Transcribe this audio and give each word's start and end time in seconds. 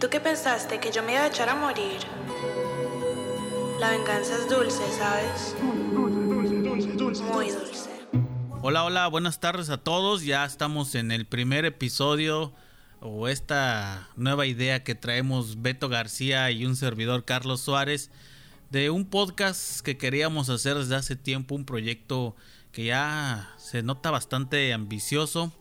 tú 0.00 0.08
qué 0.08 0.18
pensaste? 0.18 0.80
¿Que 0.80 0.90
yo 0.90 1.02
me 1.02 1.12
iba 1.12 1.24
a 1.24 1.26
echar 1.26 1.50
a 1.50 1.54
morir? 1.54 1.98
La 3.78 3.90
venganza 3.90 4.34
es 4.34 4.48
dulce, 4.48 4.82
¿sabes? 4.98 5.54
Muy 5.92 7.50
dulce. 7.50 7.90
Hola, 8.62 8.84
hola, 8.84 9.06
buenas 9.08 9.40
tardes 9.40 9.68
a 9.68 9.76
todos. 9.76 10.24
Ya 10.24 10.46
estamos 10.46 10.94
en 10.94 11.12
el 11.12 11.26
primer 11.26 11.66
episodio 11.66 12.54
o 13.00 13.28
esta 13.28 14.08
nueva 14.16 14.46
idea 14.46 14.82
que 14.82 14.94
traemos 14.94 15.60
Beto 15.60 15.90
García 15.90 16.50
y 16.50 16.64
un 16.64 16.76
servidor 16.76 17.26
Carlos 17.26 17.60
Suárez 17.60 18.10
de 18.70 18.88
un 18.88 19.04
podcast 19.04 19.80
que 19.80 19.98
queríamos 19.98 20.48
hacer 20.48 20.76
desde 20.78 20.96
hace 20.96 21.16
tiempo, 21.16 21.54
un 21.54 21.66
proyecto 21.66 22.36
que 22.72 22.86
ya 22.86 23.52
se 23.58 23.82
nota 23.82 24.10
bastante 24.10 24.72
ambicioso. 24.72 25.52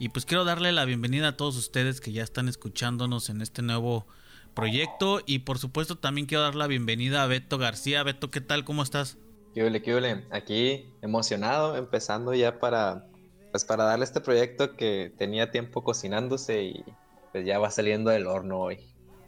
Y 0.00 0.08
pues 0.08 0.24
quiero 0.24 0.46
darle 0.46 0.72
la 0.72 0.86
bienvenida 0.86 1.28
a 1.28 1.36
todos 1.36 1.58
ustedes 1.58 2.00
que 2.00 2.10
ya 2.10 2.22
están 2.22 2.48
escuchándonos 2.48 3.28
en 3.28 3.42
este 3.42 3.60
nuevo 3.60 4.06
proyecto. 4.54 5.20
Y 5.26 5.40
por 5.40 5.58
supuesto 5.58 5.98
también 5.98 6.26
quiero 6.26 6.42
dar 6.42 6.54
la 6.54 6.66
bienvenida 6.66 7.22
a 7.22 7.26
Beto 7.26 7.58
García. 7.58 8.02
Beto, 8.02 8.30
¿qué 8.30 8.40
tal? 8.40 8.64
¿Cómo 8.64 8.82
estás? 8.82 9.18
¿Qué 9.52 9.62
huele, 9.62 9.82
qué 9.82 10.24
Aquí 10.30 10.86
emocionado, 11.02 11.76
empezando 11.76 12.32
ya 12.32 12.58
para, 12.58 13.08
pues 13.50 13.66
para 13.66 13.84
darle 13.84 14.06
este 14.06 14.22
proyecto 14.22 14.74
que 14.74 15.12
tenía 15.18 15.50
tiempo 15.50 15.84
cocinándose 15.84 16.62
y 16.62 16.84
pues 17.32 17.44
ya 17.44 17.58
va 17.58 17.70
saliendo 17.70 18.08
del 18.08 18.26
horno 18.26 18.58
hoy. 18.58 18.78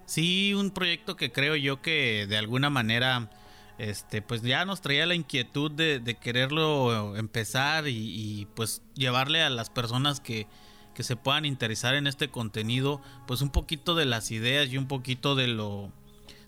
Sí, 0.06 0.54
un 0.54 0.70
proyecto 0.70 1.16
que 1.16 1.32
creo 1.32 1.54
yo 1.54 1.82
que 1.82 2.26
de 2.26 2.38
alguna 2.38 2.70
manera 2.70 3.28
este, 3.78 4.22
pues 4.22 4.42
ya 4.42 4.64
nos 4.64 4.80
traía 4.80 5.06
la 5.06 5.14
inquietud 5.14 5.70
de, 5.70 6.16
quererlo 6.20 7.16
empezar 7.16 7.88
y, 7.88 8.46
pues 8.54 8.82
llevarle 8.94 9.42
a 9.42 9.50
las 9.50 9.70
personas 9.70 10.20
que, 10.20 10.46
que, 10.94 11.02
se 11.02 11.16
puedan 11.16 11.44
interesar 11.44 11.94
en 11.94 12.06
este 12.06 12.28
contenido, 12.28 13.00
pues 13.26 13.40
un 13.42 13.50
poquito 13.50 13.94
de 13.94 14.04
las 14.04 14.30
ideas 14.30 14.68
y 14.70 14.78
un 14.78 14.86
poquito 14.86 15.34
de 15.34 15.48
lo 15.48 15.92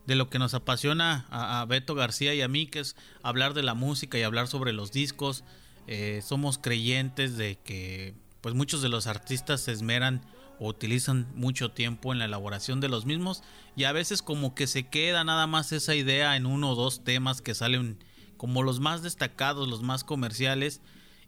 de 0.06 0.16
lo 0.16 0.28
que 0.28 0.38
nos 0.38 0.52
apasiona 0.52 1.27
a, 1.30 1.64
Beto 1.64 1.94
García 1.94 2.34
y 2.34 2.42
a 2.42 2.48
mí, 2.48 2.66
que 2.66 2.80
es 2.80 2.94
hablar 3.22 3.54
de 3.54 3.62
la 3.62 3.72
música 3.72 4.19
y 4.19 4.22
hablar 4.22 4.48
sobre 4.48 4.74
los 4.74 4.92
discos. 4.92 5.44
Eh, 5.86 6.20
somos 6.22 6.58
creyentes 6.58 7.38
de 7.38 7.58
que 7.64 8.14
pues 8.42 8.54
muchos 8.54 8.82
de 8.82 8.91
los 8.91 9.06
artistas 9.06 9.62
se 9.62 9.72
esmeran 9.72 10.20
o 10.58 10.69
utilizan 10.69 11.26
mucho 11.34 11.70
tiempo 11.70 12.12
en 12.12 12.19
la 12.19 12.26
elaboración 12.26 12.80
de 12.80 12.88
los 12.88 13.06
mismos 13.06 13.42
y 13.76 13.84
a 13.84 13.92
veces 13.92 14.22
como 14.22 14.54
que 14.54 14.66
se 14.66 14.88
queda 14.88 15.24
nada 15.24 15.47
más 15.47 15.72
esa 15.72 15.94
idea 15.94 16.36
en 16.36 16.47
uno 16.47 16.70
o 16.70 16.74
dos 16.74 17.04
temas 17.04 17.41
que 17.41 17.54
salen 17.54 17.98
como 18.36 18.62
los 18.62 18.80
más 18.80 19.02
destacados, 19.02 19.69
los 19.69 19.82
más 19.82 20.04
comerciales 20.04 20.80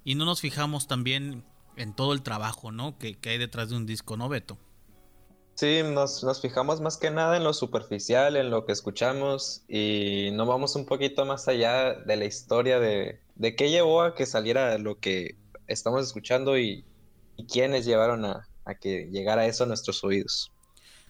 y 0.04 0.14
no 0.14 0.24
nos 0.24 0.41
fijamos 0.41 0.86
también 0.86 1.44
en 1.77 1.94
todo 1.94 2.12
el 2.12 2.22
trabajo 2.22 2.72
¿no? 2.72 2.98
que, 2.98 3.19
hay 3.24 3.38
detrás 3.38 3.70
de 3.70 3.77
un 3.77 3.86
disco, 3.86 4.16
¿no, 4.16 4.28
Beto? 4.28 4.58
Sí, 5.55 5.80
nos, 5.82 6.22
nos, 6.22 6.42
fijamos 6.42 6.82
más 6.82 6.98
que 6.98 7.10
nada 7.10 7.36
en 7.36 7.44
lo 7.44 7.55
superficial, 7.55 8.36
en 8.36 8.50
lo 8.50 8.66
que 8.66 8.72
escuchamos 8.72 9.62
y 9.69 10.30
no 10.32 10.44
vamos 10.44 10.77
un 10.77 10.84
poquito 10.84 11.24
más 11.24 11.48
allá 11.48 11.94
de 11.94 12.16
la 12.16 12.27
historia 12.27 12.78
de, 12.78 13.20
de 13.36 13.56
qué 13.56 13.70
llevó 13.70 14.02
a 14.02 14.14
que 14.14 14.27
saliera 14.27 14.77
lo 14.77 14.98
que 14.98 15.36
estamos 15.66 16.04
escuchando 16.04 16.58
y, 16.58 16.84
y 17.36 17.47
quiénes 17.47 17.86
llevaron 17.86 18.27
a, 18.27 18.47
a 18.66 18.74
que 18.74 19.08
llegara 19.10 19.47
eso 19.47 19.64
a 19.64 19.66
nuestros 19.66 20.04
oídos. 20.04 20.52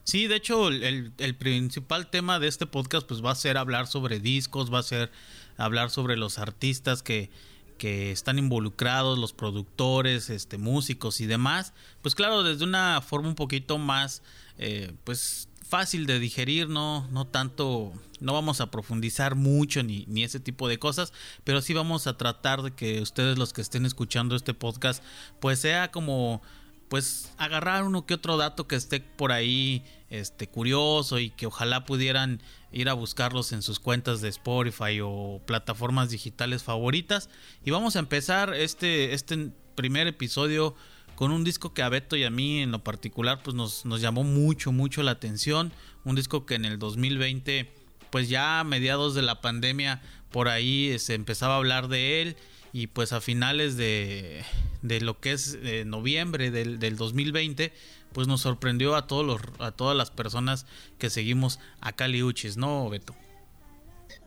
Sí, 0.07 0.29
de 0.29 0.37
hecho, 0.37 0.69
el, 0.69 1.37
principal 1.37 2.09
tema 2.11 2.39
de 2.39 2.47
este 2.47 2.67
podcast 2.67 3.09
pues 3.09 3.25
va 3.25 3.33
a 3.33 3.35
ser 3.35 3.57
hablar 3.57 3.89
sobre 3.89 4.21
discos, 4.21 4.73
va 4.73 4.79
a 4.79 4.85
ser 4.85 5.11
hablar 5.57 5.91
sobre 5.91 6.17
los 6.17 6.39
artistas 6.39 7.03
que, 7.03 7.29
que 7.77 8.11
están 8.11 8.39
involucrados, 8.39 9.19
los 9.19 9.33
productores, 9.33 10.31
este, 10.31 10.59
músicos 10.59 11.21
y 11.21 11.27
demás. 11.27 11.73
Pues 12.03 12.15
claro, 12.15 12.43
desde 12.43 12.65
una 12.65 13.01
forma 13.01 13.29
un 13.29 13.35
poquito 13.35 13.79
más, 13.79 14.23
eh, 14.59 14.93
pues 15.05 15.49
fácil 15.67 16.07
de 16.07 16.21
digerir, 16.21 16.69
no, 16.69 17.09
no 17.11 17.27
tanto, 17.27 17.93
no 18.21 18.33
vamos 18.33 18.61
a 18.61 18.71
profundizar 18.71 19.35
mucho 19.35 19.83
ni, 19.83 20.05
ni, 20.07 20.23
ese 20.23 20.39
tipo 20.39 20.69
de 20.69 20.79
cosas, 20.79 21.13
pero 21.45 21.61
sí 21.61 21.75
vamos 21.75 22.07
a 22.07 22.17
tratar 22.17 22.63
de 22.63 22.71
que 22.73 23.01
ustedes 23.01 23.37
los 23.37 23.53
que 23.53 23.63
estén 23.63 23.85
escuchando 23.85 24.37
este 24.37 24.55
podcast, 24.55 25.03
pues 25.41 25.59
sea 25.59 25.91
como 25.91 26.41
pues 26.89 27.33
agarrar 27.37 27.85
uno 27.85 28.07
que 28.07 28.15
otro 28.15 28.37
dato 28.37 28.69
que 28.69 28.77
esté 28.77 29.01
por 29.01 29.33
ahí 29.33 29.85
este 30.09 30.47
curioso 30.47 31.19
y 31.19 31.31
que 31.31 31.47
ojalá 31.47 31.85
pudieran 31.85 32.41
ir 32.71 32.89
a 32.89 32.95
buscarlos 32.95 33.53
en 33.53 33.63
sus 33.63 33.81
cuentas 33.81 34.21
de 34.21 34.29
Spotify 34.29 35.01
o 35.03 35.41
plataformas 35.47 36.11
digitales 36.11 36.63
favoritas. 36.63 37.29
Y 37.65 37.71
vamos 37.71 37.97
a 37.97 37.99
empezar 37.99 38.55
este 38.55 39.15
este 39.15 39.51
primer 39.75 40.07
episodio 40.07 40.75
con 41.17 41.33
un 41.33 41.45
disco 41.45 41.75
que 41.75 41.83
a 41.83 41.89
Beto 41.89 42.17
y 42.17 42.25
a 42.25 42.31
mí 42.31 42.61
en 42.61 42.71
lo 42.71 42.85
particular 42.85 43.43
pues 43.43 43.57
nos, 43.57 43.85
nos 43.85 44.01
llamó 44.01 44.23
mucho 44.23 44.71
mucho 44.71 45.03
la 45.03 45.13
atención. 45.13 45.73
Un 46.05 46.15
disco 46.15 46.47
que 46.47 46.55
en 46.55 46.65
el 46.65 46.79
2020 46.79 47.73
pues 48.11 48.29
ya 48.29 48.61
a 48.61 48.65
mediados 48.65 49.15
de 49.15 49.23
la 49.23 49.41
pandemia 49.41 50.03
por 50.31 50.49
ahí 50.49 50.97
se 50.99 51.15
empezaba 51.15 51.55
a 51.55 51.57
hablar 51.59 51.89
de 51.89 52.23
él 52.23 52.37
y 52.73 52.89
pues 52.89 53.13
a 53.13 53.21
finales 53.21 53.77
de, 53.77 54.45
de 54.83 55.01
lo 55.01 55.21
que 55.21 55.33
es 55.33 55.59
eh, 55.63 55.85
noviembre 55.87 56.51
del, 56.51 56.79
del, 56.79 56.97
2020 56.97 57.73
pues 58.13 58.29
nos 58.29 58.43
sorprendió 58.43 58.97
a 58.97 59.07
todos 59.07 59.25
los 59.25 59.41
a 59.59 59.73
todas 59.73 59.97
las 59.97 60.11
personas 60.11 60.67
que 60.99 61.11
seguimos 61.11 61.61
a 61.81 61.93
Cali 61.93 62.23
Uchis, 62.23 62.57
¿no, 62.57 62.89
Beto? 62.89 63.15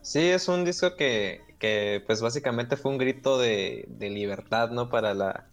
Sí, 0.01 0.19
es 0.19 0.47
un 0.47 0.65
disco 0.65 0.95
que, 0.95 1.41
que 1.59 2.03
pues 2.05 2.21
básicamente 2.21 2.77
fue 2.77 2.91
un 2.91 2.97
grito 2.97 3.39
de, 3.39 3.85
de, 3.87 4.09
libertad, 4.09 4.69
¿no? 4.69 4.89
Para 4.89 5.13
la 5.13 5.47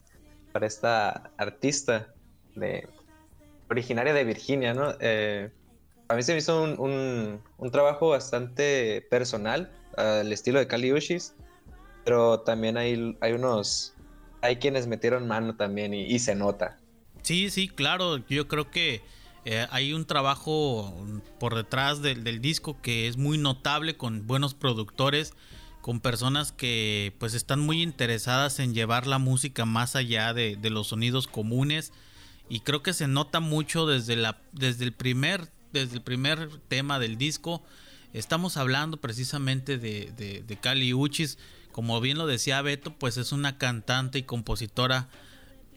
para 0.53 0.66
esta 0.66 1.30
artista 1.36 2.14
de 2.54 2.88
originaria 3.68 4.14
de 4.14 4.24
Virginia, 4.24 4.74
¿no? 4.74 4.94
Eh, 5.00 5.50
a 6.08 6.14
mí 6.14 6.22
se 6.22 6.32
me 6.32 6.38
hizo 6.38 6.62
un, 6.62 6.78
un, 6.78 7.42
un, 7.58 7.70
trabajo 7.70 8.10
bastante 8.10 9.06
personal 9.10 9.70
al 9.97 10.32
estilo 10.32 10.58
de 10.58 10.66
Cali 10.68 10.92
Uchis 10.92 11.34
pero 12.06 12.38
también 12.38 12.76
hay, 12.76 13.16
hay 13.20 13.32
unos, 13.32 13.92
hay 14.40 14.56
quienes 14.56 14.86
metieron 14.86 15.26
mano 15.26 15.56
también 15.56 15.92
y, 15.92 16.16
se 16.20 16.36
nota. 16.36 16.78
Sí, 17.22 17.50
sí, 17.50 17.66
claro, 17.66 18.24
yo 18.28 18.46
creo 18.46 18.70
que 18.70 19.02
eh, 19.44 19.66
hay 19.70 19.92
un 19.92 20.06
trabajo 20.06 21.04
por 21.40 21.56
detrás 21.56 22.02
del, 22.02 22.40
disco 22.40 22.80
que 22.80 23.08
es 23.08 23.16
muy 23.16 23.38
notable 23.38 23.96
con 23.96 24.24
buenos 24.24 24.54
productores, 24.54 25.34
con 25.82 25.98
personas 25.98 26.52
que 26.52 27.12
pues 27.18 27.34
están 27.34 27.58
muy 27.58 27.82
interesadas 27.82 28.60
en 28.60 28.72
llevar 28.72 29.08
la 29.08 29.18
música 29.18 29.64
más 29.64 29.96
allá 29.96 30.32
de, 30.32 30.56
los 30.70 30.86
sonidos 30.86 31.26
comunes 31.26 31.92
y 32.48 32.60
creo 32.60 32.84
que 32.84 32.92
se 32.92 33.08
nota 33.08 33.40
mucho 33.40 33.84
desde 33.84 34.14
la 34.14 34.38
desde 34.52 34.84
el 34.84 34.92
primer 34.92 35.50
desde 35.72 35.96
el 35.96 36.02
primer 36.02 36.60
tema 36.68 37.00
del 37.00 37.18
disco 37.18 37.64
estamos 38.12 38.56
hablando 38.56 38.98
precisamente 38.98 39.78
de, 39.78 40.12
de, 40.16 40.44
de 40.46 40.56
Cali 40.56 40.94
Uchis 40.94 41.38
como 41.76 42.00
bien 42.00 42.16
lo 42.16 42.26
decía 42.26 42.62
Beto, 42.62 42.94
pues 42.94 43.19
es 43.19 43.32
una 43.32 43.59
cantante 43.59 44.19
y 44.19 44.22
compositora 44.22 45.10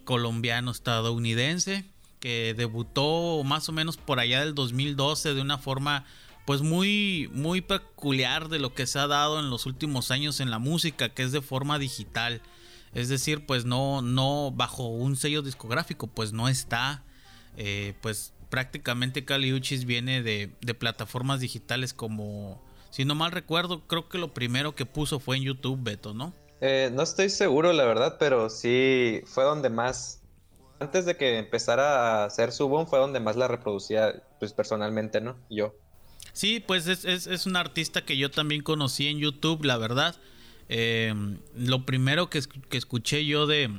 colombiano-estadounidense 0.05 1.83
que 2.21 2.53
debutó 2.55 3.43
más 3.43 3.67
o 3.67 3.73
menos 3.73 3.97
por 3.97 4.21
allá 4.21 4.39
del 4.39 4.55
2012 4.55 5.33
de 5.33 5.41
una 5.41 5.57
forma 5.57 6.05
pues 6.45 6.61
muy 6.61 7.29
muy 7.33 7.59
peculiar 7.59 8.47
de 8.47 8.59
lo 8.59 8.73
que 8.73 8.87
se 8.87 8.97
ha 8.97 9.07
dado 9.07 9.41
en 9.41 9.49
los 9.49 9.65
últimos 9.65 10.09
años 10.09 10.39
en 10.39 10.51
la 10.51 10.57
música, 10.57 11.09
que 11.09 11.23
es 11.23 11.33
de 11.33 11.41
forma 11.41 11.77
digital. 11.79 12.41
Es 12.93 13.09
decir, 13.09 13.45
pues 13.45 13.65
no 13.65 14.01
no 14.01 14.51
bajo 14.55 14.87
un 14.87 15.17
sello 15.17 15.41
discográfico, 15.41 16.07
pues 16.07 16.31
no 16.31 16.47
está 16.47 17.03
eh, 17.57 17.93
pues 17.99 18.31
prácticamente 18.49 19.25
Caliuchis 19.25 19.83
viene 19.83 20.23
de, 20.23 20.55
de 20.61 20.73
plataformas 20.75 21.41
digitales 21.41 21.93
como 21.93 22.63
si 22.89 23.05
no 23.05 23.15
mal 23.15 23.31
recuerdo, 23.31 23.81
creo 23.87 24.09
que 24.09 24.17
lo 24.17 24.33
primero 24.33 24.75
que 24.75 24.85
puso 24.85 25.19
fue 25.19 25.37
en 25.37 25.43
YouTube, 25.43 25.79
Beto, 25.81 26.13
¿no? 26.13 26.33
Eh, 26.61 26.89
no 26.93 27.03
estoy 27.03 27.29
seguro, 27.29 27.71
la 27.71 27.85
verdad, 27.85 28.17
pero 28.19 28.49
sí 28.49 29.21
fue 29.25 29.43
donde 29.43 29.69
más. 29.69 30.21
Antes 30.79 31.05
de 31.05 31.17
que 31.17 31.37
empezara 31.37 32.23
a 32.23 32.25
hacer 32.25 32.51
su 32.51 32.67
boom, 32.67 32.87
fue 32.87 32.99
donde 32.99 33.19
más 33.19 33.35
la 33.35 33.47
reproducía, 33.47 34.23
pues 34.39 34.53
personalmente, 34.53 35.21
¿no? 35.21 35.37
Yo. 35.49 35.75
Sí, 36.33 36.59
pues 36.59 36.87
es, 36.87 37.05
es, 37.05 37.45
un 37.45 37.55
artista 37.55 38.05
que 38.05 38.17
yo 38.17 38.31
también 38.31 38.61
conocí 38.61 39.07
en 39.07 39.19
YouTube, 39.19 39.63
la 39.65 39.77
verdad. 39.77 40.15
Eh, 40.69 41.13
lo 41.55 41.85
primero 41.85 42.29
que, 42.29 42.41
que, 42.69 42.77
escuché 42.77 43.25
yo 43.25 43.45
de, 43.47 43.69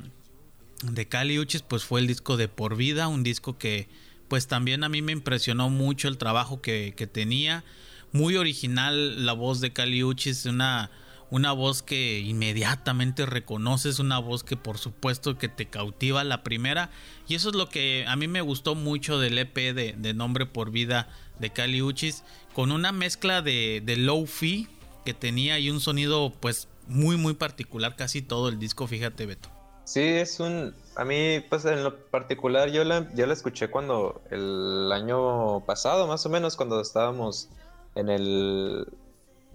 de 0.83 1.07
Cali 1.07 1.39
Uchis, 1.39 1.61
pues 1.61 1.83
fue 1.83 2.01
el 2.01 2.07
disco 2.07 2.37
de 2.37 2.47
Por 2.47 2.75
Vida, 2.75 3.07
un 3.07 3.23
disco 3.23 3.57
que, 3.57 3.87
pues 4.27 4.47
también 4.47 4.83
a 4.83 4.89
mí 4.89 5.01
me 5.01 5.11
impresionó 5.11 5.69
mucho 5.69 6.07
el 6.07 6.17
trabajo 6.17 6.61
que, 6.61 6.93
que 6.95 7.07
tenía 7.07 7.63
muy 8.11 8.37
original 8.37 9.25
la 9.25 9.33
voz 9.33 9.61
de 9.61 9.73
Caliuchis, 9.73 10.45
una, 10.45 10.91
una 11.29 11.51
voz 11.51 11.81
que 11.81 12.19
inmediatamente 12.19 13.25
reconoces, 13.25 13.99
una 13.99 14.19
voz 14.19 14.43
que 14.43 14.57
por 14.57 14.77
supuesto 14.77 15.37
que 15.37 15.49
te 15.49 15.67
cautiva 15.67 16.23
la 16.23 16.43
primera. 16.43 16.89
Y 17.27 17.35
eso 17.35 17.49
es 17.49 17.55
lo 17.55 17.69
que 17.69 18.05
a 18.07 18.15
mí 18.15 18.27
me 18.27 18.41
gustó 18.41 18.75
mucho 18.75 19.19
del 19.19 19.37
EP 19.37 19.55
de, 19.55 20.13
Nombre 20.13 20.45
por 20.45 20.71
Vida 20.71 21.07
de 21.39 21.51
Caliuchis, 21.51 22.23
con 22.53 22.71
una 22.71 22.91
mezcla 22.91 23.41
de, 23.41 23.81
de 23.83 23.97
low-fi 23.97 24.67
que 25.05 25.13
tenía 25.13 25.57
y 25.59 25.69
un 25.69 25.79
sonido 25.79 26.31
pues 26.39 26.67
muy 26.87 27.17
muy 27.17 27.33
particular, 27.33 27.95
casi 27.95 28.21
todo 28.21 28.49
el 28.49 28.59
disco, 28.59 28.85
fíjate 28.87 29.25
Beto. 29.25 29.49
Sí, 29.85 30.01
es 30.01 30.39
un, 30.39 30.73
a 30.95 31.03
mí, 31.03 31.43
pues 31.49 31.65
en 31.65 31.83
lo 31.83 31.97
particular, 32.05 32.69
yo 32.71 32.83
la, 32.83 33.13
yo 33.13 33.25
la 33.25 33.33
escuché 33.33 33.69
cuando 33.69 34.21
el 34.29 34.91
año 34.91 35.65
pasado, 35.65 36.07
más 36.07 36.25
o 36.25 36.29
menos, 36.29 36.55
cuando 36.55 36.79
estábamos 36.79 37.49
en 37.95 38.09
el 38.09 38.87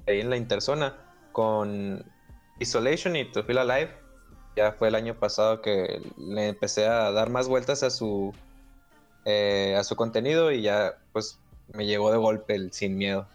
ahí 0.07 0.21
en 0.21 0.31
la 0.31 0.37
interzona 0.37 0.95
con 1.33 2.05
Isolation 2.61 3.17
y 3.17 3.25
To 3.25 3.43
Feel 3.45 3.59
Alive. 3.59 3.91
Ya 4.57 4.73
fue 4.73 4.89
el 4.89 4.95
año 4.95 5.15
pasado 5.15 5.61
que 5.61 6.01
le 6.17 6.49
empecé 6.49 6.87
a 6.87 7.11
dar 7.13 7.29
más 7.29 7.49
vueltas 7.49 7.83
a 7.83 7.91
su 7.91 8.33
eh, 9.25 9.75
a 9.79 9.85
su 9.85 9.97
contenido 9.97 10.53
y 10.53 10.63
ya 10.63 10.99
pues 11.13 11.39
me 11.75 11.87
llegó 11.87 12.11
de 12.11 12.17
golpe 12.17 12.55
el 12.55 12.73
sin 12.73 12.97
miedo. 12.97 13.27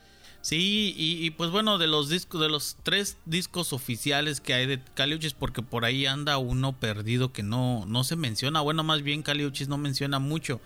Sí, 0.41 0.95
y, 0.97 1.29
pues 1.31 1.51
bueno, 1.51 1.77
de 1.77 1.85
los 1.85 2.09
discos, 2.09 2.41
de 2.41 2.49
los 2.49 2.75
tres 2.81 3.17
discos 3.25 3.73
oficiales 3.73 4.41
que 4.41 4.55
hay 4.55 4.65
de 4.65 4.81
Caliuchis, 4.95 5.33
porque 5.35 5.61
por 5.61 5.85
ahí 5.85 6.07
anda 6.07 6.39
uno 6.39 6.73
perdido 6.79 7.31
que 7.31 7.43
no, 7.43 7.85
no 7.85 8.03
se 8.03 8.15
menciona, 8.15 8.59
bueno, 8.61 8.83
más 8.83 9.03
bien 9.03 9.21
Caliuchis 9.21 9.67
no 9.67 9.77
menciona 9.77 10.17
mucho, 10.17 10.59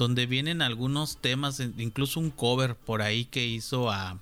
donde 0.00 0.24
vienen 0.26 0.62
algunos 0.62 1.18
temas, 1.18 1.60
incluso 1.60 2.20
un 2.20 2.30
cover 2.30 2.74
por 2.74 3.02
ahí 3.02 3.26
que 3.26 3.46
hizo 3.46 3.90
a, 3.90 4.18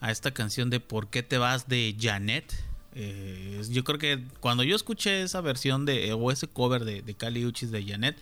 a 0.00 0.10
esta 0.10 0.32
canción 0.32 0.70
de 0.70 0.80
¿Por 0.80 1.08
qué 1.08 1.22
te 1.22 1.38
vas? 1.38 1.68
de 1.68 1.96
Janet. 1.98 2.52
Eh, 2.96 3.62
yo 3.70 3.84
creo 3.84 3.98
que 3.98 4.24
cuando 4.40 4.64
yo 4.64 4.74
escuché 4.74 5.22
esa 5.22 5.40
versión 5.40 5.86
de, 5.86 6.12
o 6.12 6.32
ese 6.32 6.48
cover 6.48 6.84
de, 6.84 7.02
de 7.02 7.14
Caliuchis 7.14 7.70
de 7.70 7.84
Janet, 7.84 8.18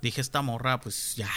dije, 0.00 0.20
esta 0.20 0.42
morra 0.42 0.80
pues 0.80 1.14
ya 1.16 1.30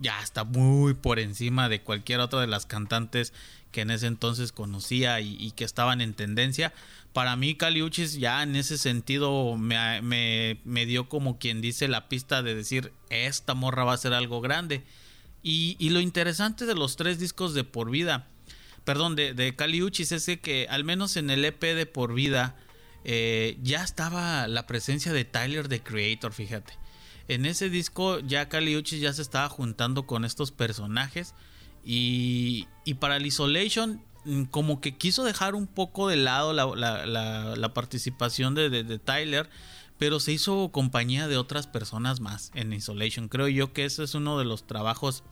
ya 0.00 0.20
está 0.22 0.44
muy 0.44 0.94
por 0.94 1.18
encima 1.18 1.68
de 1.68 1.82
cualquier 1.82 2.20
otra 2.20 2.40
de 2.40 2.46
las 2.46 2.66
cantantes 2.66 3.32
que 3.70 3.82
en 3.82 3.90
ese 3.90 4.06
entonces 4.06 4.50
conocía 4.50 5.20
y, 5.20 5.52
que 5.52 5.64
estaban 5.64 6.00
en 6.00 6.14
tendencia. 6.14 6.72
Para 7.12 7.34
mí 7.36 7.56
Caliuchis 7.56 8.14
ya 8.14 8.42
en 8.42 8.54
ese 8.56 8.78
sentido 8.78 9.56
me, 9.56 10.00
me, 10.64 10.86
dio 10.86 11.08
como 11.08 11.38
quien 11.38 11.60
dice 11.60 11.88
la 11.88 12.08
pista 12.08 12.42
de 12.42 12.54
decir 12.54 12.92
esta 13.08 13.54
morra 13.54 13.84
va 13.84 13.94
a 13.94 13.98
ser 13.98 14.12
algo 14.12 14.40
grande. 14.40 14.84
Y, 15.42 15.88
lo 15.90 16.00
interesante 16.00 16.66
de 16.66 16.74
los 16.74 16.96
tres 16.96 17.18
discos 17.18 17.54
de 17.54 17.64
por 17.64 17.90
vida, 17.90 18.28
perdón, 18.84 19.16
de, 19.16 19.54
Caliuchis 19.56 20.12
es 20.12 20.26
que 20.40 20.66
al 20.68 20.84
menos 20.84 21.16
en 21.16 21.30
el 21.30 21.44
EP 21.44 21.60
de 21.60 21.86
por 21.86 22.14
vida 22.14 22.56
eh, 23.04 23.56
ya 23.62 23.82
estaba 23.82 24.46
la 24.46 24.66
presencia 24.66 25.12
de 25.12 25.24
Tyler 25.24 25.66
the 25.68 25.82
Creator, 25.82 26.32
fíjate 26.32 26.74
en 27.30 27.46
ese 27.46 27.70
disco 27.70 28.18
ya 28.18 28.48
Caliuchis 28.48 29.00
ya 29.00 29.12
se 29.12 29.22
estaba 29.22 29.48
juntando 29.48 30.04
con 30.04 30.24
estos 30.24 30.50
personajes 30.50 31.34
y, 31.84 32.66
y 32.84 32.94
para 32.94 33.16
el 33.16 33.26
Isolation 33.26 34.02
como 34.50 34.80
que 34.80 34.96
quiso 34.96 35.24
dejar 35.24 35.54
un 35.54 35.66
poco 35.66 36.08
de 36.08 36.16
lado 36.16 36.52
la, 36.52 37.70
participación 37.74 38.54
de, 38.54 38.98
Tyler, 38.98 39.48
pero 39.98 40.20
se 40.20 40.32
hizo 40.32 40.70
compañía 40.70 41.28
de 41.28 41.36
otras 41.36 41.66
personas 41.66 42.20
más 42.20 42.50
en 42.54 42.72
Isolation. 42.72 43.28
Creo 43.28 43.48
yo 43.48 43.72
que 43.72 43.84
ese 43.84 44.04
es 44.04 44.14
uno 44.14 44.38
de 44.38 44.44
los 44.44 44.66
trabajos 44.66 45.22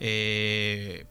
eh, 0.00 1.06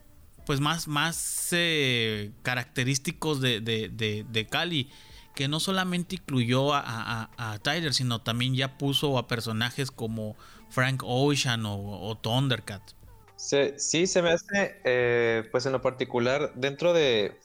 pues 0.46 0.60
más, 0.60 0.88
más 0.88 1.48
eh, 1.52 2.32
característicos 2.42 3.40
de, 3.40 3.60
de 3.60 4.46
Cali 4.46 4.88
que 5.40 5.48
no 5.48 5.58
solamente 5.60 6.16
incluyó 6.16 6.74
a, 6.74 7.58
Tyler, 7.62 7.94
sino 7.94 8.20
también 8.20 8.54
ya 8.54 8.76
puso 8.76 9.16
a 9.16 9.26
personajes 9.26 9.90
como 9.90 10.36
Frank 10.68 11.02
Ocean 11.04 11.62
o, 11.64 12.18
Thundercat. 12.20 12.82
Sí, 13.40 14.06
se 14.06 14.20
me 14.20 14.30
hace, 14.30 14.80
eh, 14.84 15.48
pues 15.50 15.64
en 15.64 15.72
lo 15.72 15.80
particular, 15.80 16.52
dentro 16.56 16.92
de, 16.92 17.38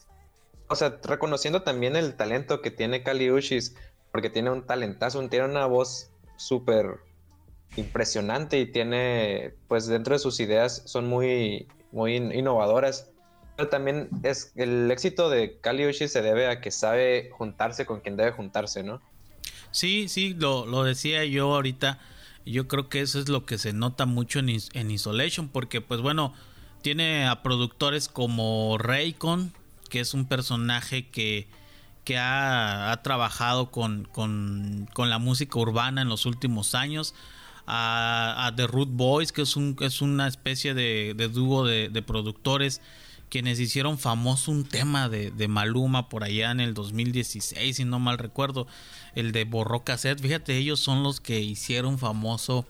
o 0.68 0.75
sea, 0.75 1.00
reconociendo 1.03 1.62
también 1.63 1.95
el 1.95 2.15
talento 2.15 2.62
que 2.62 2.69
tiene 2.69 3.01
Kali 3.01 3.31
Uchis, 3.31 3.75
porque 4.12 4.30
tiene 4.30 4.51
un 4.51 4.68
talentazo, 4.68 5.25
tiene 5.30 5.45
una 5.45 5.65
voz 5.68 6.12
súper 6.36 7.00
impresionante 7.77 8.59
y 8.59 8.65
tiene, 8.65 9.53
pues 9.69 9.88
dentro 9.88 10.13
de 10.13 10.19
sus 10.19 10.42
ideas 10.42 10.83
son 10.86 11.07
muy, 11.07 11.68
muy 11.94 12.18
innovadoras. 12.18 13.09
Pero 13.56 13.69
también 13.69 14.09
es 14.24 14.51
el 14.57 14.91
éxito 14.91 15.30
de 15.30 15.59
Kaliushi 15.62 16.09
se 16.09 16.21
debe 16.21 16.48
a 16.48 16.59
que 16.59 16.71
sabe 16.71 17.30
juntarse 17.31 17.86
con 17.86 18.01
quien 18.01 18.18
debe 18.18 18.31
juntarse, 18.31 18.83
¿no? 18.83 19.01
Sí, 19.71 20.09
sí, 20.09 20.33
lo, 20.33 20.65
lo 20.65 20.83
decía 20.83 21.24
yo 21.24 21.53
ahorita. 21.53 22.00
Yo 22.45 22.68
creo 22.68 22.89
que 22.89 23.01
eso 23.01 23.19
es 23.19 23.30
lo 23.30 23.45
que 23.45 23.57
se 23.57 23.74
nota 23.74 24.06
mucho 24.06 24.39
en, 24.39 24.50
en 24.50 24.92
Isolation, 24.92 25.50
porque 25.50 25.81
pues 25.81 26.01
bueno, 26.01 26.33
tiene 26.81 27.27
a 27.27 27.42
productores 27.42 28.07
como 28.07 28.77
Raycon, 28.77 29.53
que 29.89 30.00
es 30.00 30.13
un 30.13 30.25
personaje 30.25 31.09
que, 31.09 31.47
que 32.03 32.18
ha, 32.18 32.92
ha 32.92 33.01
trabajado 33.01 33.71
con, 33.71 34.07
con, 34.12 34.88
con, 34.94 35.09
la 35.09 35.18
música 35.18 35.57
urbana 35.57 36.03
en 36.03 36.09
los 36.09 36.25
últimos 36.25 36.75
años. 36.75 37.15
A, 37.68 38.53
The 38.56 38.68
Root 38.68 38.89
Boys, 38.91 39.31
que 39.31 39.41
es, 39.41 39.56
un, 39.56 39.75
es 39.80 40.01
una 40.03 40.27
especie 40.27 40.75
de, 40.75 41.15
dúo 41.33 41.65
de 41.65 42.03
productores 42.03 42.80
quienes 43.35 43.59
hicieron 43.59 43.97
famoso 43.97 44.49
un 44.49 44.63
tema 44.63 45.09
de, 45.09 45.47
Maluma 45.49 46.07
por 46.07 46.23
allá 46.23 46.51
en 46.51 46.61
el 46.61 46.73
2016, 46.73 47.75
si 47.75 47.83
no 47.83 47.99
mal 47.99 48.17
recuerdo, 48.17 48.65
el 49.13 49.33
de 49.33 49.43
Borró 49.43 49.83
Cassette. 49.83 50.21
Fíjate, 50.21 50.55
ellos 50.55 50.79
son 50.79 51.03
los 51.03 51.19
que 51.19 51.41
hicieron 51.41 51.99
famoso 51.99 52.65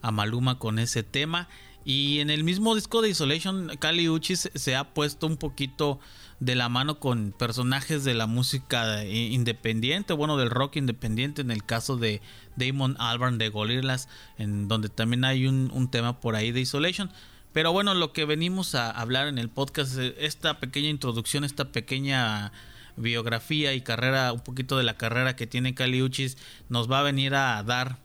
a 0.00 0.10
Maluma 0.10 0.58
con 0.58 0.78
ese 0.78 1.02
tema. 1.02 1.46
Y 1.84 2.20
en 2.20 2.30
el 2.30 2.42
mismo 2.42 2.74
disco 2.74 3.02
de 3.02 3.10
Isolation, 3.10 3.70
Kali 3.78 4.08
Uchis 4.08 4.48
se 4.54 4.76
ha 4.76 4.94
puesto 4.94 5.26
un 5.26 5.36
poquito 5.36 6.00
de 6.40 6.54
la 6.54 6.70
mano 6.70 7.00
con 7.00 7.32
personajes 7.32 8.02
de 8.02 8.14
la 8.14 8.26
música 8.26 9.04
independiente, 9.04 10.14
bueno, 10.14 10.38
del 10.38 10.48
rock 10.48 10.76
independiente, 10.76 11.42
en 11.42 11.50
el 11.50 11.66
caso 11.66 11.98
de 11.98 12.22
Damon 12.56 12.96
Albarn 12.98 13.36
de 13.36 13.50
Gorillaz, 13.50 14.08
en 14.38 14.68
donde 14.68 14.88
también 14.88 15.26
hay 15.26 15.46
un, 15.46 15.70
un 15.70 15.90
tema 15.90 16.18
por 16.18 16.34
ahí 16.34 16.50
de 16.50 16.60
Isolation. 16.60 17.10
Pero 17.52 17.72
bueno, 17.72 17.94
lo 17.94 18.12
que 18.12 18.24
venimos 18.24 18.74
a 18.74 18.90
hablar 18.90 19.26
en 19.28 19.38
el 19.38 19.48
podcast, 19.48 19.96
esta 19.98 20.60
pequeña 20.60 20.88
introducción, 20.88 21.44
esta 21.44 21.72
pequeña 21.72 22.52
biografía 22.96 23.74
y 23.74 23.80
carrera, 23.80 24.32
un 24.32 24.40
poquito 24.40 24.76
de 24.76 24.84
la 24.84 24.96
carrera 24.96 25.36
que 25.36 25.46
tiene 25.46 25.74
Caliuchis, 25.74 26.36
nos 26.68 26.90
va 26.90 27.00
a 27.00 27.04
venir 27.04 27.34
a 27.34 27.62
dar 27.62 27.98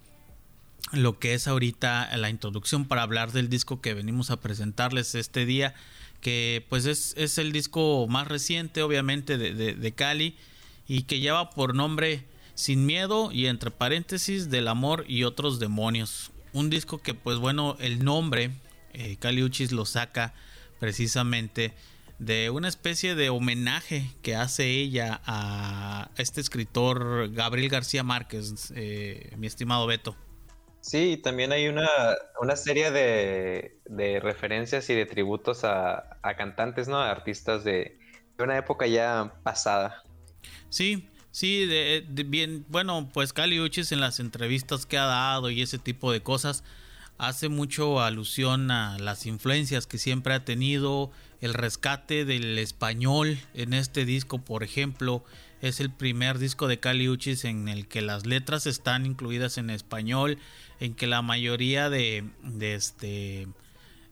lo 0.92 1.18
que 1.20 1.34
es 1.34 1.48
ahorita 1.48 2.16
la 2.18 2.30
introducción 2.30 2.86
para 2.86 3.02
hablar 3.02 3.32
del 3.32 3.50
disco 3.50 3.82
que 3.82 3.94
venimos 3.94 4.30
a 4.30 4.40
presentarles 4.40 5.16
este 5.16 5.46
día, 5.46 5.74
que 6.22 6.66
pues 6.70 6.86
es, 6.86 7.14
es 7.18 7.38
el 7.38 7.52
disco 7.52 8.06
más 8.08 8.28
reciente 8.28 8.82
obviamente 8.82 9.38
de 9.38 9.92
Cali 9.94 10.38
y 10.88 11.04
que 11.04 11.20
lleva 11.20 11.50
por 11.50 11.76
nombre 11.76 12.26
Sin 12.56 12.86
Miedo 12.86 13.32
y 13.32 13.48
entre 13.48 13.72
paréntesis 13.72 14.50
del 14.50 14.68
amor 14.68 15.06
y 15.08 15.24
otros 15.24 15.60
demonios. 15.60 16.32
Un 16.54 16.70
disco 16.70 17.00
que 17.00 17.14
pues 17.14 17.40
bueno, 17.40 17.76
el 17.80 18.06
nombre 18.06 18.52
eh, 18.94 19.18
Caliuchis 19.18 19.72
lo 19.72 19.86
saca 19.86 20.34
precisamente 20.80 21.74
de 22.20 22.50
una 22.50 22.68
especie 22.68 23.16
de 23.16 23.30
homenaje 23.30 24.10
que 24.22 24.36
hace 24.36 24.70
ella 24.70 25.22
a 25.26 26.10
este 26.18 26.42
escritor 26.42 27.32
Gabriel 27.34 27.70
García 27.70 28.04
Márquez, 28.04 28.72
eh, 28.76 29.34
mi 29.38 29.48
estimado 29.48 29.88
Beto. 29.88 30.16
Sí, 30.84 31.16
también 31.16 31.54
hay 31.54 31.70
una, 31.70 31.88
serie 32.58 32.92
de, 32.92 34.20
referencias 34.22 34.90
y 34.90 34.94
de 34.94 35.06
tributos 35.06 35.64
a, 35.64 36.20
cantantes, 36.38 36.90
¿no? 36.90 36.98
A 36.98 37.10
artistas 37.10 37.64
de, 37.64 37.98
una 38.38 38.58
época 38.58 38.86
ya 38.86 39.34
pasada. 39.44 40.04
Sí, 40.68 41.08
sí, 41.32 41.66
de, 41.66 42.06
bien, 42.26 42.66
bueno, 42.68 43.10
pues 43.14 43.32
Caliuchis 43.32 43.94
en 43.94 44.02
las 44.02 44.20
entrevistas 44.20 44.86
que 44.86 44.98
ha 44.98 45.06
dado 45.06 45.50
y 45.50 45.62
ese 45.62 45.78
tipo 45.78 46.12
de 46.12 46.22
cosas, 46.22 46.66
hace 47.18 47.50
mucho 47.50 48.02
alusión 48.02 48.72
a 48.72 48.98
las 48.98 49.26
influencias 49.26 49.88
que 49.88 49.98
siempre 49.98 50.34
ha 50.34 50.46
tenido, 50.46 51.12
el 51.42 51.54
rescate 51.54 52.26
del 52.26 52.58
español 52.60 53.40
en 53.54 53.74
este 53.74 54.06
disco, 54.06 54.40
por 54.40 54.64
ejemplo, 54.64 55.24
es 55.62 55.80
el 55.80 55.92
primer 55.92 56.40
disco 56.40 56.68
de 56.68 56.80
Cali 56.80 57.08
Uchis 57.08 57.46
en 57.46 57.70
el 57.70 57.88
que 57.88 58.02
las 58.02 58.26
letras 58.26 58.66
están 58.66 59.06
incluidas 59.06 59.58
en 59.58 59.70
español, 59.70 60.38
en 60.80 60.94
que 60.94 61.08
la 61.08 61.22
mayoría 61.22 61.90
de, 61.90 62.30
de 62.44 62.76
este 62.76 63.48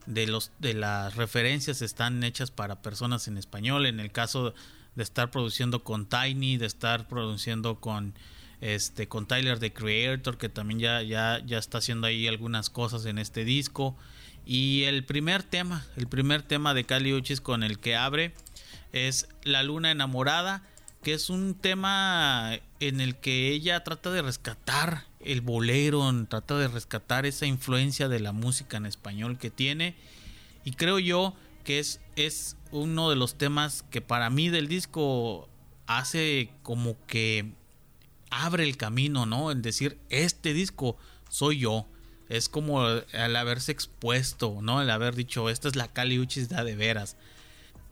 los 0.06 0.50
de 0.58 0.74
las 0.74 1.14
referencias 1.14 1.82
están 1.82 2.24
hechas 2.24 2.50
para 2.50 2.82
personas 2.82 3.28
en 3.28 3.38
español, 3.38 3.86
en 3.86 4.00
el 4.00 4.10
caso 4.10 4.54
de 4.94 5.02
estar 5.02 5.30
produciendo 5.30 5.84
con 5.84 6.06
Tiny, 6.06 6.56
de 6.56 6.66
estar 6.66 7.06
produciendo 7.06 7.80
con 7.80 8.14
este 8.62 9.08
con 9.08 9.26
Tyler 9.26 9.58
the 9.58 9.72
Creator 9.72 10.38
que 10.38 10.48
también 10.48 10.80
ya, 10.80 11.02
ya, 11.02 11.42
ya 11.44 11.58
está 11.58 11.78
haciendo 11.78 12.06
ahí 12.06 12.28
algunas 12.28 12.70
cosas 12.70 13.04
en 13.04 13.18
este 13.18 13.44
disco. 13.44 13.96
Y 14.46 14.84
el 14.84 15.04
primer 15.04 15.42
tema 15.42 15.84
el 15.96 16.06
primer 16.06 16.42
tema 16.42 16.72
de 16.72 16.84
Cali 16.84 17.12
Uchis 17.12 17.40
con 17.40 17.62
el 17.62 17.78
que 17.78 17.96
abre 17.96 18.32
es 18.92 19.28
La 19.44 19.62
Luna 19.62 19.90
Enamorada 19.90 20.62
que 21.02 21.14
es 21.14 21.30
un 21.30 21.54
tema 21.54 22.60
en 22.78 23.00
el 23.00 23.16
que 23.16 23.48
ella 23.48 23.82
trata 23.82 24.10
de 24.12 24.22
rescatar 24.22 25.04
el 25.18 25.40
bolero, 25.40 26.08
trata 26.28 26.56
de 26.58 26.68
rescatar 26.68 27.26
esa 27.26 27.46
influencia 27.46 28.08
de 28.08 28.20
la 28.20 28.32
música 28.32 28.76
en 28.76 28.86
español 28.86 29.36
que 29.36 29.50
tiene. 29.50 29.96
Y 30.64 30.72
creo 30.72 31.00
yo 31.00 31.34
que 31.64 31.80
es, 31.80 32.00
es 32.14 32.56
uno 32.70 33.10
de 33.10 33.16
los 33.16 33.34
temas 33.34 33.84
que 33.90 34.00
para 34.00 34.30
mí 34.30 34.48
del 34.48 34.68
disco 34.68 35.48
hace 35.86 36.50
como 36.62 36.96
que 37.06 37.52
abre 38.32 38.64
el 38.64 38.76
camino, 38.76 39.26
¿no? 39.26 39.52
En 39.52 39.62
decir, 39.62 39.98
este 40.08 40.54
disco 40.54 40.96
soy 41.28 41.60
yo. 41.60 41.86
Es 42.28 42.48
como 42.48 42.80
al 42.80 43.36
haberse 43.36 43.72
expuesto, 43.72 44.58
¿no? 44.62 44.80
El 44.80 44.90
haber 44.90 45.14
dicho, 45.14 45.50
esta 45.50 45.68
es 45.68 45.76
la 45.76 45.88
Kali 45.88 46.18
Uchis 46.18 46.48
de 46.48 46.76
veras. 46.76 47.16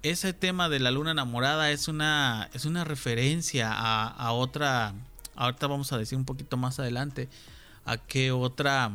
Ese 0.02 0.32
tema 0.32 0.70
de 0.70 0.80
la 0.80 0.90
luna 0.90 1.11
enamorada 1.11 1.70
es 1.70 1.87
una, 1.87 2.49
es 2.54 2.64
una 2.64 2.85
referencia 2.85 3.70
a, 3.70 4.09
a 4.09 4.32
otra, 4.32 4.94
ahorita 5.37 5.66
vamos 5.66 5.92
a 5.92 5.99
decir 5.99 6.16
un 6.16 6.25
poquito 6.25 6.56
más 6.56 6.80
adelante, 6.80 7.28
a 7.85 7.99
qué 7.99 8.32
otra 8.32 8.90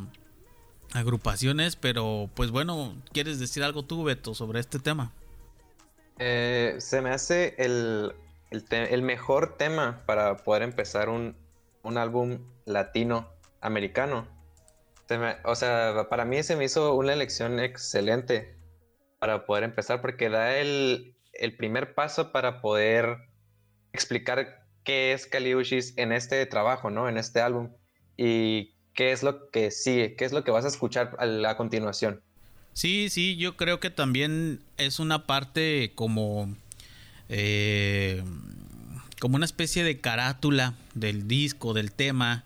agrupación 0.93 1.59
es, 1.59 1.75
pero 1.75 2.27
pues 2.33 2.49
bueno, 2.49 2.95
¿quieres 3.13 3.37
decir 3.37 3.63
algo 3.63 3.83
tú, 3.83 4.03
Beto, 4.03 4.33
sobre 4.33 4.59
este 4.59 4.79
tema? 4.79 5.11
Eh, 6.17 6.77
se 6.79 7.01
me 7.01 7.11
hace 7.11 7.53
el, 7.59 8.13
el, 8.51 9.01
mejor 9.01 9.57
tema 9.57 10.03
para 10.05 10.37
poder 10.37 10.63
empezar 10.63 11.09
un, 11.09 11.35
un 11.83 11.97
álbum 11.97 12.39
latino 12.65 13.29
americano 13.61 14.27
o 15.43 15.55
sea, 15.55 16.07
para 16.09 16.25
mí 16.25 16.41
se 16.43 16.55
me 16.55 16.65
hizo 16.65 16.95
una 16.95 17.13
elección 17.13 17.59
excelente 17.59 18.55
para 19.19 19.45
poder 19.45 19.63
empezar 19.63 20.01
porque 20.01 20.29
da 20.29 20.57
el, 20.57 21.15
primer 21.57 21.93
paso 21.93 22.31
para 22.31 22.61
poder 22.61 23.17
explicar 23.93 24.65
qué 24.83 25.13
es 25.13 25.27
Kaliushis 25.27 25.93
en 25.97 26.11
este 26.11 26.45
trabajo, 26.45 26.89
¿no? 26.89 27.07
En 27.07 27.17
este 27.17 27.39
álbum 27.39 27.71
y 28.17 28.73
qué 28.93 29.11
es 29.11 29.21
lo 29.21 29.49
que 29.51 29.71
sigue, 29.71 30.15
qué 30.15 30.25
es 30.25 30.31
lo 30.31 30.43
que 30.43 30.51
vas 30.51 30.65
a 30.65 30.69
escuchar 30.69 31.15
a, 31.19 31.57
continuación. 31.57 32.21
Sí, 32.73 33.09
sí, 33.09 33.37
yo 33.37 33.55
creo 33.55 33.79
que 33.79 33.89
también 33.89 34.61
es 34.77 34.99
una 34.99 35.27
parte 35.27 35.91
como 35.95 36.55
eh, 37.29 38.23
como 39.19 39.35
una 39.35 39.45
especie 39.45 39.83
de 39.83 39.99
carátula 39.99 40.75
del 40.93 41.27
disco, 41.27 41.73
del 41.73 41.91
tema 41.91 42.43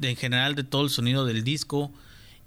en 0.00 0.16
general 0.16 0.54
de 0.54 0.64
todo 0.64 0.84
el 0.84 0.90
sonido 0.90 1.24
del 1.24 1.44
disco. 1.44 1.92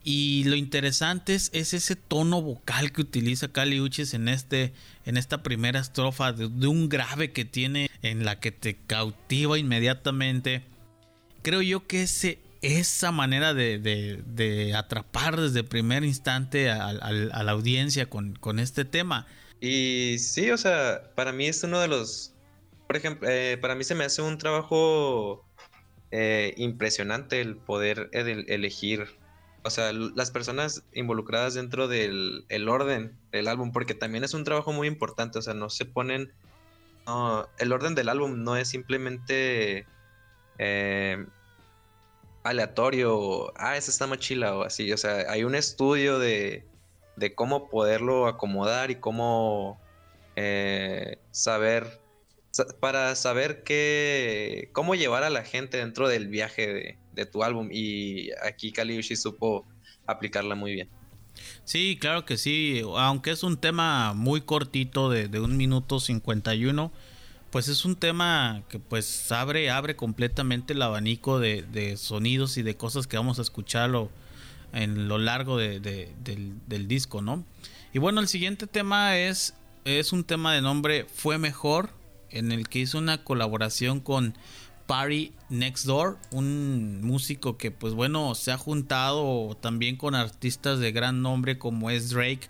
Y 0.03 0.43
lo 0.43 0.55
interesante 0.55 1.33
es, 1.33 1.49
ese 1.51 1.95
tono 1.95 2.39
vocal 2.41 2.91
que 2.91 3.01
utiliza 3.01 3.47
Cali 3.47 3.81
Uchis 3.81 4.13
en, 4.13 4.27
este, 4.27 4.71
en 5.05 5.17
esta 5.17 5.41
primera 5.41 5.79
estrofa 5.79 6.31
de, 6.31 6.67
un 6.67 6.89
grave 6.89 7.31
que 7.31 7.43
tiene 7.43 7.89
en 8.03 8.23
la 8.23 8.39
que 8.39 8.51
te 8.51 8.75
cautiva 8.75 9.57
inmediatamente. 9.57 10.61
Creo 11.41 11.63
yo 11.63 11.87
que 11.87 12.03
ese, 12.03 12.37
esa 12.61 13.11
manera 13.11 13.55
de, 13.55 14.73
atrapar 14.77 15.41
desde 15.41 15.61
el 15.61 15.65
primer 15.65 16.03
instante 16.03 16.69
a, 16.69 16.93
la 16.93 17.51
audiencia 17.51 18.05
con, 18.07 18.59
este 18.59 18.85
tema. 18.85 19.25
Y 19.67 20.19
sí, 20.19 20.51
o 20.51 20.57
sea, 20.59 21.09
para 21.15 21.31
mí 21.31 21.47
es 21.47 21.63
uno 21.63 21.79
de 21.79 21.87
los... 21.87 22.35
Por 22.85 22.97
ejemplo, 22.97 23.27
eh, 23.27 23.57
para 23.59 23.73
mí 23.73 23.83
se 23.83 23.95
me 23.95 24.03
hace 24.03 24.21
un 24.21 24.37
trabajo 24.37 25.43
eh, 26.11 26.53
impresionante 26.57 27.41
el 27.41 27.55
poder 27.55 28.11
elegir, 28.13 29.07
o 29.63 29.71
sea, 29.71 29.91
las 29.91 30.29
personas 30.29 30.83
involucradas 30.93 31.55
dentro 31.55 31.87
del 31.87 32.45
orden 32.69 33.17
del 33.31 33.47
álbum, 33.47 33.71
porque 33.71 33.95
también 33.95 34.23
es 34.23 34.35
un 34.35 34.43
trabajo 34.43 34.71
muy 34.71 34.87
importante, 34.87 35.39
o 35.39 35.41
sea, 35.41 35.55
no 35.55 35.71
se 35.71 35.85
ponen, 35.85 36.31
el 37.57 37.73
orden 37.73 37.95
del 37.95 38.09
álbum 38.09 38.43
no 38.43 38.57
es 38.57 38.67
simplemente 38.67 39.87
eh, 40.59 41.25
aleatorio, 42.43 43.51
ah, 43.57 43.77
esa 43.77 43.89
está 43.89 44.05
mochila 44.05 44.55
o 44.55 44.61
así, 44.61 44.93
o 44.93 44.97
sea, 44.97 45.25
hay 45.27 45.43
un 45.43 45.55
estudio 45.55 46.19
de, 46.19 46.67
de 47.15 47.33
cómo 47.35 47.69
poderlo 47.69 48.27
acomodar 48.27 48.91
y 48.91 48.95
cómo 48.95 49.79
eh, 50.35 51.17
saber 51.31 52.05
para 52.79 53.15
saber 53.15 53.63
qué, 53.63 54.69
cómo 54.71 54.95
llevar 54.95 55.23
a 55.23 55.29
la 55.29 55.43
gente 55.43 55.77
dentro 55.77 56.07
del 56.07 56.27
viaje 56.27 56.97
de, 57.13 57.25
tu 57.25 57.43
álbum. 57.43 57.69
Y 57.71 58.29
aquí 58.45 58.71
Kaliushi 58.71 59.15
supo 59.15 59.65
aplicarla 60.05 60.55
muy 60.55 60.73
bien. 60.73 60.89
Sí, 61.65 61.97
claro 61.99 62.25
que 62.25 62.37
sí. 62.37 62.81
Aunque 62.95 63.31
es 63.31 63.43
un 63.43 63.57
tema 63.57 64.13
muy 64.13 64.41
cortito 64.41 65.09
de, 65.09 65.27
de 65.27 65.39
un 65.39 65.57
minuto 65.57 65.99
51, 65.99 66.91
pues 67.51 67.67
es 67.67 67.83
un 67.83 67.95
tema 67.95 68.63
que 68.69 68.79
pues 68.79 69.31
abre, 69.31 69.69
abre 69.69 69.95
completamente 69.95 70.73
el 70.73 70.81
abanico 70.81 71.39
de, 71.39 71.63
de 71.63 71.97
sonidos 71.97 72.57
y 72.57 72.63
de 72.63 72.77
cosas 72.77 73.07
que 73.07 73.17
vamos 73.17 73.39
a 73.39 73.41
escucharlo 73.41 74.09
en 74.75 75.07
lo 75.07 75.17
largo 75.17 75.57
de, 75.57 75.79
del, 75.79 76.53
del, 76.67 76.87
disco, 76.87 77.21
¿no? 77.21 77.43
Y 77.93 77.99
bueno, 77.99 78.19
el 78.19 78.27
siguiente 78.27 78.67
tema 78.67 79.17
es, 79.17 79.55
es 79.85 80.11
un 80.11 80.25
tema 80.25 80.53
de 80.53 80.61
nombre 80.61 81.05
Fue 81.05 81.37
Mejor 81.37 81.89
en 82.29 82.51
el 82.51 82.67
que 82.67 82.79
hizo 82.79 82.97
una 82.97 83.23
colaboración 83.23 84.01
con 84.01 84.37
Party 84.85 85.31
Next 85.49 85.85
Door, 85.85 86.17
un 86.31 87.01
músico 87.01 87.57
que 87.57 87.71
pues 87.71 87.93
bueno 87.93 88.35
se 88.35 88.51
ha 88.51 88.57
juntado 88.57 89.57
también 89.61 89.95
con 89.95 90.13
artistas 90.13 90.79
de 90.79 90.91
gran 90.91 91.21
nombre 91.21 91.57
como 91.57 91.89
es 91.89 92.09
Drake 92.09 92.49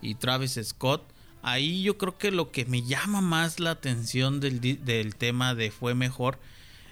y 0.00 0.14
Travis 0.14 0.58
Scott. 0.62 1.02
Ahí 1.42 1.82
yo 1.82 1.98
creo 1.98 2.16
que 2.16 2.30
lo 2.30 2.52
que 2.52 2.64
me 2.64 2.82
llama 2.82 3.20
más 3.20 3.60
la 3.60 3.72
atención 3.72 4.40
del, 4.40 5.14
tema 5.16 5.54
de 5.54 5.70
Fue 5.70 5.94
Mejor 5.94 6.38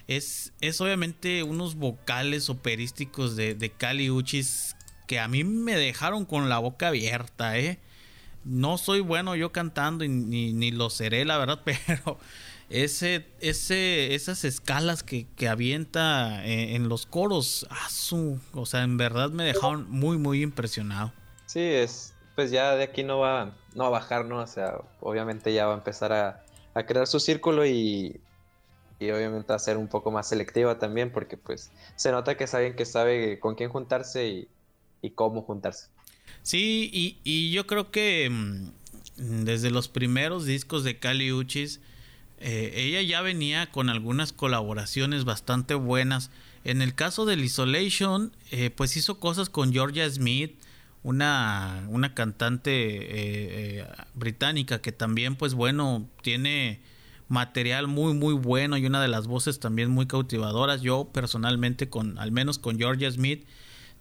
es, 0.07 0.53
es 0.61 0.81
obviamente 0.81 1.43
unos 1.43 1.75
vocales 1.75 2.49
operísticos 2.49 3.35
de, 3.35 3.55
de 3.55 3.69
Cali 3.69 4.09
Uchis 4.09 4.75
que 5.07 5.19
a 5.19 5.27
mí 5.27 5.43
me 5.43 5.75
dejaron 5.75 6.25
con 6.25 6.49
la 6.49 6.59
boca 6.59 6.89
abierta, 6.89 7.57
¿eh? 7.57 7.79
no 8.45 8.77
soy 8.77 8.99
bueno 8.99 9.35
yo 9.35 9.51
cantando 9.51 10.03
y 10.03 10.09
ni, 10.09 10.71
lo 10.71 10.89
seré, 10.89 11.25
la 11.25 11.37
verdad, 11.37 11.61
pero 11.65 12.17
ese, 12.69 13.25
ese, 13.39 14.15
esas 14.15 14.43
escalas 14.43 15.03
que, 15.03 15.27
que 15.35 15.47
avienta 15.47 16.45
eh, 16.45 16.75
en, 16.75 16.89
los 16.89 17.05
coros, 17.05 17.67
ah, 17.69 17.87
o 18.53 18.65
sea, 18.65 18.83
en 18.83 18.97
verdad 18.97 19.29
me 19.29 19.43
dejaron 19.43 19.89
muy, 19.89 20.17
muy 20.17 20.41
impresionado. 20.41 21.13
Sí, 21.45 21.61
es, 21.61 22.13
pues 22.35 22.51
ya 22.51 22.75
de 22.75 22.83
aquí 22.83 23.03
no 23.03 23.19
va, 23.19 23.53
no 23.75 23.85
a 23.85 23.89
bajar, 23.89 24.25
¿no? 24.25 24.39
O 24.39 24.47
sea, 24.47 24.77
obviamente 24.99 25.53
ya 25.53 25.67
va 25.67 25.73
a 25.73 25.77
empezar 25.77 26.11
a, 26.13 26.43
a 26.73 26.85
crear 26.85 27.07
su 27.07 27.19
círculo 27.19 27.65
y, 27.65 28.19
y 29.03 29.11
obviamente 29.11 29.53
a 29.53 29.59
ser 29.59 29.77
un 29.77 29.87
poco 29.87 30.11
más 30.11 30.29
selectiva 30.29 30.79
también, 30.79 31.11
porque 31.11 31.37
pues 31.37 31.71
se 31.95 32.11
nota 32.11 32.35
que 32.37 32.47
saben 32.47 32.75
que 32.75 32.85
sabe 32.85 33.39
con 33.39 33.55
quién 33.55 33.69
juntarse 33.69 34.27
y, 34.27 34.47
y 35.01 35.11
cómo 35.11 35.41
juntarse. 35.41 35.87
Sí, 36.41 36.89
y, 37.23 37.51
yo 37.51 37.67
creo 37.67 37.91
que 37.91 38.29
mm, 38.29 39.43
desde 39.45 39.71
los 39.71 39.87
primeros 39.87 40.45
discos 40.45 40.83
de 40.83 40.99
Kali 40.99 41.31
Uchis, 41.31 41.79
eh, 42.39 42.73
ella 42.75 43.01
ya 43.01 43.21
venía 43.21 43.71
con 43.71 43.89
algunas 43.89 44.33
colaboraciones 44.33 45.25
bastante 45.25 45.73
buenas. 45.75 46.31
En 46.65 46.81
el 46.81 46.95
caso 46.95 47.25
del 47.25 47.43
Isolation, 47.43 48.35
eh, 48.51 48.69
pues 48.69 48.97
hizo 48.97 49.19
cosas 49.19 49.49
con 49.49 49.71
Georgia 49.71 50.09
Smith, 50.09 50.55
una, 51.03 51.85
una 51.89 52.13
cantante 52.13 52.71
eh, 52.71 53.87
británica 54.13 54.81
que 54.81 54.91
también, 54.91 55.35
pues 55.35 55.53
bueno, 55.53 56.09
tiene 56.21 56.81
material 57.33 57.87
muy 57.87 58.13
muy 58.13 58.33
bueno 58.33 58.77
y 58.77 58.85
una 58.85 59.01
de 59.01 59.09
las 59.09 59.27
voces 59.27 59.59
también 59.59 59.89
muy 59.89 60.07
cautivadoras. 60.07 60.81
Yo 60.81 61.09
personalmente 61.11 61.89
con 61.89 62.17
al 62.19 62.31
menos 62.31 62.59
con 62.59 62.77
Georgia 62.77 63.11
Smith 63.11 63.43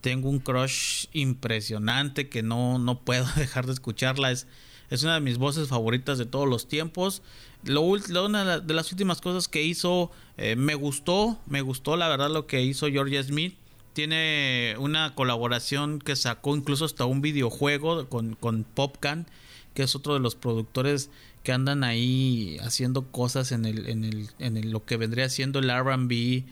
tengo 0.02 0.28
un 0.28 0.40
crush 0.40 1.06
impresionante 1.12 2.28
que 2.28 2.42
no, 2.42 2.78
no 2.78 3.00
puedo 3.00 3.24
dejar 3.36 3.66
de 3.66 3.72
escucharla. 3.72 4.30
Es, 4.30 4.46
es 4.90 5.02
una 5.02 5.14
de 5.14 5.20
mis 5.20 5.38
voces 5.38 5.68
favoritas 5.68 6.18
de 6.18 6.26
todos 6.26 6.46
los 6.46 6.68
tiempos. 6.68 7.22
Lo, 7.64 7.80
una 7.80 8.60
de 8.60 8.74
las 8.74 8.92
últimas 8.92 9.20
cosas 9.22 9.48
que 9.48 9.62
hizo 9.62 10.10
eh, 10.36 10.56
me 10.56 10.74
gustó, 10.74 11.38
me 11.46 11.62
gustó 11.62 11.96
la 11.96 12.08
verdad 12.08 12.28
lo 12.28 12.46
que 12.46 12.62
hizo 12.62 12.88
Georgia 12.88 13.22
Smith. 13.22 13.56
Tiene 13.94 14.74
una 14.78 15.14
colaboración 15.14 15.98
que 15.98 16.16
sacó 16.16 16.56
incluso 16.56 16.84
hasta 16.84 17.04
un 17.04 17.22
videojuego 17.22 18.08
con, 18.08 18.34
con 18.34 18.64
Popcan, 18.64 19.26
que 19.74 19.84
es 19.84 19.94
otro 19.94 20.14
de 20.14 20.20
los 20.20 20.34
productores 20.34 21.10
que 21.42 21.52
andan 21.52 21.84
ahí 21.84 22.56
haciendo 22.62 23.10
cosas 23.10 23.52
en 23.52 23.64
el, 23.64 23.88
en 23.88 24.04
el, 24.04 24.28
en 24.38 24.70
lo 24.70 24.84
que 24.84 24.96
vendría 24.96 25.28
siendo 25.28 25.58
el 25.58 25.70
RB 25.70 26.44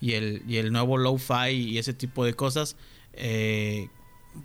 y 0.00 0.12
el, 0.12 0.42
y 0.46 0.56
el 0.56 0.72
nuevo 0.72 0.96
lo-fi 0.96 1.50
y 1.50 1.78
ese 1.78 1.92
tipo 1.92 2.24
de 2.24 2.34
cosas. 2.34 2.76
Eh, 3.12 3.88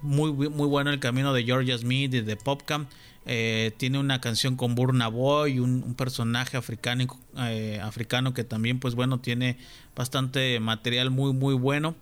muy, 0.01 0.31
muy 0.31 0.67
bueno 0.67 0.89
el 0.89 0.99
camino 0.99 1.33
de 1.33 1.43
Georgia 1.43 1.77
Smith 1.77 2.13
y 2.13 2.21
de 2.21 2.35
Popcam. 2.35 2.87
Eh, 3.25 3.71
tiene 3.77 3.99
una 3.99 4.19
canción 4.19 4.57
con 4.57 4.75
Burna 4.75 5.07
Boy, 5.07 5.59
un, 5.59 5.93
personaje 5.95 6.57
africano, 6.57 7.05
eh, 7.37 7.79
africano 7.81 8.33
que 8.33 8.43
también, 8.43 8.79
pues 8.79 8.95
bueno, 8.95 9.21
tiene 9.21 9.57
bastante 9.95 10.59
material 10.59 11.11
muy, 11.11 11.31
muy 11.31 11.53
bueno. 11.53 11.95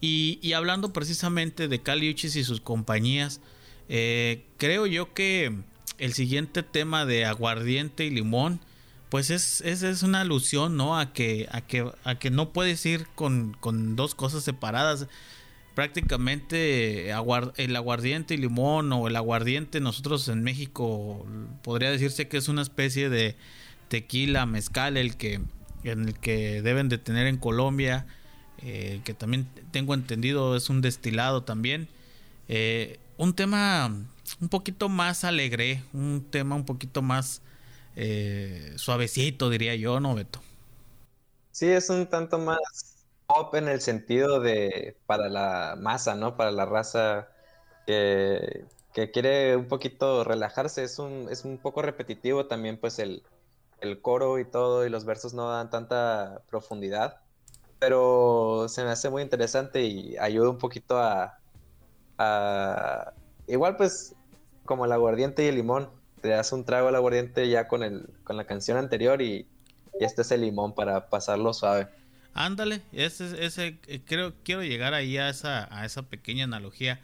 Y, 0.00 0.52
hablando 0.52 0.92
precisamente 0.92 1.68
de 1.68 1.80
Caliuchis 1.80 2.36
y 2.36 2.44
sus 2.44 2.60
compañías, 2.60 3.40
creo 3.88 4.86
yo 4.86 5.14
que 5.14 5.54
el 5.98 6.12
siguiente 6.12 6.62
tema 6.62 7.06
de 7.06 7.24
aguardiente 7.24 8.04
y 8.04 8.10
limón, 8.10 8.60
pues 9.08 9.30
es, 9.30 9.60
es, 9.60 10.02
una 10.02 10.22
alusión, 10.22 10.76
¿no? 10.76 10.98
A 10.98 11.12
que, 11.12 11.48
a 11.50 11.60
que, 11.60 11.90
a 12.04 12.18
que 12.18 12.30
no 12.30 12.52
puedes 12.52 12.84
ir 12.86 13.06
con, 13.14 13.56
con 13.60 13.96
dos 13.96 14.14
cosas 14.14 14.44
separadas 14.44 15.06
prácticamente 15.74 17.10
el 17.10 17.76
aguardiente 17.76 18.32
y 18.32 18.38
limón 18.38 18.90
o 18.94 19.08
el 19.08 19.16
aguardiente 19.16 19.78
nosotros 19.78 20.26
en 20.28 20.42
México 20.42 21.26
podría 21.62 21.90
decirse 21.90 22.28
que 22.28 22.38
es 22.38 22.48
una 22.48 22.62
especie 22.62 23.10
de 23.10 23.36
tequila 23.88 24.46
mezcal 24.46 24.96
el 24.96 25.18
que 25.18 25.42
en 25.84 26.08
el 26.08 26.14
que 26.14 26.62
deben 26.62 26.88
de 26.88 26.96
tener 26.96 27.26
en 27.26 27.36
Colombia 27.36 28.06
eh, 28.62 29.00
que 29.04 29.14
también 29.14 29.46
tengo 29.70 29.94
entendido 29.94 30.56
es 30.56 30.70
un 30.70 30.80
destilado 30.80 31.42
también. 31.42 31.88
Eh, 32.48 32.98
un 33.16 33.34
tema 33.34 33.92
un 34.40 34.48
poquito 34.48 34.88
más 34.88 35.24
alegre, 35.24 35.82
un 35.92 36.26
tema 36.30 36.56
un 36.56 36.64
poquito 36.64 37.02
más 37.02 37.42
eh, 37.96 38.74
suavecito, 38.76 39.50
diría 39.50 39.74
yo, 39.76 40.00
¿no, 40.00 40.14
Beto? 40.14 40.40
Sí, 41.50 41.66
es 41.68 41.88
un 41.90 42.08
tanto 42.08 42.38
más 42.38 43.06
pop 43.26 43.54
en 43.54 43.68
el 43.68 43.80
sentido 43.80 44.40
de 44.40 44.98
para 45.06 45.28
la 45.28 45.76
masa, 45.78 46.14
¿no? 46.14 46.36
Para 46.36 46.50
la 46.52 46.66
raza 46.66 47.28
que, 47.86 48.66
que 48.92 49.10
quiere 49.10 49.56
un 49.56 49.68
poquito 49.68 50.24
relajarse. 50.24 50.84
Es 50.84 50.98
un, 50.98 51.28
es 51.30 51.44
un 51.44 51.58
poco 51.58 51.82
repetitivo 51.82 52.46
también, 52.46 52.78
pues 52.78 52.98
el, 52.98 53.24
el 53.80 54.02
coro 54.02 54.38
y 54.38 54.44
todo, 54.50 54.86
y 54.86 54.90
los 54.90 55.04
versos 55.06 55.34
no 55.34 55.50
dan 55.50 55.70
tanta 55.70 56.42
profundidad. 56.50 57.22
Pero 57.78 58.68
se 58.68 58.84
me 58.84 58.90
hace 58.90 59.10
muy 59.10 59.22
interesante 59.22 59.82
y 59.84 60.16
ayuda 60.18 60.50
un 60.50 60.58
poquito 60.58 60.98
a, 60.98 61.40
a 62.18 63.14
igual 63.46 63.76
pues 63.76 64.15
como 64.66 64.84
el 64.84 64.92
aguardiente 64.92 65.44
y 65.44 65.48
el 65.48 65.56
limón. 65.56 65.88
Te 66.20 66.28
das 66.28 66.52
un 66.52 66.64
trago 66.64 66.88
al 66.88 66.96
aguardiente 66.96 67.48
ya 67.48 67.68
con, 67.68 67.82
el, 67.82 68.08
con 68.24 68.36
la 68.36 68.44
canción 68.44 68.76
anterior 68.76 69.22
y, 69.22 69.46
este 69.98 70.20
es 70.20 70.30
el 70.30 70.42
limón 70.42 70.74
para 70.74 71.08
pasarlo 71.08 71.54
suave. 71.54 71.88
Ándale, 72.34 72.82
ese, 72.92 73.42
ese, 73.42 73.78
eh, 73.86 74.02
creo, 74.04 74.34
quiero 74.44 74.62
llegar 74.62 74.92
ahí 74.92 75.16
a 75.16 75.30
esa, 75.30 75.74
a 75.74 75.86
esa 75.86 76.02
pequeña 76.02 76.44
analogía. 76.44 77.00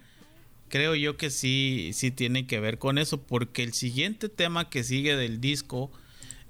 Creo 0.68 0.94
yo 0.94 1.16
que 1.16 1.30
sí, 1.30 1.92
sí 1.94 2.10
tiene 2.10 2.46
que 2.46 2.60
ver 2.60 2.78
con 2.78 2.98
eso, 2.98 3.22
porque 3.22 3.62
el 3.62 3.72
siguiente 3.72 4.28
tema 4.28 4.68
que 4.68 4.84
sigue 4.84 5.16
del 5.16 5.40
disco 5.40 5.90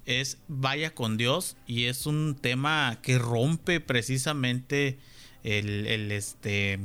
es 0.05 0.39
Vaya 0.49 0.95
con 0.95 1.17
Dios 1.17 1.57
y 1.67 1.85
es 1.85 2.07
un 2.07 2.37
tema 2.41 2.99
que 3.03 3.19
rompe 3.19 3.79
precisamente 3.79 4.99
el, 5.45 5.87
el 5.87 6.11
este 6.11 6.81